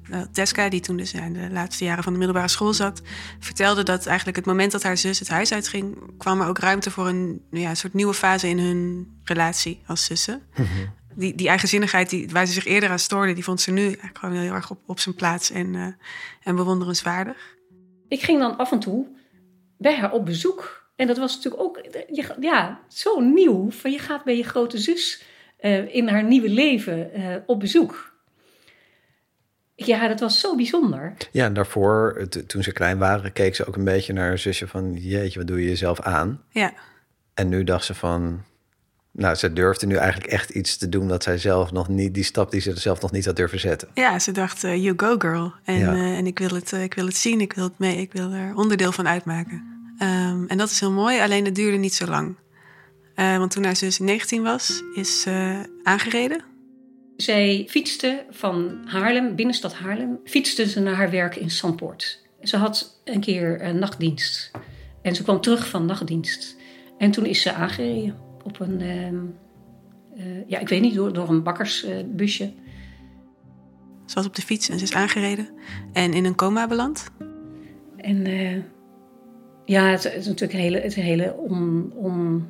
nou, 0.08 0.26
Teska, 0.32 0.68
die 0.68 0.80
toen 0.80 0.96
dus 0.96 1.12
in 1.12 1.32
de 1.32 1.50
laatste 1.50 1.84
jaren 1.84 2.02
van 2.02 2.12
de 2.12 2.18
middelbare 2.18 2.48
school 2.48 2.72
zat, 2.72 3.02
vertelde 3.38 3.82
dat 3.82 4.06
eigenlijk 4.06 4.36
het 4.36 4.46
moment 4.46 4.72
dat 4.72 4.82
haar 4.82 4.96
zus 4.96 5.18
het 5.18 5.28
huis 5.28 5.52
uitging, 5.52 5.98
kwam 6.18 6.40
er 6.40 6.48
ook 6.48 6.58
ruimte 6.58 6.90
voor 6.90 7.08
een 7.08 7.42
nou 7.50 7.64
ja, 7.64 7.74
soort 7.74 7.94
nieuwe 7.94 8.14
fase 8.14 8.48
in 8.48 8.58
hun 8.58 9.08
relatie 9.24 9.82
als 9.86 10.04
zussen. 10.04 10.42
Die, 11.14 11.34
die 11.34 11.48
eigenzinnigheid 11.48 12.10
die, 12.10 12.28
waar 12.28 12.46
ze 12.46 12.52
zich 12.52 12.66
eerder 12.66 12.90
aan 12.90 12.98
stoorde, 12.98 13.32
die 13.32 13.44
vond 13.44 13.60
ze 13.60 13.70
nu 13.70 13.84
eigenlijk 13.84 14.18
gewoon 14.18 14.34
heel 14.34 14.52
erg 14.52 14.70
op, 14.70 14.78
op 14.86 14.98
zijn 14.98 15.14
plaats 15.14 15.50
en, 15.50 15.74
eh, 15.74 15.86
en 16.42 16.56
bewonderenswaardig. 16.56 17.56
Ik 18.08 18.22
ging 18.22 18.38
dan 18.38 18.56
af 18.56 18.72
en 18.72 18.78
toe 18.78 19.06
bij 19.78 19.96
haar 19.96 20.12
op 20.12 20.24
bezoek. 20.24 20.88
En 20.96 21.06
dat 21.06 21.18
was 21.18 21.34
natuurlijk 21.34 21.62
ook 21.62 21.80
ja, 22.40 22.80
zo 22.88 23.20
nieuw. 23.20 23.70
Van 23.70 23.90
je 23.90 23.98
gaat 23.98 24.24
bij 24.24 24.36
je 24.36 24.42
grote 24.42 24.78
zus 24.78 25.22
eh, 25.58 25.94
in 25.94 26.08
haar 26.08 26.24
nieuwe 26.24 26.48
leven 26.48 27.12
eh, 27.12 27.36
op 27.46 27.60
bezoek. 27.60 28.09
Ja, 29.86 30.08
dat 30.08 30.20
was 30.20 30.40
zo 30.40 30.56
bijzonder. 30.56 31.12
Ja, 31.32 31.44
en 31.44 31.54
daarvoor, 31.54 32.26
toen 32.46 32.62
ze 32.62 32.72
klein 32.72 32.98
waren, 32.98 33.32
keek 33.32 33.54
ze 33.54 33.64
ook 33.66 33.76
een 33.76 33.84
beetje 33.84 34.12
naar 34.12 34.26
haar 34.28 34.38
zusje 34.38 34.66
van... 34.68 34.92
jeetje, 34.94 35.38
wat 35.38 35.48
doe 35.48 35.60
je 35.62 35.68
jezelf 35.68 36.00
aan? 36.00 36.42
Ja, 36.50 36.72
En 37.34 37.48
nu 37.48 37.64
dacht 37.64 37.84
ze 37.84 37.94
van... 37.94 38.42
Nou, 39.12 39.34
ze 39.34 39.52
durfde 39.52 39.86
nu 39.86 39.94
eigenlijk 39.96 40.32
echt 40.32 40.50
iets 40.50 40.76
te 40.76 40.88
doen... 40.88 41.08
dat 41.08 41.22
zij 41.22 41.38
zelf 41.38 41.72
nog 41.72 41.88
niet, 41.88 42.14
die 42.14 42.24
stap 42.24 42.50
die 42.50 42.60
ze 42.60 42.78
zelf 42.80 43.00
nog 43.00 43.10
niet 43.12 43.24
had 43.24 43.36
durven 43.36 43.60
zetten. 43.60 43.88
ja 43.94 44.18
ze 44.18 44.32
dacht, 44.32 44.64
eh, 44.64 44.76
you 44.84 44.94
go 44.96 45.14
girl. 45.18 45.52
En, 45.64 45.78
Ja. 45.78 45.92
eh, 45.94 46.18
en 46.18 46.26
ik, 46.26 46.38
wil 46.38 46.48
het, 46.50 46.72
eh, 46.72 46.82
ik 46.82 46.94
wil 46.94 47.06
het 47.06 47.16
zien, 47.16 47.40
ik 47.40 47.52
wil 47.52 47.64
het 47.64 47.78
mee, 47.78 47.96
ik 47.96 48.12
wil 48.12 48.30
er 48.32 48.54
onderdeel 48.56 48.92
van 48.92 49.08
uitmaken. 49.08 49.62
Ehm, 49.98 50.44
en 50.46 50.58
dat 50.58 50.70
is 50.70 50.80
heel 50.80 50.92
mooi, 50.92 51.20
alleen 51.20 51.44
het 51.44 51.54
duurde 51.54 51.76
niet 51.76 51.94
zo 51.94 52.06
lang. 52.06 52.36
Eh, 53.14 53.36
want 53.38 53.50
toen 53.50 53.64
haar 53.64 53.76
zus 53.76 53.98
19 53.98 54.42
was, 54.42 54.82
is 54.94 55.20
ze 55.20 55.62
aangereden. 55.82 56.42
Zij 57.20 57.64
fietste 57.68 58.24
van 58.30 58.80
Haarlem, 58.84 59.34
binnenstad 59.34 59.74
Haarlem, 59.74 60.20
fietste 60.24 60.68
ze 60.68 60.80
naar 60.80 60.94
haar 60.94 61.10
werk 61.10 61.36
in 61.36 61.50
Zandpoort. 61.50 62.22
Ze 62.42 62.56
had 62.56 63.00
een 63.04 63.20
keer 63.20 63.62
een 63.62 63.78
nachtdienst. 63.78 64.50
En 65.02 65.14
ze 65.14 65.22
kwam 65.22 65.40
terug 65.40 65.68
van 65.68 65.86
nachtdienst. 65.86 66.56
En 66.98 67.10
toen 67.10 67.26
is 67.26 67.42
ze 67.42 67.52
aangereden 67.52 68.16
op 68.42 68.60
een, 68.60 68.80
ehm, 68.80 69.16
eh, 70.16 70.48
ja, 70.48 70.58
ik 70.58 70.68
weet 70.68 70.80
niet, 70.80 70.94
door, 70.94 71.12
door 71.12 71.28
een 71.28 71.42
bakkersbusje. 71.42 72.52
Ze 74.06 74.14
was 74.14 74.26
op 74.26 74.34
de 74.34 74.42
fiets 74.42 74.68
en 74.68 74.78
ze 74.78 74.84
is 74.84 74.94
aangereden 74.94 75.48
en 75.92 76.12
in 76.12 76.24
een 76.24 76.34
coma 76.34 76.66
beland. 76.66 77.10
En 77.96 78.26
eh, 78.26 78.56
ja, 79.64 79.90
het, 79.90 80.02
het 80.02 80.14
is 80.14 80.26
natuurlijk 80.26 80.52
een 80.52 80.64
hele, 80.64 80.76
het 80.76 80.90
is 80.90 80.96
een 80.96 81.02
hele 81.02 81.36
on, 81.36 81.92
on, 81.94 82.48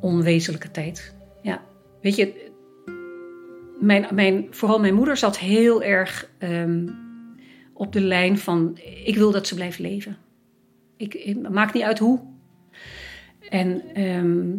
onwezenlijke 0.00 0.70
tijd. 0.70 1.14
Ja, 1.42 1.62
weet 2.00 2.16
je, 2.16 2.47
mijn, 3.78 4.06
mijn, 4.14 4.46
vooral 4.50 4.80
mijn 4.80 4.94
moeder 4.94 5.16
zat 5.16 5.38
heel 5.38 5.82
erg 5.82 6.30
ehm, 6.38 6.88
op 7.72 7.92
de 7.92 8.00
lijn 8.00 8.38
van... 8.38 8.78
ik 9.04 9.16
wil 9.16 9.30
dat 9.30 9.46
ze 9.46 9.54
blijft 9.54 9.78
leven. 9.78 10.16
Ik, 10.96 11.36
maakt 11.50 11.74
niet 11.74 11.82
uit 11.82 11.98
hoe. 11.98 12.20
En 13.48 13.94
ehm, 13.94 14.52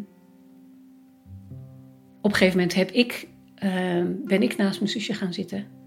op 2.22 2.32
een 2.32 2.38
gegeven 2.38 2.58
moment 2.58 2.76
heb 2.76 2.92
ik, 2.92 3.28
ehm, 3.56 4.14
ben 4.26 4.42
ik 4.42 4.58
naast 4.58 4.80
mijn 4.80 4.92
zusje 4.92 5.14
gaan 5.14 5.34
zitten... 5.34 5.78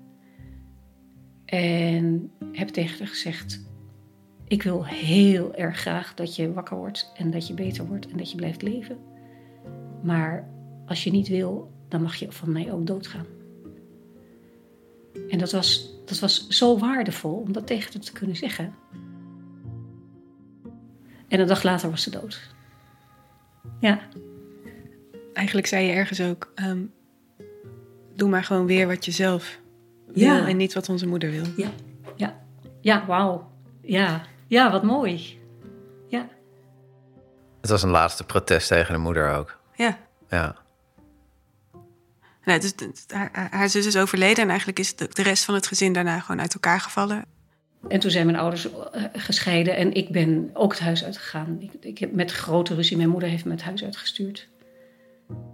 En 1.52 2.30
heb 2.52 2.68
tegen 2.68 2.98
haar 2.98 3.08
gezegd: 3.08 3.66
Ik 4.48 4.62
wil 4.62 4.86
heel 4.86 5.54
erg 5.54 5.76
graag 5.76 6.14
dat 6.14 6.36
je 6.36 6.52
wakker 6.52 6.76
wordt 6.76 7.12
en 7.16 7.30
dat 7.30 7.46
je 7.46 7.54
beter 7.54 7.86
wordt 7.86 8.08
en 8.10 8.16
dat 8.16 8.30
je 8.30 8.36
blijft 8.36 8.62
leven. 8.62 8.98
Maar 10.02 10.48
als 10.86 11.04
je 11.04 11.10
niet 11.10 11.28
wil, 11.28 11.70
dan 11.92 12.02
mag 12.02 12.14
je 12.14 12.32
van 12.32 12.52
mij 12.52 12.72
ook 12.72 12.86
doodgaan. 12.86 13.26
En 15.28 15.38
dat 15.38 15.52
was, 15.52 15.94
dat 16.04 16.18
was 16.18 16.48
zo 16.48 16.78
waardevol 16.78 17.34
om 17.34 17.52
dat 17.52 17.66
tegen 17.66 17.92
haar 17.92 18.02
te 18.02 18.12
kunnen 18.12 18.36
zeggen. 18.36 18.74
En 21.28 21.40
een 21.40 21.46
dag 21.46 21.62
later 21.62 21.90
was 21.90 22.02
ze 22.02 22.10
dood. 22.10 22.40
Ja. 23.80 24.00
Eigenlijk 25.32 25.66
zei 25.66 25.86
je 25.86 25.92
ergens 25.92 26.20
ook: 26.20 26.52
ehm, 26.54 26.82
doe 28.14 28.28
maar 28.28 28.44
gewoon 28.44 28.66
weer 28.66 28.86
wat 28.86 29.04
je 29.04 29.10
zelf 29.10 29.60
wil 30.06 30.22
Ja. 30.24 30.48
en 30.48 30.56
niet 30.56 30.74
wat 30.74 30.88
onze 30.88 31.06
moeder 31.06 31.30
wil. 31.30 31.44
Ja, 31.56 31.70
ja, 32.16 32.40
ja, 32.80 33.06
wauw. 33.06 33.50
Ja, 33.82 34.22
ja, 34.46 34.70
wat 34.70 34.82
mooi. 34.82 35.40
Ja. 36.08 36.28
Het 37.60 37.70
was 37.70 37.82
een 37.82 37.90
laatste 37.90 38.24
protest 38.24 38.68
tegen 38.68 38.92
de 38.94 39.00
moeder 39.00 39.30
ook. 39.30 39.58
Ja. 39.74 39.98
Ja. 40.28 40.56
Nee, 42.44 42.58
dus 42.58 42.74
haar, 43.32 43.68
zus 43.68 43.86
is 43.86 43.96
overleden 43.96 44.42
en 44.42 44.48
eigenlijk 44.48 44.78
is 44.78 44.96
de, 44.96 45.08
de 45.12 45.22
rest 45.22 45.44
van 45.44 45.54
het 45.54 45.66
gezin 45.66 45.92
daarna 45.92 46.20
gewoon 46.20 46.40
uit 46.40 46.54
elkaar 46.54 46.80
gevallen. 46.80 47.24
En 47.88 48.00
toen 48.00 48.10
zijn 48.10 48.26
mijn 48.26 48.38
ouders 48.38 48.70
eh, 48.70 49.02
gescheiden 49.12 49.76
en 49.76 49.94
ik 49.94 50.08
ben 50.08 50.50
ook 50.52 50.72
het 50.72 50.80
huis 50.80 51.04
uitgegaan. 51.04 51.56
Ik, 51.60 51.70
ik 51.80 51.98
heb 51.98 52.12
met 52.12 52.32
grote 52.32 52.74
ruzie, 52.74 52.96
mijn 52.96 53.08
moeder 53.08 53.28
heeft 53.28 53.44
me 53.44 53.50
het 53.50 53.62
huis 53.62 53.84
uitgestuurd. 53.84 54.48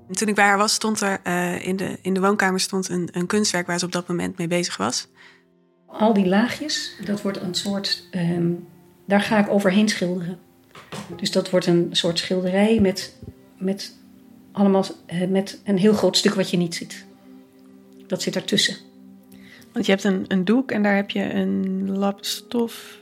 En 0.08 0.14
toen 0.14 0.28
ik 0.28 0.34
bij 0.34 0.44
haar 0.44 0.58
was, 0.58 0.72
stond 0.72 1.00
er 1.00 1.20
eh, 1.22 1.66
in, 1.66 1.76
de, 1.76 1.98
in 2.02 2.14
de 2.14 2.20
woonkamer 2.20 2.60
stond 2.60 2.88
een, 2.88 3.08
een 3.12 3.26
kunstwerk 3.26 3.66
waar 3.66 3.78
ze 3.78 3.84
op 3.84 3.92
dat 3.92 4.08
moment 4.08 4.38
mee 4.38 4.48
bezig 4.48 4.76
was. 4.76 5.08
Al 5.86 6.12
die 6.12 6.26
laagjes, 6.26 6.96
dat 7.04 7.22
wordt 7.22 7.40
een 7.40 7.54
soort, 7.54 8.08
ehm, 8.10 8.52
daar 9.06 9.20
ga 9.20 9.38
ik 9.38 9.48
overheen 9.48 9.88
schilderen. 9.88 10.38
Dus 11.16 11.30
dat 11.30 11.50
wordt 11.50 11.66
een 11.66 11.88
soort 11.90 12.18
schilderij 12.18 12.80
met, 12.80 13.16
met, 13.58 13.97
allemaal, 14.58 14.84
eh, 15.06 15.28
met 15.28 15.60
een 15.64 15.78
heel 15.78 15.92
groot 15.92 16.16
stuk 16.16 16.34
wat 16.34 16.50
je 16.50 16.56
niet 16.56 16.74
ziet. 16.74 17.06
Dat 18.06 18.22
zit 18.22 18.36
ertussen. 18.36 18.76
Want 19.72 19.86
je 19.86 19.92
hebt 19.92 20.04
een, 20.04 20.24
een 20.28 20.44
doek 20.44 20.70
en 20.70 20.82
daar 20.82 20.96
heb 20.96 21.10
je 21.10 21.32
een 21.34 21.90
lap 21.98 22.24
stof. 22.24 22.98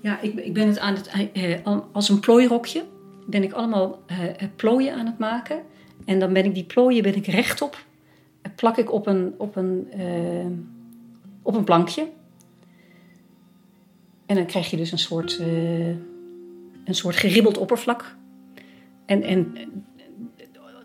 Ja, 0.00 0.20
ik, 0.20 0.34
ik 0.34 0.52
ben 0.54 0.68
het 0.68 0.78
aan 0.78 0.94
het, 0.94 1.10
eh, 1.32 1.56
al- 1.64 1.88
als 1.92 2.08
een 2.08 2.20
plooirokje 2.20 2.84
ben 3.26 3.42
ik 3.42 3.52
allemaal 3.52 4.02
eh, 4.06 4.24
eh, 4.28 4.34
plooien 4.56 4.94
aan 4.94 5.06
het 5.06 5.18
maken. 5.18 5.62
En 6.04 6.18
dan 6.18 6.32
ben 6.32 6.44
ik 6.44 6.54
die 6.54 6.64
plooien 6.64 7.02
ben 7.02 7.14
ik 7.14 7.26
rechtop. 7.26 7.84
Plak 8.54 8.76
ik 8.76 8.92
op 8.92 9.06
een, 9.06 9.34
op 9.38 9.56
een, 9.56 9.86
eh, 9.90 10.46
op 11.42 11.54
een 11.54 11.64
plankje. 11.64 12.08
En 14.26 14.36
dan 14.36 14.46
krijg 14.46 14.70
je 14.70 14.76
dus 14.76 14.92
een 14.92 14.98
soort, 14.98 15.38
eh, 15.38 15.88
een 16.84 16.94
soort 16.94 17.16
geribbeld 17.16 17.58
oppervlak. 17.58 18.16
En, 19.06 19.22
en 19.22 19.56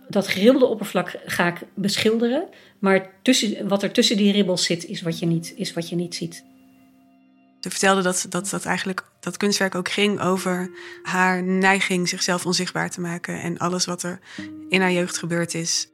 dat 0.09 0.27
geribbelde 0.27 0.65
oppervlak 0.65 1.15
ga 1.25 1.47
ik 1.47 1.61
beschilderen. 1.75 2.47
Maar 2.79 3.09
tussen, 3.21 3.67
wat 3.67 3.83
er 3.83 3.91
tussen 3.91 4.17
die 4.17 4.31
ribbels 4.31 4.63
zit, 4.63 4.85
is 4.85 5.01
wat 5.01 5.19
je 5.19 5.25
niet, 5.25 5.53
is 5.55 5.73
wat 5.73 5.89
je 5.89 5.95
niet 5.95 6.15
ziet. 6.15 6.43
Ze 7.59 7.69
vertelde 7.69 8.01
dat, 8.01 8.25
dat, 8.29 8.49
dat 8.49 8.65
eigenlijk 8.65 9.03
dat 9.19 9.37
kunstwerk 9.37 9.75
ook 9.75 9.89
ging 9.89 10.21
over 10.21 10.71
haar 11.03 11.43
neiging 11.43 12.09
zichzelf 12.09 12.45
onzichtbaar 12.45 12.89
te 12.89 13.01
maken 13.01 13.41
en 13.41 13.57
alles 13.57 13.85
wat 13.85 14.03
er 14.03 14.19
in 14.69 14.81
haar 14.81 14.91
jeugd 14.91 15.17
gebeurd 15.17 15.53
is. 15.53 15.89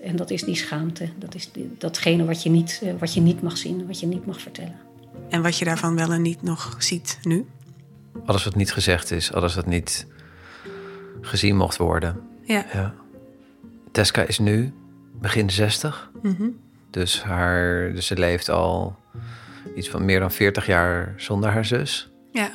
En 0.00 0.16
dat 0.16 0.30
is 0.30 0.42
die 0.42 0.54
schaamte. 0.54 1.08
Dat 1.18 1.34
is 1.34 1.52
die, 1.52 1.74
datgene 1.78 2.24
wat 2.24 2.42
je, 2.42 2.50
niet, 2.50 2.80
eh, 2.82 2.92
wat 2.98 3.14
je 3.14 3.20
niet 3.20 3.42
mag 3.42 3.56
zien, 3.56 3.86
wat 3.86 4.00
je 4.00 4.06
niet 4.06 4.26
mag 4.26 4.40
vertellen. 4.40 4.80
En 5.28 5.42
wat 5.42 5.58
je 5.58 5.64
daarvan 5.64 5.96
wel 5.96 6.12
en 6.12 6.22
niet 6.22 6.42
nog 6.42 6.76
ziet 6.78 7.18
nu? 7.22 7.46
Alles 8.26 8.44
wat 8.44 8.54
niet 8.54 8.72
gezegd 8.72 9.10
is, 9.10 9.32
alles 9.32 9.54
wat 9.54 9.66
niet 9.66 10.06
gezien 11.20 11.56
mocht 11.56 11.76
worden. 11.76 12.20
Ja. 12.42 12.66
ja. 12.72 12.94
Teska 13.92 14.22
is 14.22 14.38
nu 14.38 14.72
begin 15.20 15.50
60. 15.50 16.10
Mhm. 16.22 16.48
Dus, 16.90 17.22
haar, 17.22 17.92
dus 17.92 18.06
ze 18.06 18.18
leeft 18.18 18.48
al 18.48 18.96
iets 19.74 19.88
van 19.88 20.04
meer 20.04 20.20
dan 20.20 20.32
40 20.32 20.66
jaar 20.66 21.14
zonder 21.16 21.50
haar 21.50 21.64
zus. 21.64 22.10
Ja, 22.30 22.50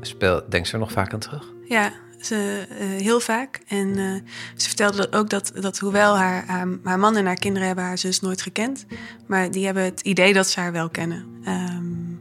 Speel, 0.00 0.48
denkt 0.48 0.68
ze 0.68 0.74
er 0.74 0.78
nog 0.78 0.92
vaak 0.92 1.12
aan 1.12 1.18
terug? 1.18 1.52
ja 1.68 1.92
ze, 2.20 2.66
eh, 2.78 2.86
heel 2.86 3.20
vaak. 3.20 3.60
En 3.66 3.98
eh, 3.98 4.32
ze 4.56 4.66
vertelde 4.66 5.12
ook 5.12 5.30
dat, 5.30 5.52
dat 5.60 5.78
hoewel 5.78 6.16
haar, 6.16 6.46
haar, 6.46 6.68
haar 6.84 6.98
man 6.98 7.16
en 7.16 7.26
haar 7.26 7.38
kinderen 7.38 7.66
hebben 7.66 7.84
haar 7.84 7.98
zus 7.98 8.20
nooit 8.20 8.42
gekend... 8.42 8.86
maar 9.26 9.50
die 9.50 9.64
hebben 9.64 9.82
het 9.82 10.00
idee 10.00 10.32
dat 10.32 10.46
ze 10.46 10.60
haar 10.60 10.72
wel 10.72 10.88
kennen. 10.88 11.40
Ehm, 11.44 12.16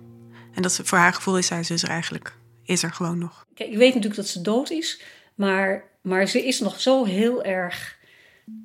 en 0.53 0.61
dat 0.61 0.71
ze, 0.71 0.85
voor 0.85 0.97
haar 0.97 1.13
gevoel 1.13 1.37
is 1.37 1.49
haar 1.49 1.65
zus 1.65 1.83
er 1.83 1.89
eigenlijk 1.89 2.35
is 2.67 2.83
er 2.83 2.91
gewoon 2.91 3.17
nog. 3.17 3.45
Kijk, 3.53 3.69
ik 3.69 3.77
weet 3.77 3.93
natuurlijk 3.93 4.15
dat 4.15 4.27
ze 4.27 4.41
dood 4.41 4.69
is, 4.69 5.01
maar, 5.35 5.83
maar 6.01 6.27
ze 6.27 6.45
is 6.45 6.59
nog 6.59 6.79
zo 6.79 7.05
heel 7.05 7.43
erg 7.43 7.96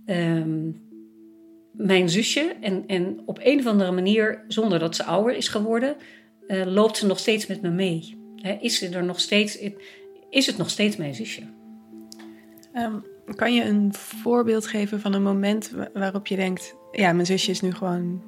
ehm, 0.05 0.71
mijn 1.73 2.09
zusje. 2.09 2.55
En, 2.61 2.85
en 2.87 3.21
op 3.25 3.39
een 3.43 3.59
of 3.59 3.67
andere 3.67 3.93
manier, 3.93 4.45
zonder 4.49 4.79
dat 4.79 4.97
ze 4.97 5.05
ouder 5.05 5.37
is 5.37 5.49
geworden, 5.49 5.97
eh, 6.47 6.67
loopt 6.67 6.97
ze 6.97 7.07
nog 7.07 7.19
steeds 7.19 7.47
met 7.47 7.63
me 7.63 7.71
mee. 7.71 8.21
Is, 8.61 8.79
ze 8.79 8.89
er 8.89 9.05
nog 9.05 9.21
steeds, 9.21 9.59
is 10.31 10.47
het 10.47 10.57
nog 10.57 10.71
steeds 10.71 10.97
mijn 10.97 11.15
zusje? 11.15 11.43
Ehm, 12.73 12.95
kan 13.37 13.55
je 13.55 13.65
een 13.65 13.95
voorbeeld 13.95 14.67
geven 14.67 15.01
van 15.01 15.13
een 15.13 15.23
moment 15.23 15.71
wa- 15.71 15.91
waarop 15.93 16.27
je 16.27 16.37
denkt... 16.37 16.75
ja, 16.93 17.13
mijn 17.13 17.27
zusje 17.27 17.51
is 17.51 17.61
nu 17.61 17.73
gewoon 17.73 18.23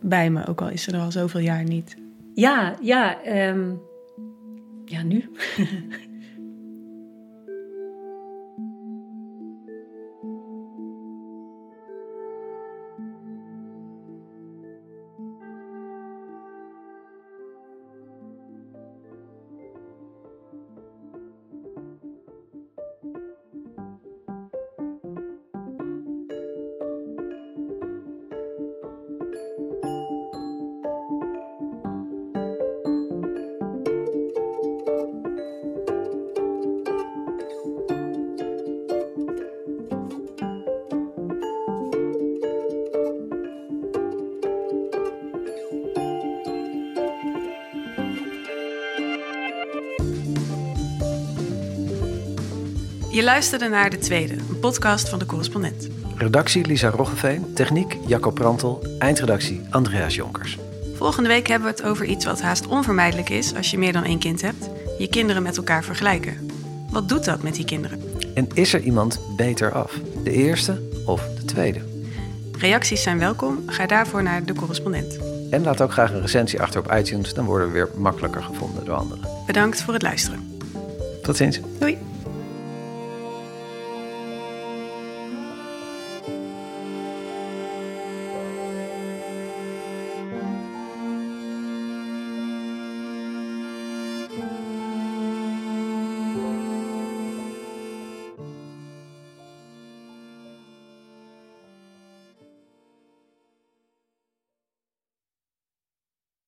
bij 0.00 0.30
me, 0.30 0.46
ook 0.46 0.60
al 0.60 0.68
is 0.68 0.82
ze 0.82 0.92
er 0.92 1.00
al 1.00 1.12
zoveel 1.12 1.40
jaar 1.40 1.64
niet. 1.64 1.96
Ja, 2.34 2.76
ja, 2.80 3.22
ehm, 3.22 3.74
ja, 4.84 5.02
nu. 5.02 5.24
Je 53.16 53.24
luisterde 53.24 53.68
naar 53.68 53.90
De 53.90 53.98
Tweede, 53.98 54.32
een 54.32 54.58
podcast 54.60 55.08
van 55.08 55.18
de 55.18 55.26
correspondent. 55.26 55.88
Redactie 56.16 56.66
Lisa 56.66 56.88
Roggeveen, 56.88 57.54
techniek 57.54 57.96
Jacob 58.06 58.34
Prantel, 58.34 58.86
eindredactie 58.98 59.60
Andreas 59.70 60.14
Jonkers. 60.14 60.58
Volgende 60.94 61.28
week 61.28 61.46
hebben 61.46 61.68
we 61.68 61.74
het 61.74 61.84
over 61.84 62.04
iets 62.04 62.24
wat 62.24 62.40
haast 62.40 62.66
onvermijdelijk 62.66 63.28
is 63.28 63.54
als 63.54 63.70
je 63.70 63.78
meer 63.78 63.92
dan 63.92 64.04
één 64.04 64.18
kind 64.18 64.42
hebt: 64.42 64.70
je 64.98 65.08
kinderen 65.08 65.42
met 65.42 65.56
elkaar 65.56 65.84
vergelijken. 65.84 66.50
Wat 66.90 67.08
doet 67.08 67.24
dat 67.24 67.42
met 67.42 67.54
die 67.54 67.64
kinderen? 67.64 68.02
En 68.34 68.48
is 68.54 68.72
er 68.72 68.80
iemand 68.80 69.20
beter 69.36 69.72
af? 69.72 69.92
De 70.24 70.30
eerste 70.30 70.82
of 71.06 71.28
de 71.36 71.44
tweede? 71.44 71.80
Reacties 72.58 73.02
zijn 73.02 73.18
welkom. 73.18 73.62
Ga 73.66 73.86
daarvoor 73.86 74.22
naar 74.22 74.44
de 74.44 74.54
correspondent. 74.54 75.18
En 75.50 75.62
laat 75.62 75.80
ook 75.80 75.92
graag 75.92 76.12
een 76.12 76.20
recensie 76.20 76.60
achter 76.60 76.80
op 76.80 76.92
iTunes, 76.92 77.34
dan 77.34 77.44
worden 77.44 77.66
we 77.66 77.72
weer 77.72 77.88
makkelijker 77.94 78.42
gevonden 78.42 78.84
door 78.84 78.96
anderen. 78.96 79.28
Bedankt 79.46 79.82
voor 79.82 79.94
het 79.94 80.02
luisteren. 80.02 80.58
Tot 81.22 81.36
ziens. 81.36 81.60
Doei. 81.78 82.05